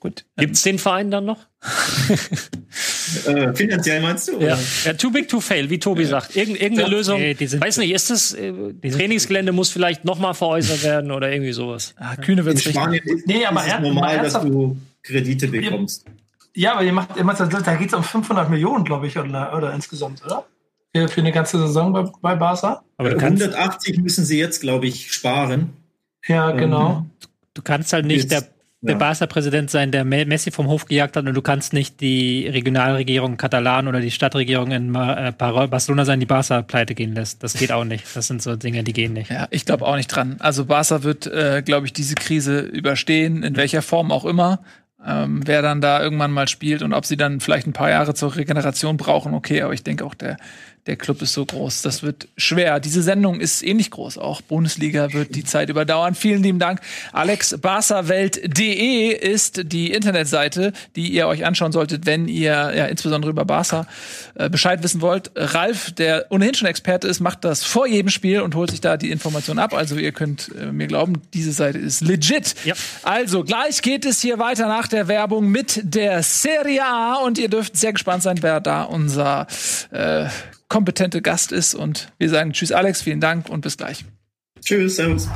[0.00, 0.24] Gut.
[0.36, 1.46] Gibt's den Verein dann noch?
[3.26, 4.38] Äh, finanziell meinst du?
[4.40, 4.58] Ja.
[4.84, 6.34] ja, too big to fail, wie Tobi sagt.
[6.34, 7.20] Irgend, irgendeine Ja, Lösung.
[7.20, 8.52] nee, die sind- Weiß nicht, ist das äh,
[8.90, 11.94] Trainingsgelände muss vielleicht nochmal veräußert werden oder irgendwie sowas.
[11.98, 12.70] Ah, Kühne richten.
[12.70, 16.04] Spanien ist, Nee, aber ist es normal, mal dass du Kredite bekommst.
[16.54, 19.56] Ja, aber ihr macht, ihr macht da geht es um 500 Millionen, glaube ich, oder,
[19.56, 20.44] oder insgesamt, oder?
[20.94, 22.82] Für, für eine ganze Saison bei, bei Barca?
[22.98, 25.70] Aber du kannst, 180 müssen sie jetzt, glaube ich, sparen.
[26.26, 27.06] Ja, genau.
[27.54, 28.42] du kannst halt nicht Jetzt, der,
[28.82, 28.98] der ja.
[28.98, 33.38] Barca-Präsident sein, der Me- Messi vom Hof gejagt hat und du kannst nicht die Regionalregierung
[33.38, 37.42] Katalan oder die Stadtregierung in äh, Bar- Barcelona sein, die Barca pleite gehen lässt.
[37.42, 38.04] Das geht auch nicht.
[38.14, 39.30] Das sind so Dinge, die gehen nicht.
[39.30, 40.36] Ja, ich glaube auch nicht dran.
[40.40, 44.62] Also Barca wird, äh, glaube ich, diese Krise überstehen, in welcher Form auch immer.
[45.04, 48.14] Ähm, wer dann da irgendwann mal spielt und ob sie dann vielleicht ein paar Jahre
[48.14, 50.36] zur Regeneration brauchen, okay, aber ich denke auch, der,
[50.86, 51.82] der Club ist so groß.
[51.82, 52.80] Das wird schwer.
[52.80, 54.18] Diese Sendung ist ähnlich groß.
[54.18, 56.16] Auch Bundesliga wird die Zeit überdauern.
[56.16, 56.80] Vielen lieben Dank.
[57.12, 63.44] Alex, barcawelt.de ist die Internetseite, die ihr euch anschauen solltet, wenn ihr ja, insbesondere über
[63.44, 63.86] Barca
[64.34, 65.30] äh, Bescheid wissen wollt.
[65.36, 68.96] Ralf, der ohnehin schon Experte ist, macht das vor jedem Spiel und holt sich da
[68.96, 69.74] die Informationen ab.
[69.74, 72.56] Also ihr könnt äh, mir glauben, diese Seite ist legit.
[72.64, 72.74] Ja.
[73.04, 77.48] Also gleich geht es hier weiter nach der Werbung mit der Serie A und ihr
[77.48, 79.46] dürft sehr gespannt sein, wer da unser
[79.92, 80.26] äh,
[80.72, 81.74] kompetente Gast ist.
[81.74, 84.06] Und wir sagen Tschüss, Alex, vielen Dank und bis gleich.
[84.64, 85.26] Tschüss, servus.
[85.26, 85.34] Und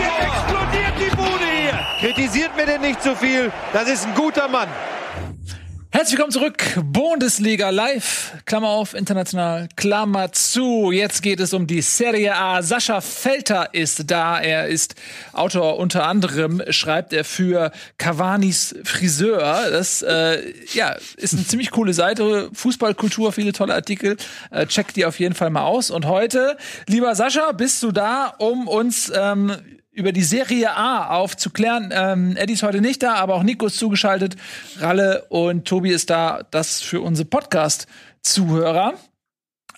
[0.00, 1.78] jetzt explodiert die Bude hier.
[2.00, 3.52] Kritisiert mir denn nicht zu viel.
[3.72, 4.68] Das ist ein guter Mann.
[5.96, 6.64] Herzlich willkommen zurück.
[6.82, 8.32] Bundesliga live.
[8.46, 9.68] Klammer auf, international.
[9.76, 10.90] Klammer zu.
[10.90, 12.62] Jetzt geht es um die Serie A.
[12.62, 14.40] Sascha Felter ist da.
[14.40, 14.96] Er ist
[15.32, 19.70] Autor unter anderem, schreibt er für Cavanis Friseur.
[19.70, 22.50] Das äh, ja, ist eine ziemlich coole Seite.
[22.52, 24.16] Fußballkultur, viele tolle Artikel.
[24.50, 25.92] Äh, checkt die auf jeden Fall mal aus.
[25.92, 26.56] Und heute,
[26.88, 29.52] lieber Sascha, bist du da, um uns ähm,
[29.94, 31.90] über die Serie A aufzuklären.
[31.92, 34.36] Ähm, Eddie ist heute nicht da, aber auch Nico ist zugeschaltet.
[34.78, 36.42] Ralle und Tobi ist da.
[36.50, 38.94] Das für unsere Podcast-Zuhörer.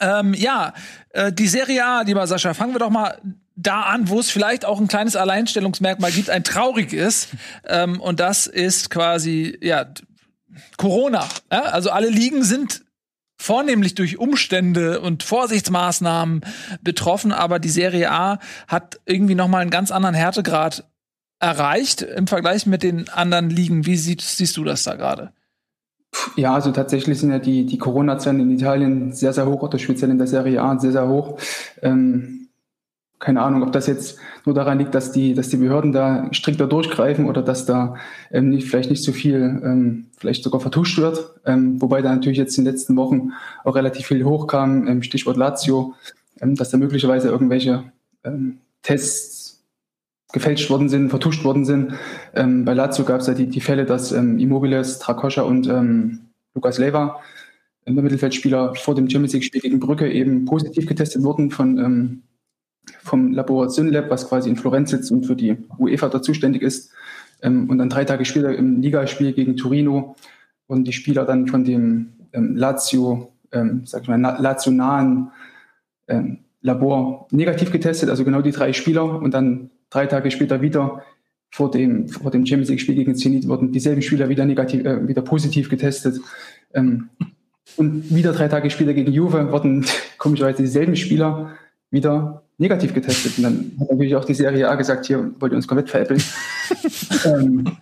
[0.00, 0.72] Ähm, ja,
[1.10, 3.20] äh, die Serie A, lieber Sascha, fangen wir doch mal
[3.56, 7.28] da an, wo es vielleicht auch ein kleines Alleinstellungsmerkmal gibt, ein trauriges.
[7.66, 9.86] Ähm, und das ist quasi, ja,
[10.78, 11.26] Corona.
[11.52, 11.62] Ja?
[11.62, 12.85] Also alle Ligen sind
[13.36, 16.40] vornehmlich durch Umstände und Vorsichtsmaßnahmen
[16.80, 20.84] betroffen, aber die Serie A hat irgendwie noch mal einen ganz anderen Härtegrad
[21.38, 23.86] erreicht im Vergleich mit den anderen Ligen.
[23.86, 25.32] Wie siehst, siehst du das da gerade?
[26.36, 30.10] Ja, also tatsächlich sind ja die, die Corona-Zahlen in Italien sehr, sehr hoch, oder speziell
[30.10, 31.38] in der Serie A sehr, sehr hoch.
[31.82, 32.45] Ähm,
[33.18, 36.66] keine Ahnung, ob das jetzt nur daran liegt, dass die, dass die Behörden da strikter
[36.66, 37.96] durchgreifen oder dass da
[38.30, 41.34] ähm, nicht, vielleicht nicht so viel, ähm, vielleicht sogar vertuscht wird.
[41.46, 43.32] Ähm, wobei da natürlich jetzt in den letzten Wochen
[43.64, 45.94] auch relativ viel hochkam, ähm, Stichwort Lazio,
[46.40, 47.84] ähm, dass da möglicherweise irgendwelche
[48.24, 49.64] ähm, Tests
[50.32, 51.94] gefälscht worden sind, vertuscht worden sind.
[52.34, 56.20] Ähm, bei Lazio gab es ja die, die Fälle, dass ähm, Immobiles, Trakoscha und ähm,
[56.54, 57.20] Lukas Leva
[57.86, 62.22] der Mittelfeldspieler vor dem Champions League-Spiel gegen Brücke eben positiv getestet wurden von, ähm,
[63.02, 66.90] vom Labor Synlab, was quasi in Florenz sitzt und für die UEFA da zuständig ist.
[67.42, 70.16] Ähm, und dann drei Tage später im Ligaspiel gegen Torino
[70.68, 75.30] wurden die Spieler dann von dem ähm, Lazio, ähm, sag ich mal, Lazio-nahen
[76.08, 79.20] ähm, Labor negativ getestet, also genau die drei Spieler.
[79.20, 81.02] Und dann drei Tage später wieder
[81.50, 85.22] vor dem, vor dem Champions League-Spiel gegen Zenit wurden dieselben Spieler wieder negativ, äh, wieder
[85.22, 86.20] positiv getestet.
[86.74, 87.08] Ähm,
[87.76, 89.84] und wieder drei Tage später gegen Juve wurden
[90.18, 91.52] komischerweise dieselben Spieler
[91.90, 93.38] wieder negativ getestet.
[93.38, 96.22] Und dann hat natürlich auch die Serie A gesagt, hier wollt ihr uns komplett veräppeln.
[97.24, 97.76] ähm,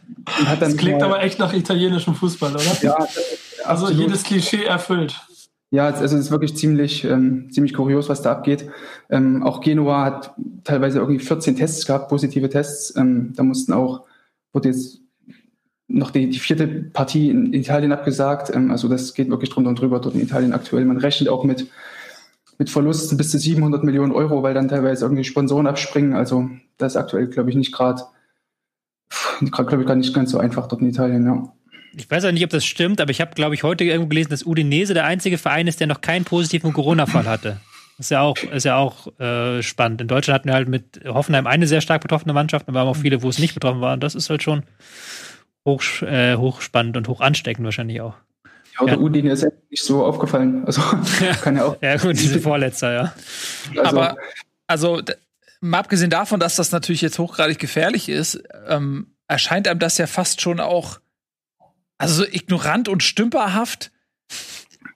[0.58, 2.62] das klingt mal, aber echt nach italienischem Fußball, oder?
[2.82, 2.96] Ja,
[3.64, 3.94] also absolut.
[3.94, 5.14] jedes Klischee erfüllt.
[5.70, 8.68] Ja, also es ist wirklich ziemlich, ähm, ziemlich kurios, was da abgeht.
[9.10, 12.94] Ähm, auch Genua hat teilweise irgendwie 14 Tests gehabt, positive Tests.
[12.96, 14.04] Ähm, da mussten auch,
[14.52, 15.00] wurde jetzt
[15.88, 18.54] noch die, die vierte Partie in Italien abgesagt.
[18.54, 20.84] Ähm, also das geht wirklich drunter und drüber dort in Italien aktuell.
[20.84, 21.66] Man rechnet auch mit,
[22.58, 26.14] mit Verlusten bis zu 700 Millionen Euro, weil dann teilweise irgendwie Sponsoren abspringen.
[26.14, 26.48] Also
[26.78, 28.02] das ist aktuell, glaube ich, nicht gerade,
[29.40, 31.52] glaube ich, gar nicht ganz so einfach dort in Italien, ja.
[31.96, 34.30] Ich weiß auch nicht, ob das stimmt, aber ich habe, glaube ich, heute irgendwo gelesen,
[34.30, 37.60] dass Udinese der einzige Verein ist, der noch keinen positiven Corona-Fall hatte.
[37.98, 40.00] Ist ja auch, ist ja auch äh, spannend.
[40.00, 43.22] In Deutschland hatten wir halt mit Hoffenheim eine sehr stark betroffene Mannschaft, aber auch viele,
[43.22, 43.94] wo es nicht betroffen war.
[43.94, 44.64] Und das ist halt schon
[45.64, 48.14] hoch, äh, hochspannend und hoch ansteckend wahrscheinlich auch.
[48.76, 48.98] Ja, oder ja.
[48.98, 50.64] Udine ist nicht so aufgefallen.
[50.66, 50.82] Also
[51.42, 51.76] kann ja auch.
[51.80, 53.14] ja, gut, diese Vorletzter, ja.
[53.76, 54.16] Also, aber,
[54.66, 55.02] also,
[55.60, 60.06] mal abgesehen davon, dass das natürlich jetzt hochgradig gefährlich ist, ähm, erscheint einem das ja
[60.06, 61.00] fast schon auch,
[61.98, 63.90] also so ignorant und stümperhaft,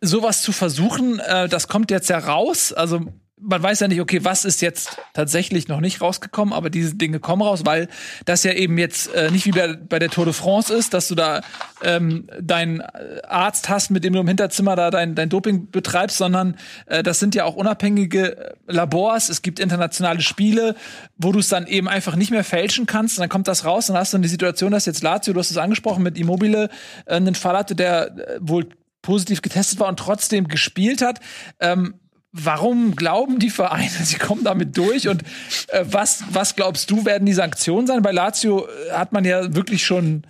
[0.01, 1.21] sowas zu versuchen.
[1.21, 2.73] Äh, das kommt jetzt ja raus.
[2.73, 6.95] Also, man weiß ja nicht, okay, was ist jetzt tatsächlich noch nicht rausgekommen, aber diese
[6.95, 7.89] Dinge kommen raus, weil
[8.25, 11.09] das ja eben jetzt äh, nicht wie bei, bei, der Tour de France ist, dass
[11.09, 11.41] du da
[11.83, 12.81] ähm, deinen
[13.27, 17.19] Arzt hast, mit dem du im Hinterzimmer da dein, dein Doping betreibst, sondern äh, das
[17.19, 19.29] sind ja auch unabhängige äh, Labors.
[19.29, 20.75] Es gibt internationale Spiele,
[21.17, 23.19] wo du es dann eben einfach nicht mehr fälschen kannst.
[23.19, 25.51] Und dann kommt das raus, dann hast du die Situation, dass jetzt Lazio, du hast
[25.51, 26.71] es angesprochen, mit Immobile
[27.07, 28.69] äh, einen Fall hatte, der äh, wohl
[29.03, 31.21] positiv getestet war und trotzdem gespielt hat.
[31.61, 31.95] Ähm,
[32.33, 35.09] warum glauben die Vereine, sie kommen damit durch?
[35.09, 35.23] Und
[35.69, 38.03] äh, was, was glaubst du, werden die Sanktionen sein?
[38.03, 40.23] Bei Lazio äh, hat man ja wirklich schon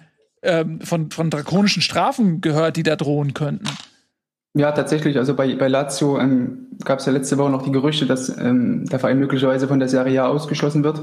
[0.42, 3.68] ähm, von, von drakonischen Strafen gehört, die da drohen könnten.
[4.54, 5.18] Ja, tatsächlich.
[5.18, 8.86] Also bei, bei Lazio ähm, gab es ja letzte Woche noch die Gerüchte, dass ähm,
[8.86, 11.02] der Verein möglicherweise von der Serie A ausgeschlossen wird.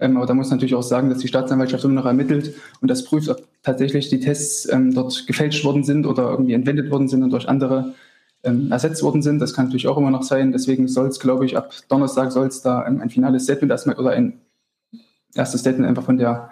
[0.00, 3.04] Ähm, aber da muss natürlich auch sagen, dass die Staatsanwaltschaft immer noch ermittelt und das
[3.04, 7.22] prüft, ob tatsächlich die Tests ähm, dort gefälscht worden sind oder irgendwie entwendet worden sind
[7.22, 7.94] und durch andere
[8.44, 9.40] ähm, ersetzt worden sind.
[9.40, 10.52] Das kann natürlich auch immer noch sein.
[10.52, 13.96] Deswegen soll es, glaube ich, ab Donnerstag soll es da ähm, ein finales Statement erstmal
[13.96, 14.40] oder ein
[15.34, 16.50] erstes Statement einfach von der,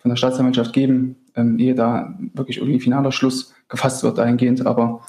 [0.00, 4.66] von der Staatsanwaltschaft geben, ähm, ehe da wirklich irgendwie finaler Schluss gefasst wird dahingehend.
[4.66, 5.02] Aber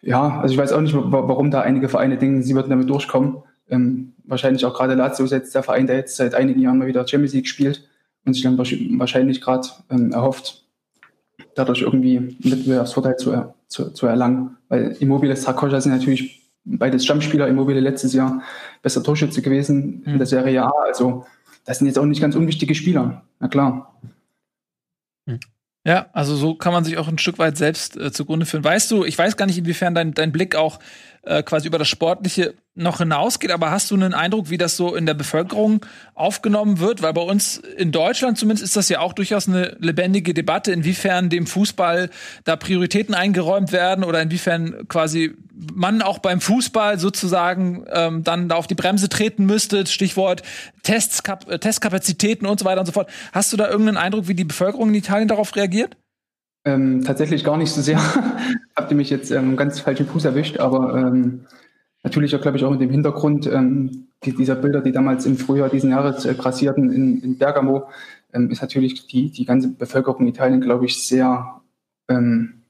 [0.00, 3.42] ja, also ich weiß auch nicht, warum da einige Vereine denken, sie würden damit durchkommen.
[3.68, 6.88] Ähm, wahrscheinlich auch gerade Lazio ist jetzt der Verein, der jetzt seit einigen Jahren mal
[6.88, 7.88] wieder Champions League spielt
[8.24, 10.64] und sich dann wahrscheinlich gerade ähm, erhofft,
[11.54, 14.56] dadurch irgendwie einen Wettbewerbsvorteil zu, er, zu, zu erlangen.
[14.68, 17.48] Weil Immobile Sarkoja sind natürlich beides Stammspieler.
[17.48, 18.42] Immobile letztes Jahr
[18.82, 20.12] besser Torschütze gewesen mhm.
[20.12, 20.72] in der Serie A.
[20.84, 21.26] Also
[21.64, 23.22] das sind jetzt auch nicht ganz unwichtige Spieler.
[23.40, 23.98] Na klar.
[25.26, 25.40] Mhm.
[25.84, 28.62] Ja, also so kann man sich auch ein Stück weit selbst äh, zugrunde führen.
[28.62, 30.78] Weißt du, ich weiß gar nicht, inwiefern dein, dein Blick auch
[31.22, 34.94] äh, quasi über das Sportliche noch hinausgeht, aber hast du einen Eindruck, wie das so
[34.94, 37.02] in der Bevölkerung aufgenommen wird?
[37.02, 41.28] Weil bei uns in Deutschland zumindest ist das ja auch durchaus eine lebendige Debatte, inwiefern
[41.28, 42.08] dem Fußball
[42.44, 45.34] da Prioritäten eingeräumt werden oder inwiefern quasi
[45.74, 49.86] man auch beim Fußball sozusagen ähm, dann da auf die Bremse treten müsste.
[49.86, 50.42] Stichwort
[50.82, 53.10] Tests, äh, Testkapazitäten und so weiter und so fort.
[53.32, 55.96] Hast du da irgendeinen Eindruck, wie die Bevölkerung in Italien darauf reagiert?
[56.64, 57.98] Ähm, tatsächlich gar nicht so sehr.
[58.76, 61.46] Habt ihr mich jetzt ähm, ganz falschen Fuß erwischt, aber ähm,
[62.02, 65.36] natürlich auch, glaube ich, auch mit dem Hintergrund ähm, die, dieser Bilder, die damals im
[65.36, 67.88] Frühjahr diesen Jahres äh, grassierten in, in Bergamo,
[68.32, 71.60] ähm, ist natürlich die, die ganze Bevölkerung Italien, glaube ich, sehr
[72.08, 72.62] ähm,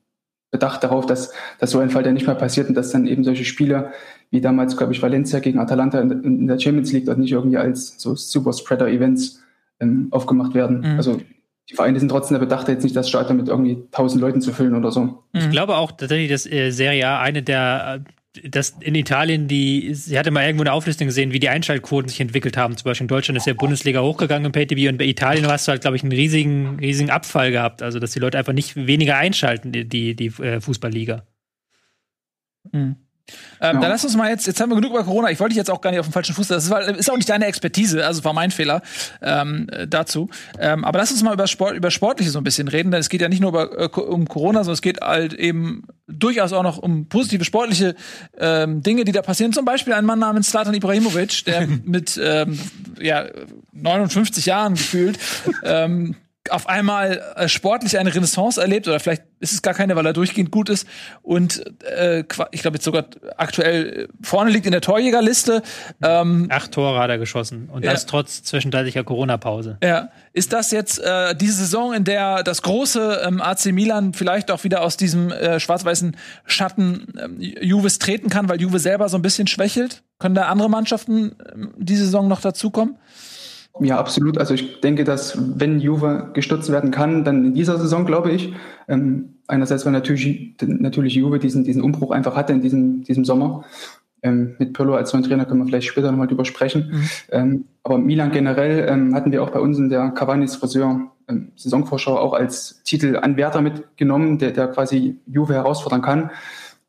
[0.50, 3.24] bedacht darauf, dass, dass so ein Fall dann nicht mehr passiert und dass dann eben
[3.24, 3.92] solche Spiele
[4.30, 7.58] wie damals, glaube ich, Valencia gegen Atalanta in, in der Champions League dort nicht irgendwie
[7.58, 9.42] als so Super Spreader Events
[9.80, 10.80] ähm, aufgemacht werden.
[10.80, 10.96] Mhm.
[10.96, 11.20] Also
[11.72, 14.52] die Vereine sind trotzdem der Bedacht, jetzt nicht das Stadion mit irgendwie tausend Leuten zu
[14.52, 15.24] füllen oder so.
[15.32, 18.10] Ich glaube auch tatsächlich, dass äh, Serie A eine der äh,
[18.48, 22.20] dass in Italien die, sie hatte mal irgendwo eine Auflistung gesehen, wie die Einschaltquoten sich
[22.20, 22.76] entwickelt haben.
[22.78, 25.72] Zum Beispiel in Deutschland ist ja Bundesliga hochgegangen im PayTV und bei Italien hast du
[25.72, 27.82] halt, glaube ich, einen riesigen, riesigen Abfall gehabt.
[27.82, 31.26] Also, dass die Leute einfach nicht weniger einschalten, die, die, die äh, Fußballliga.
[32.72, 32.96] Mhm.
[33.60, 33.80] Ähm, Ja.
[33.80, 35.30] Dann lass uns mal jetzt, jetzt haben wir genug über Corona.
[35.30, 36.48] Ich wollte dich jetzt auch gar nicht auf dem falschen Fuß.
[36.48, 38.82] Das ist, ist auch nicht deine Expertise, also war mein Fehler
[39.20, 40.28] ähm, äh, dazu.
[40.58, 43.08] Ähm, aber lass uns mal über Sport, über Sportliche so ein bisschen reden, denn es
[43.08, 46.62] geht ja nicht nur über, äh, um Corona, sondern es geht halt eben durchaus auch
[46.62, 47.94] noch um positive sportliche
[48.38, 49.52] ähm, Dinge, die da passieren.
[49.52, 52.58] Zum Beispiel ein Mann namens Slatan Ibrahimovic, der mit ähm,
[53.00, 53.26] ja,
[53.72, 55.18] 59 Jahren gefühlt
[55.64, 56.16] ähm,
[56.50, 60.12] auf einmal äh, sportlich eine Renaissance erlebt oder vielleicht ist es gar keine, weil er
[60.12, 60.86] durchgehend gut ist
[61.22, 63.04] und äh, ich glaube jetzt sogar
[63.36, 65.62] aktuell vorne liegt in der Torjägerliste.
[66.02, 67.68] Ähm, Acht Tore hat er geschossen.
[67.72, 67.92] Und Ja.
[67.92, 69.78] das trotz zwischenzeitlicher Corona-Pause.
[69.82, 74.50] ja, ist das jetzt äh, diese Saison, in der das große ähm, AC Milan vielleicht
[74.50, 76.16] auch wieder aus diesem äh, schwarz-weißen
[76.46, 80.02] Schatten ähm, Juves treten kann, weil Juve selber so ein bisschen schwächelt?
[80.18, 82.96] Können da andere Mannschaften ähm, diese Saison noch dazukommen?
[83.80, 84.38] Ja, absolut.
[84.38, 88.52] Also ich denke, dass wenn Juve gestürzt werden kann, dann in dieser Saison, glaube ich.
[88.86, 93.64] Ähm, einerseits, weil natürlich, natürlich Juve diesen, diesen Umbruch einfach hatte in diesem, diesem Sommer.
[94.22, 97.08] Ähm, mit Pirlo als neuen Trainer können wir vielleicht später nochmal drüber sprechen.
[97.30, 101.52] Ähm, aber Milan generell ähm, hatten wir auch bei uns in der Cavani's Friseur ähm,
[101.56, 106.30] Saisonvorschau auch als Titelanwärter mitgenommen, der, der quasi Juve herausfordern kann.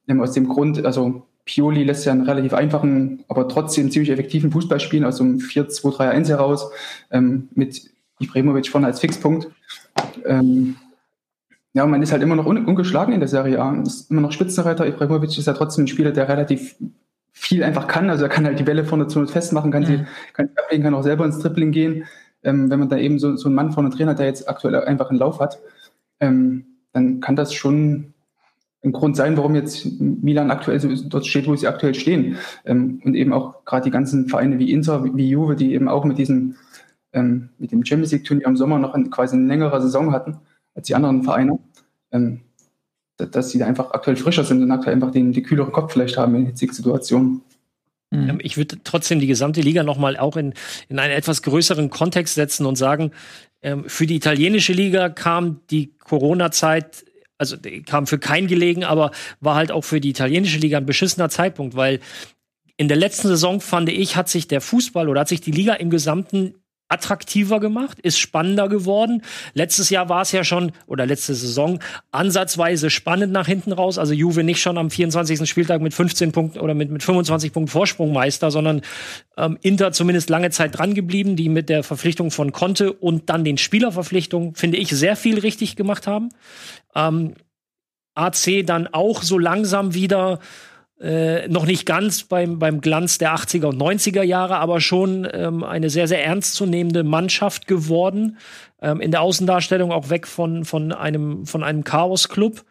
[0.07, 4.51] Ähm, aus dem Grund, also Pioli lässt ja einen relativ einfachen, aber trotzdem ziemlich effektiven
[4.51, 6.71] Fußball spielen, aus so einem 4-2-3-1 heraus,
[7.11, 7.89] ähm, mit
[8.19, 9.49] Ibrahimovic vorne als Fixpunkt.
[10.25, 10.77] Ähm,
[11.73, 14.31] ja, man ist halt immer noch un ungeschlagen in der Serie A, ist immer noch
[14.31, 14.87] Spitzenreiter.
[14.87, 16.75] Ibrahimovic ist ja trotzdem ein Spieler, der relativ
[17.31, 18.09] viel einfach kann.
[18.09, 20.83] Also er kann halt die Bälle vorne zu uns festmachen, kann sie, kann sie ablegen,
[20.83, 22.05] kann auch selber ins Dribbling gehen.
[22.43, 24.75] Ähm, wenn man da eben so, so einen Mann vorne drin hat, der jetzt aktuell
[24.75, 25.59] einfach einen Lauf hat,
[26.19, 28.12] ähm, dann kann das schon
[28.83, 32.37] ein Grund sein, warum jetzt Milan aktuell so dort steht, wo sie aktuell stehen.
[32.65, 36.03] Ähm, und eben auch gerade die ganzen Vereine wie Inter, wie Juve, die eben auch
[36.05, 36.55] mit diesem
[37.13, 40.37] ähm, mit dem Champions League Turnier im Sommer noch ein, quasi eine längere Saison hatten
[40.73, 41.59] als die anderen Vereine,
[42.11, 42.41] ähm,
[43.17, 45.93] da- dass sie da einfach aktuell frischer sind und aktuell einfach den, die kühlere Kopf
[45.93, 47.41] vielleicht haben in hitzigen Situationen.
[48.11, 50.53] Ähm, Ich würde trotzdem die gesamte Liga nochmal auch in,
[50.89, 53.11] in einen etwas größeren Kontext setzen und sagen,
[53.61, 57.05] ähm, für die italienische Liga kam die Corona-Zeit,
[57.51, 61.29] also kam für kein gelegen, aber war halt auch für die italienische Liga ein beschissener
[61.29, 61.99] Zeitpunkt, weil
[62.77, 65.73] in der letzten Saison fand ich, hat sich der Fußball oder hat sich die Liga
[65.73, 66.55] im Gesamten
[66.93, 69.23] attraktiver gemacht, ist spannender geworden.
[69.53, 71.79] Letztes Jahr war es ja schon, oder letzte Saison,
[72.11, 73.97] ansatzweise spannend nach hinten raus.
[73.97, 75.49] Also Juve nicht schon am 24.
[75.49, 78.81] Spieltag mit 15 Punkten oder mit, mit 25 Punkten Vorsprung Meister, sondern
[79.37, 83.43] ähm, Inter zumindest lange Zeit dran geblieben, die mit der Verpflichtung von Conte und dann
[83.43, 86.29] den Spielerverpflichtungen, finde ich, sehr viel richtig gemacht haben.
[86.95, 87.33] Ähm,
[88.15, 90.39] AC dann auch so langsam wieder
[91.03, 95.63] äh, noch nicht ganz beim, beim Glanz der 80er und 90er Jahre, aber schon ähm,
[95.63, 98.37] eine sehr, sehr ernstzunehmende Mannschaft geworden.
[98.81, 102.63] Ähm, in der Außendarstellung auch weg von, von einem, von einem Chaos-Club.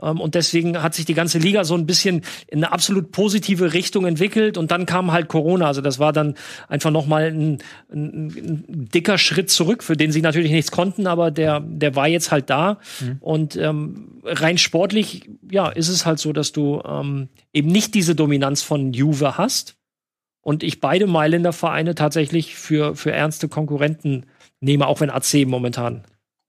[0.00, 3.72] Ähm, und deswegen hat sich die ganze Liga so ein bisschen in eine absolut positive
[3.72, 4.58] Richtung entwickelt.
[4.58, 5.66] Und dann kam halt Corona.
[5.66, 6.34] Also das war dann
[6.68, 7.58] einfach noch mal ein,
[7.92, 12.08] ein, ein dicker Schritt zurück, für den sie natürlich nichts konnten, aber der, der war
[12.08, 12.78] jetzt halt da.
[13.20, 18.14] Und ähm, rein sportlich, ja, ist es halt so, dass du ähm, eben nicht diese
[18.14, 19.76] Dominanz von Juve hast.
[20.40, 24.26] Und ich beide Mailänder Vereine tatsächlich für, für ernste Konkurrenten
[24.60, 26.04] nehme, auch wenn AC momentan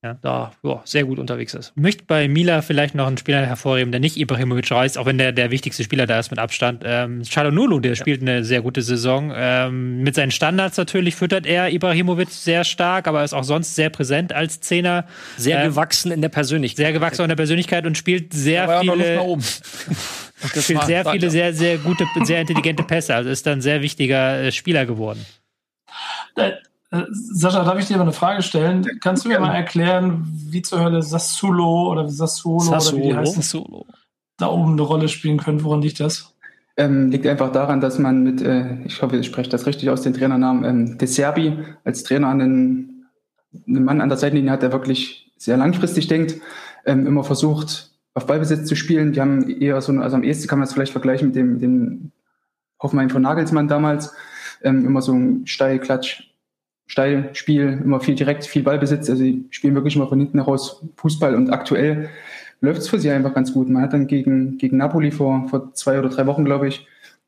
[0.08, 0.18] Ja.
[0.22, 1.74] da ja, sehr gut unterwegs ist.
[1.76, 5.18] Ich möchte bei Mila vielleicht noch einen Spieler hervorheben, der nicht Ibrahimovic reißt, auch wenn
[5.18, 6.84] der der wichtigste Spieler da ist mit Abstand.
[6.86, 9.34] Ähm, Çalhanoğlu, der spielt eine sehr gute Saison.
[9.36, 13.90] Ähm, mit seinen Standards natürlich füttert er Ibrahimovic sehr stark, aber ist auch sonst sehr
[13.90, 15.06] präsent als Zehner.
[15.38, 16.78] Sehr Ähm, gewachsen in der Persönlichkeit.
[16.78, 19.44] Sehr gewachsen in der Persönlichkeit und spielt sehr Aber auch noch Luft nach viele, oben.
[20.54, 23.16] Das spielt sehr viele sehr, sehr gute, sehr intelligente Pässe.
[23.16, 25.26] Also ist dann ein sehr wichtiger äh, Spieler geworden.
[26.92, 28.86] Äh, Sascha, darf ich dir mal eine Frage stellen?
[29.02, 33.80] Kannst du mir mal erklären, wie zur Hölle Sassuolo oder Sassuolo, oder wie die Sassuolo.
[33.80, 33.94] heißen,
[34.38, 35.64] da oben eine Rolle spielen können?
[35.64, 36.34] Woran liegt das?
[36.78, 40.04] Ähm, liegt einfach daran, dass man mit, äh, ich hoffe, ich spreche das richtig aus,
[40.04, 43.08] den Trainernamen, ähm, De Serbi als Trainer einen,
[43.68, 46.36] einen Mann an der Seitenlinie hat, der wirklich sehr langfristig denkt,
[46.86, 49.12] ähm, immer versucht, auf Ballbesitz zu spielen.
[49.12, 52.12] Die haben eher so, also am ehesten kann man es vielleicht vergleichen mit dem, dem
[52.80, 54.14] Hoffenheim von Nagelsmann damals,
[54.62, 56.32] ähm, immer so ein Steilklatsch,
[56.88, 59.10] Steilspiel, immer viel direkt, viel Ballbesitz.
[59.10, 62.10] Also die spielen wirklich immer von hinten heraus Fußball und aktuell
[62.62, 63.70] läuft es für sie einfach ganz gut.
[63.70, 66.88] Man hat dann gegen, gegen Napoli vor, vor zwei oder drei Wochen, glaube ich,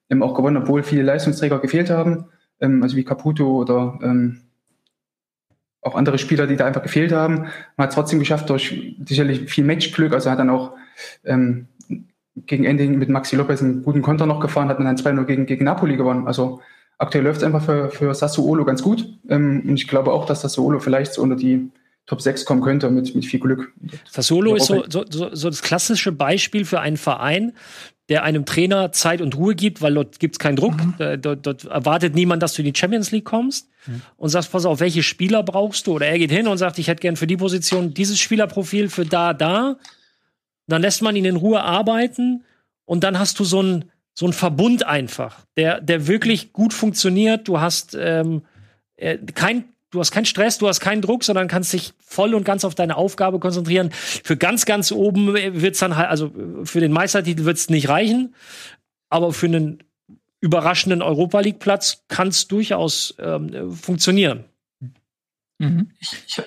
[0.09, 2.25] ähm, auch gewonnen, obwohl viele Leistungsträger gefehlt haben,
[2.59, 4.41] ähm, also wie Caputo oder ähm,
[5.81, 7.35] auch andere Spieler, die da einfach gefehlt haben.
[7.35, 10.73] Man hat es trotzdem geschafft durch sicherlich viel Matchglück, also hat dann auch
[11.23, 11.67] ähm,
[12.35, 15.45] gegen Ende hin mit Maxi Lopez einen guten Konter noch gefahren, hat dann 2-0 gegen,
[15.45, 16.27] gegen Napoli gewonnen.
[16.27, 16.61] Also
[16.99, 19.07] aktuell läuft es einfach für, für Sassuolo ganz gut.
[19.27, 21.71] Ähm, und ich glaube auch, dass Sassuolo vielleicht so unter die
[22.05, 23.73] Top 6 kommen könnte mit, mit viel Glück.
[24.09, 27.53] Sassuolo ist so, so, so, das klassische Beispiel für einen Verein,
[28.09, 30.75] der einem Trainer Zeit und Ruhe gibt, weil dort gibt's keinen Druck.
[30.75, 31.21] Mhm.
[31.21, 34.01] Dort, dort erwartet niemand, dass du in die Champions League kommst Mhm.
[34.17, 35.93] und sagst, pass auf, welche Spieler brauchst du?
[35.93, 39.05] Oder er geht hin und sagt, ich hätte gern für die Position dieses Spielerprofil für
[39.05, 39.77] da, da.
[40.67, 42.43] Dann lässt man ihn in Ruhe arbeiten
[42.85, 47.47] und dann hast du so ein so ein Verbund einfach, der der wirklich gut funktioniert.
[47.47, 48.43] Du hast ähm,
[48.97, 52.43] äh, kein Du hast keinen Stress, du hast keinen Druck, sondern kannst dich voll und
[52.43, 53.89] ganz auf deine Aufgabe konzentrieren.
[53.91, 58.35] Für ganz, ganz oben wird's dann halt, also äh, für den Meistertitel wird's nicht reichen,
[59.09, 59.83] aber für einen
[60.41, 64.45] überraschenden Europa League Platz kann es durchaus ähm, funktionieren.
[65.57, 65.91] Mhm.
[65.99, 66.41] Ich, ich,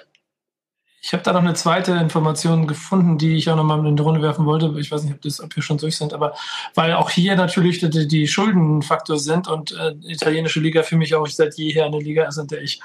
[1.04, 4.02] ich habe da noch eine zweite Information gefunden, die ich auch noch mal in die
[4.02, 4.72] Runde werfen wollte.
[4.78, 6.34] Ich weiß nicht, ob, das, ob wir schon durch sind, aber
[6.76, 11.26] weil auch hier natürlich die, die Schuldenfaktor sind und äh, italienische Liga für mich auch
[11.26, 12.80] seit jeher eine Liga ist, in der ich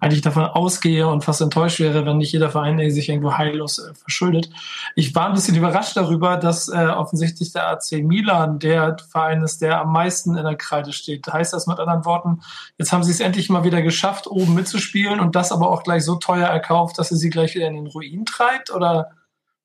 [0.00, 3.94] eigentlich davon ausgehe und fast enttäuscht wäre, wenn nicht jeder Verein sich irgendwo heillos äh,
[3.94, 4.50] verschuldet.
[4.96, 9.60] Ich war ein bisschen überrascht darüber, dass äh, offensichtlich der AC Milan der Verein ist,
[9.60, 11.26] der am meisten in der Kreide steht.
[11.26, 12.40] Heißt das mit anderen Worten,
[12.78, 16.04] jetzt haben sie es endlich mal wieder geschafft, oben mitzuspielen und das aber auch gleich
[16.04, 18.72] so teuer erkauft, dass sie sie gleich wieder in den Ruin treibt?
[18.72, 19.10] Oder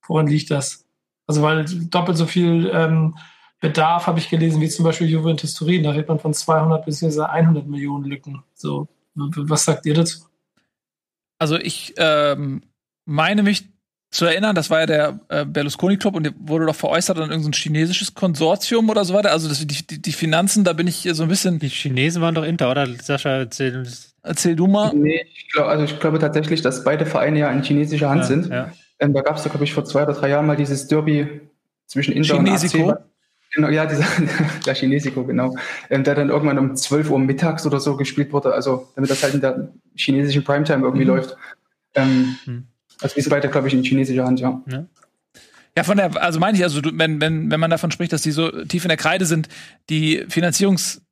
[0.06, 0.84] woran liegt das?
[1.26, 3.16] Also weil doppelt so viel ähm,
[3.60, 5.82] Bedarf habe ich gelesen, wie zum Beispiel Juventus Turin.
[5.82, 8.44] Da redet man von 200 bis 100 Millionen Lücken.
[8.54, 10.20] So, was sagt ihr dazu?
[11.38, 12.62] Also ich ähm,
[13.04, 13.64] meine mich
[14.10, 17.30] zu erinnern, das war ja der äh, Berlusconi Club und der wurde doch veräußert an
[17.30, 19.32] irgendein chinesisches Konsortium oder so weiter.
[19.32, 21.58] Also das, die, die, die Finanzen, da bin ich so ein bisschen.
[21.58, 22.86] Die Chinesen waren doch Inter, oder?
[23.02, 23.86] Sascha, erzähl,
[24.22, 24.94] erzähl du mal.
[24.94, 28.26] Nee, ich glaube, also ich glaube tatsächlich, dass beide Vereine ja in chinesischer Hand Ja,
[28.26, 28.48] sind.
[28.48, 28.72] ja.
[29.00, 31.40] Ähm, da gab es, glaube ich, vor zwei oder drei Jahren mal dieses Derby
[31.86, 32.84] zwischen Inter Chinesico?
[32.84, 33.04] und AC.
[33.56, 34.04] Genau, ja, dieser,
[34.66, 35.56] der Chinesico, genau.
[35.90, 39.22] Ähm, der dann irgendwann um 12 Uhr mittags oder so gespielt wurde, also damit das
[39.22, 41.10] halt in der chinesischen Primetime irgendwie Mhm.
[41.10, 41.36] läuft.
[41.94, 42.64] Ähm, Mhm.
[43.00, 44.62] Also die sind beide, glaube ich, in chinesischer Hand, ja.
[45.76, 48.30] Ja, von der, also meine ich, also wenn, wenn, wenn man davon spricht, dass die
[48.30, 49.48] so tief in der Kreide sind,
[49.90, 51.02] die Finanzierungsmodelle,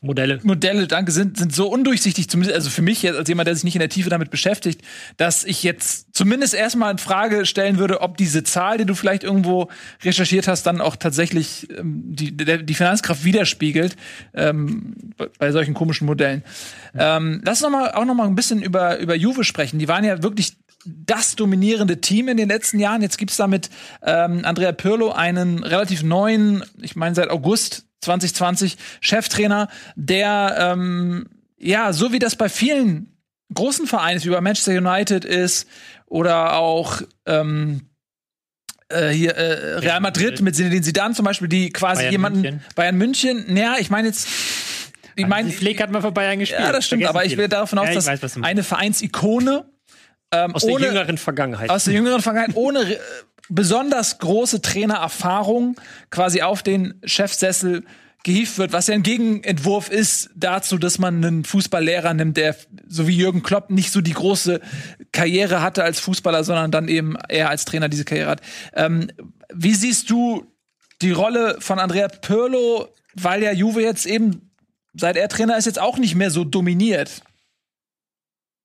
[0.00, 0.40] Modelle.
[0.86, 3.74] danke, sind, sind so undurchsichtig, zumindest, also für mich jetzt als jemand, der sich nicht
[3.74, 4.82] in der Tiefe damit beschäftigt,
[5.16, 9.24] dass ich jetzt zumindest erstmal in Frage stellen würde, ob diese Zahl, die du vielleicht
[9.24, 9.68] irgendwo
[10.02, 13.96] recherchiert hast, dann auch tatsächlich ähm, die, der, die Finanzkraft widerspiegelt
[14.34, 14.94] ähm,
[15.38, 16.42] bei, solchen komischen Modellen.
[16.94, 19.78] Ähm, lass uns noch mal, auch noch mal ein bisschen über, über Juve sprechen.
[19.78, 20.56] Die waren ja wirklich
[20.86, 23.02] das dominierende Team in den letzten Jahren.
[23.02, 23.70] Jetzt gibt's da mit
[24.02, 31.26] ähm, Andrea Pirlo einen relativ neuen, ich meine seit August 2020, Cheftrainer, der ähm,
[31.58, 33.16] ja, so wie das bei vielen
[33.54, 35.68] großen Vereinen ist, wie bei Manchester United ist
[36.06, 37.82] oder auch ähm,
[38.88, 42.64] äh, hier äh, Real Madrid mit Zinedine Zidane zum Beispiel, die quasi Bayern jemanden München.
[42.74, 44.28] Bayern München, naja, ich meine jetzt
[45.16, 46.60] ich meine, Die Pflege hat mal vor Bayern gespielt.
[46.62, 49.68] ja, das stimmt, Vergessen aber ich will davon aus, Ja, dass weiß, eine Vereinsikone
[50.32, 51.68] ähm, Aus der ohne, jüngeren Vergangenheit.
[51.68, 52.96] aus der jüngeren Vergangenheit ohne
[53.50, 55.76] besonders große Trainererfahrung
[56.10, 57.84] quasi auf den Chefsessel
[58.22, 62.54] gehievt wird, was ja ein Gegenentwurf ist dazu, dass man einen Fußballlehrer nimmt, der
[62.86, 64.60] so wie Jürgen Klopp nicht so die große
[65.12, 68.42] Karriere hatte als Fußballer, sondern dann eben eher als Trainer diese Karriere hat.
[68.74, 69.10] Ähm,
[69.52, 70.46] wie siehst du
[71.02, 74.50] die Rolle von Andrea Pirlo, weil ja Juve jetzt eben,
[74.94, 77.22] seit er Trainer ist, jetzt auch nicht mehr so dominiert?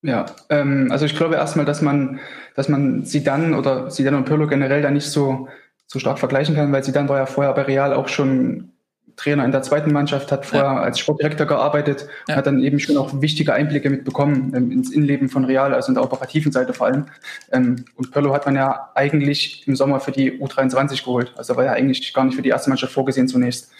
[0.01, 2.19] Ja, ähm, also ich glaube erstmal, dass man,
[2.55, 5.47] dass man sie dann oder sie dann und Pirlo generell da nicht so,
[5.87, 8.71] so stark vergleichen kann, weil sie dann war ja vorher bei Real auch schon
[9.15, 12.35] Trainer in der zweiten Mannschaft, hat vorher als Sportdirektor gearbeitet, Ja.
[12.35, 15.93] hat dann eben schon auch wichtige Einblicke mitbekommen ähm, ins Innenleben von Real, also in
[15.95, 17.05] der operativen Seite vor allem.
[17.51, 21.33] Ähm, und Pirlo hat man ja eigentlich im Sommer für die U23 geholt.
[21.37, 23.71] Also war ja eigentlich gar nicht für die erste Mannschaft vorgesehen zunächst.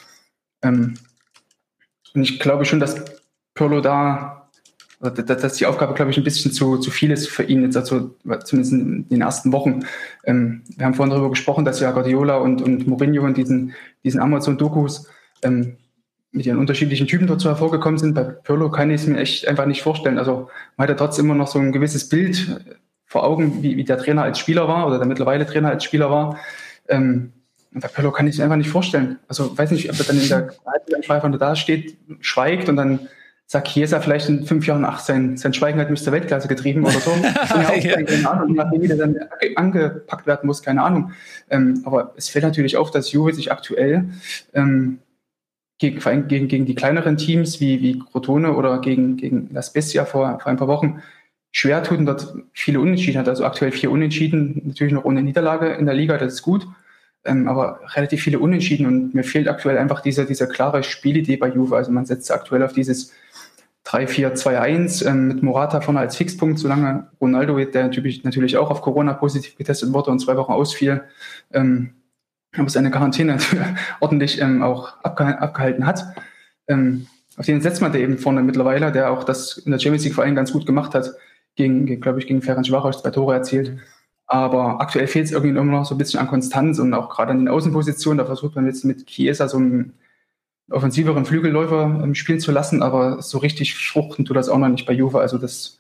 [0.64, 0.98] Ähm,
[2.14, 3.04] und ich glaube schon, dass
[3.56, 4.45] Pirlo da
[5.00, 7.78] dass, dass die Aufgabe, glaube ich, ein bisschen zu, zu viel ist für ihn, jetzt
[7.78, 9.86] also, zumindest in den ersten Wochen.
[10.24, 13.74] Ähm, wir haben vorhin darüber gesprochen, dass ja Guardiola und, und Mourinho in diesen,
[14.04, 15.08] diesen Amazon-Dokus
[15.44, 15.78] ähm,
[16.32, 18.14] mit ihren unterschiedlichen Typen dazu hervorgekommen sind.
[18.14, 20.18] Bei Pirlo kann ich es mir echt einfach nicht vorstellen.
[20.18, 22.62] Also man hat ja trotzdem immer noch so ein gewisses Bild
[23.06, 26.10] vor Augen, wie, wie der Trainer als Spieler war oder der mittlerweile Trainer als Spieler
[26.10, 26.38] war.
[26.90, 27.32] Ähm,
[27.74, 29.20] und bei Pirlo kann ich es einfach nicht vorstellen.
[29.28, 33.08] Also weiß nicht, ob er dann in der nur da steht, schweigt und dann
[33.48, 36.84] sagt Chiesa vielleicht in fünf Jahren, ach, sein, sein Schweigen hat mich zur Weltklasse getrieben
[36.84, 37.12] oder so.
[37.82, 39.18] Ja keine Ahnung, nachdem wieder dann
[39.56, 41.12] angepackt werden muss, keine Ahnung.
[41.50, 44.06] Ähm, aber es fällt natürlich auf, dass Juve sich aktuell
[44.54, 45.00] ähm,
[45.78, 49.62] gegen, vor allem gegen, gegen die kleineren Teams wie, wie Crotone oder gegen, gegen La
[49.62, 51.04] Spezia vor, vor ein paar Wochen
[51.52, 53.30] schwer tut und dort viele Unentschieden hat.
[53.30, 56.68] Also aktuell vier Unentschieden, natürlich noch ohne Niederlage in der Liga, das ist gut.
[57.26, 61.50] Ähm, aber relativ viele Unentschieden und mir fehlt aktuell einfach diese, diese klare Spielidee bei
[61.50, 61.76] Juve.
[61.76, 63.12] Also man setzt aktuell auf dieses
[63.86, 69.14] 3-4-2-1 ähm, mit Morata vorne als Fixpunkt, solange Ronaldo, der natürlich, natürlich auch auf Corona
[69.14, 71.04] positiv getestet wurde und zwei Wochen ausfiel,
[71.54, 71.94] ähm,
[72.58, 73.38] aber seine Quarantäne
[74.00, 76.06] ordentlich ähm, auch abgeha abgehalten hat.
[76.68, 77.08] Ähm,
[77.38, 80.16] auf den setzt man da eben vorne mittlerweile, der auch das in der Champions League
[80.16, 81.12] vor allem ganz gut gemacht hat,
[81.56, 83.78] gegen, glaube ich, gegen Ferenc Varos zwei Tore erzielt.
[84.28, 87.32] Aber aktuell fehlt es irgendwie immer noch so ein bisschen an Konstanz und auch gerade
[87.32, 88.18] an den Außenpositionen.
[88.18, 89.94] Da versucht man jetzt mit Chiesa so einen
[90.72, 94.86] offensiveren Flügelläufer ähm, spielen zu lassen, aber so richtig fruchten tut das auch noch nicht
[94.86, 95.20] bei Juve.
[95.20, 95.80] Also das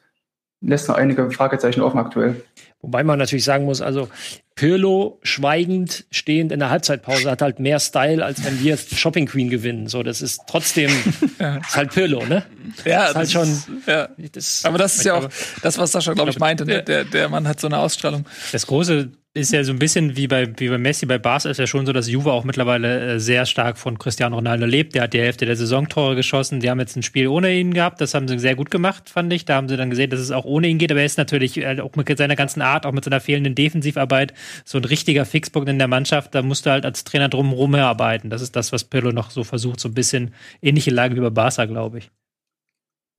[0.62, 2.41] lässt noch einige Fragezeichen offen aktuell.
[2.82, 4.10] Wobei man natürlich sagen muss, also
[4.53, 9.26] Pirlo schweigend stehend in der Halbzeitpause hat halt mehr Style, als wenn wir jetzt Shopping
[9.26, 9.88] Queen gewinnen.
[9.88, 10.91] So, das ist trotzdem
[11.40, 11.57] ja.
[11.57, 12.45] ist halt Pirlo, ne?
[12.86, 13.52] Ja, das ist halt schon.
[13.52, 14.10] Ist, ja.
[14.32, 15.30] Das, aber das ist ja auch
[15.64, 16.66] das, was Sascha, glaube ich, meinte.
[16.66, 16.84] Ne?
[16.84, 18.26] Der, der Mann hat so eine Ausstrahlung.
[18.52, 21.57] Das große ist ja so ein bisschen wie bei, wie bei Messi, bei Barca ist
[21.57, 24.95] ja schon so, dass Juve auch mittlerweile äh, sehr stark von Cristiano Ronaldo lebt.
[24.95, 26.62] Der hat die Hälfte der Saisontore geschossen.
[26.62, 27.99] Die haben jetzt ein Spiel ohne ihn gehabt.
[27.99, 29.44] Das haben sie sehr gut gemacht, fand ich.
[29.44, 30.90] Da haben sie dann gesehen, dass es auch ohne ihn geht.
[30.90, 34.34] Aber er ist natürlich äh, auch mit seiner ganzen Art, auch mit seiner fehlenden Defensivarbeit,
[34.64, 36.34] so ein richtiger Fixpunkt in der Mannschaft.
[36.34, 38.30] Da musst du halt als Trainer drumherum herarbeiten.
[38.30, 39.82] Das ist das, was Pirlo noch so versucht.
[39.82, 42.10] So ein bisschen ähnliche Lage wie bei Barca, glaube ich.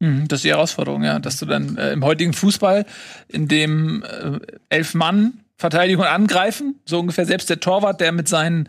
[0.01, 2.87] Mhm, das ist die Herausforderung, ja, dass du dann äh, im heutigen Fußball,
[3.29, 4.39] in dem äh,
[4.71, 6.81] elf Mann Verteidigung angreifen.
[6.85, 8.69] So ungefähr selbst der Torwart, der mit seinen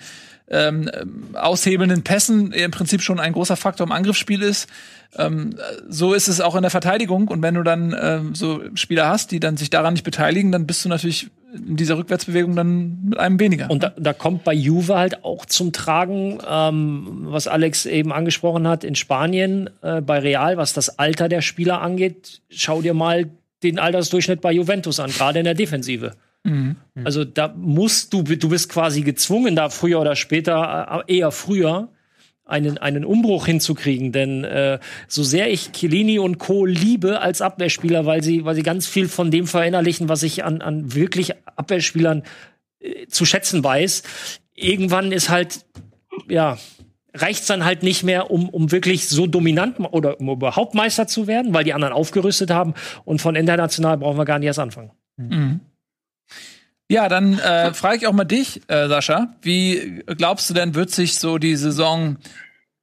[0.49, 0.89] ähm,
[1.33, 4.69] aushebelnden Pässen im Prinzip schon ein großer Faktor im Angriffsspiel ist.
[5.17, 5.55] Ähm,
[5.89, 7.27] so ist es auch in der Verteidigung.
[7.27, 10.65] Und wenn du dann ähm, so Spieler hast, die dann sich daran nicht beteiligen, dann
[10.65, 13.69] bist du natürlich in dieser Rückwärtsbewegung dann mit einem weniger.
[13.69, 18.67] Und da, da kommt bei Juve halt auch zum Tragen, ähm, was Alex eben angesprochen
[18.67, 22.41] hat, in Spanien äh, bei Real, was das Alter der Spieler angeht.
[22.49, 23.29] Schau dir mal
[23.63, 26.13] den Altersdurchschnitt bei Juventus an, gerade in der Defensive.
[26.47, 26.75] Mhm.
[27.03, 31.89] Also da musst du, du bist quasi gezwungen, da früher oder später, äh, eher früher,
[32.45, 34.13] einen, einen Umbruch hinzukriegen.
[34.13, 36.65] Denn äh, so sehr ich Chiellini und Co.
[36.65, 40.61] liebe als Abwehrspieler, weil sie, weil sie ganz viel von dem verinnerlichen, was ich an,
[40.61, 42.23] an wirklich Abwehrspielern
[42.79, 44.03] äh, zu schätzen weiß,
[44.55, 45.65] irgendwann ist halt,
[46.29, 46.57] ja,
[47.13, 51.27] reicht's dann halt nicht mehr, um, um wirklich so dominant oder um überhaupt Meister zu
[51.27, 52.73] werden, weil die anderen aufgerüstet haben.
[53.03, 54.91] Und von international brauchen wir gar nicht erst anfangen.
[55.17, 55.59] Mhm.
[56.89, 59.35] Ja, dann äh, frage ich auch mal dich, äh, Sascha.
[59.41, 62.17] Wie glaubst du denn, wird sich so die Saison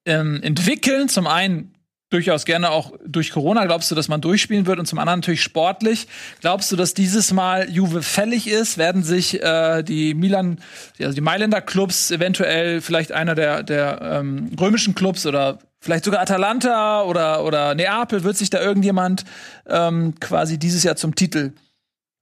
[0.05, 1.09] ähm, entwickeln?
[1.09, 1.75] Zum einen
[2.11, 3.65] durchaus gerne auch durch Corona.
[3.65, 4.79] Glaubst du, dass man durchspielen wird?
[4.79, 6.07] Und zum anderen natürlich sportlich.
[6.41, 8.77] Glaubst du, dass dieses Mal Juve fällig ist?
[8.77, 10.61] Werden sich äh, die Milan,
[11.01, 16.21] also die Mailänder Clubs, eventuell vielleicht einer der, der ähm, römischen Clubs oder vielleicht sogar
[16.21, 19.25] Atalanta oder, oder Neapel, wird sich da irgendjemand
[19.67, 21.53] ähm, quasi dieses Jahr zum Titel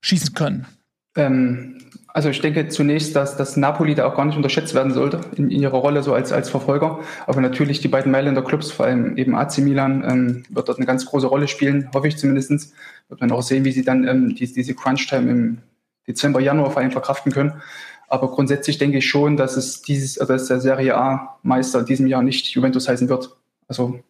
[0.01, 0.65] schießen können?
[1.15, 1.77] Ähm,
[2.07, 5.49] also ich denke zunächst, dass, dass Napoli da auch gar nicht unterschätzt werden sollte in,
[5.49, 6.99] in ihrer Rolle so als, als Verfolger.
[7.25, 10.85] Aber natürlich die beiden Mailänder Clubs, vor allem eben AC Milan, ähm, wird dort eine
[10.85, 12.73] ganz große Rolle spielen, hoffe ich zumindestens.
[13.09, 15.57] Wird man auch sehen, wie sie dann ähm, die, diese Crunch-Time im
[16.07, 17.61] Dezember, Januar vor allem verkraften können.
[18.07, 21.85] Aber grundsätzlich denke ich schon, dass es dieses, also dass der Serie A Meister in
[21.87, 23.35] diesem Jahr nicht Juventus heißen wird.
[23.67, 24.01] Also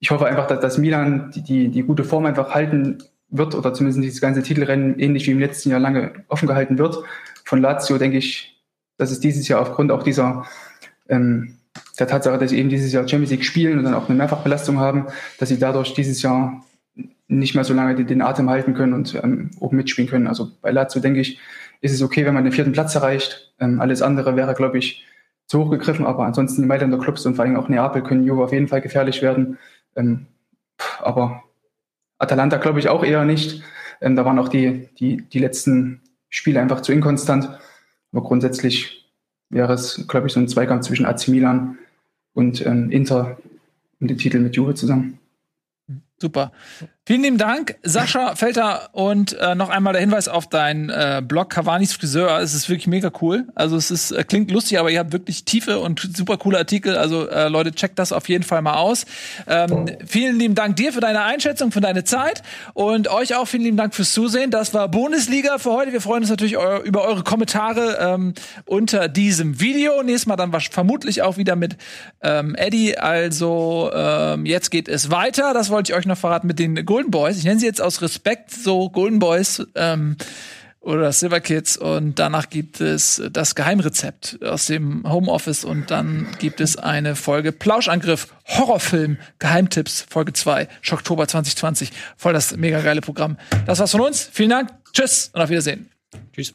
[0.00, 3.74] ich hoffe einfach, dass, dass Milan die, die, die gute Form einfach halten wird oder
[3.74, 7.02] zumindest dieses ganze Titelrennen ähnlich wie im letzten Jahr lange offen gehalten wird.
[7.44, 8.62] Von Lazio denke ich,
[8.98, 10.46] dass es dieses Jahr aufgrund auch dieser
[11.08, 11.58] ähm,
[11.98, 14.78] der Tatsache, dass sie eben dieses Jahr Champions League spielen und dann auch eine Mehrfachbelastung
[14.78, 15.06] haben,
[15.38, 16.64] dass sie dadurch dieses Jahr
[17.28, 20.26] nicht mehr so lange den Atem halten können und ähm, oben mitspielen können.
[20.26, 21.40] Also bei Lazio denke ich,
[21.80, 23.52] ist es okay, wenn man den vierten Platz erreicht.
[23.58, 25.04] Ähm, alles andere wäre, glaube ich,
[25.46, 28.44] zu hoch gegriffen, aber ansonsten die Mailänder Clubs und vor allem auch Neapel können Juve
[28.44, 29.58] auf jeden Fall gefährlich werden.
[29.94, 30.26] Ähm,
[31.00, 31.42] aber
[32.18, 33.62] Atalanta glaube ich auch eher nicht.
[34.00, 37.48] Ähm, da waren auch die, die, die letzten Spiele einfach zu inkonstant.
[38.12, 39.10] Aber grundsätzlich
[39.48, 41.78] wäre es, glaube ich, so ein Zweikampf zwischen AC Milan
[42.34, 43.38] und ähm, Inter
[44.00, 45.18] um den Titel mit Juve zusammen.
[46.18, 46.52] Super.
[47.08, 48.88] Vielen lieben Dank, Sascha Felter.
[48.90, 52.40] Und äh, noch einmal der Hinweis auf deinen äh, Blog Cavani's Friseur.
[52.40, 53.46] Es ist wirklich mega cool.
[53.54, 56.96] Also es ist, äh, klingt lustig, aber ihr habt wirklich tiefe und super coole Artikel.
[56.96, 59.06] Also äh, Leute, checkt das auf jeden Fall mal aus.
[59.46, 62.42] Ähm, vielen lieben Dank dir für deine Einschätzung, für deine Zeit.
[62.74, 64.50] Und euch auch vielen lieben Dank fürs Zusehen.
[64.50, 65.92] Das war Bundesliga für heute.
[65.92, 68.34] Wir freuen uns natürlich eu über eure Kommentare ähm,
[68.64, 70.02] unter diesem Video.
[70.02, 71.76] Nächstes Mal dann vermutlich auch wieder mit
[72.20, 72.98] ähm, Eddie.
[72.98, 75.54] Also ähm, jetzt geht es weiter.
[75.54, 77.36] Das wollte ich euch noch verraten mit den Golden Boys.
[77.36, 80.16] Ich nenne sie jetzt aus Respekt so Golden Boys ähm,
[80.80, 81.76] oder Silver Kids.
[81.76, 85.66] Und danach gibt es das Geheimrezept aus dem Homeoffice.
[85.66, 91.90] Und dann gibt es eine Folge Plauschangriff, Horrorfilm, Geheimtipps, Folge 2, Schocktober 2020.
[92.16, 93.36] Voll das mega geile Programm.
[93.66, 94.30] Das war's von uns.
[94.32, 94.70] Vielen Dank.
[94.94, 95.90] Tschüss und auf Wiedersehen.
[96.32, 96.54] Tschüss.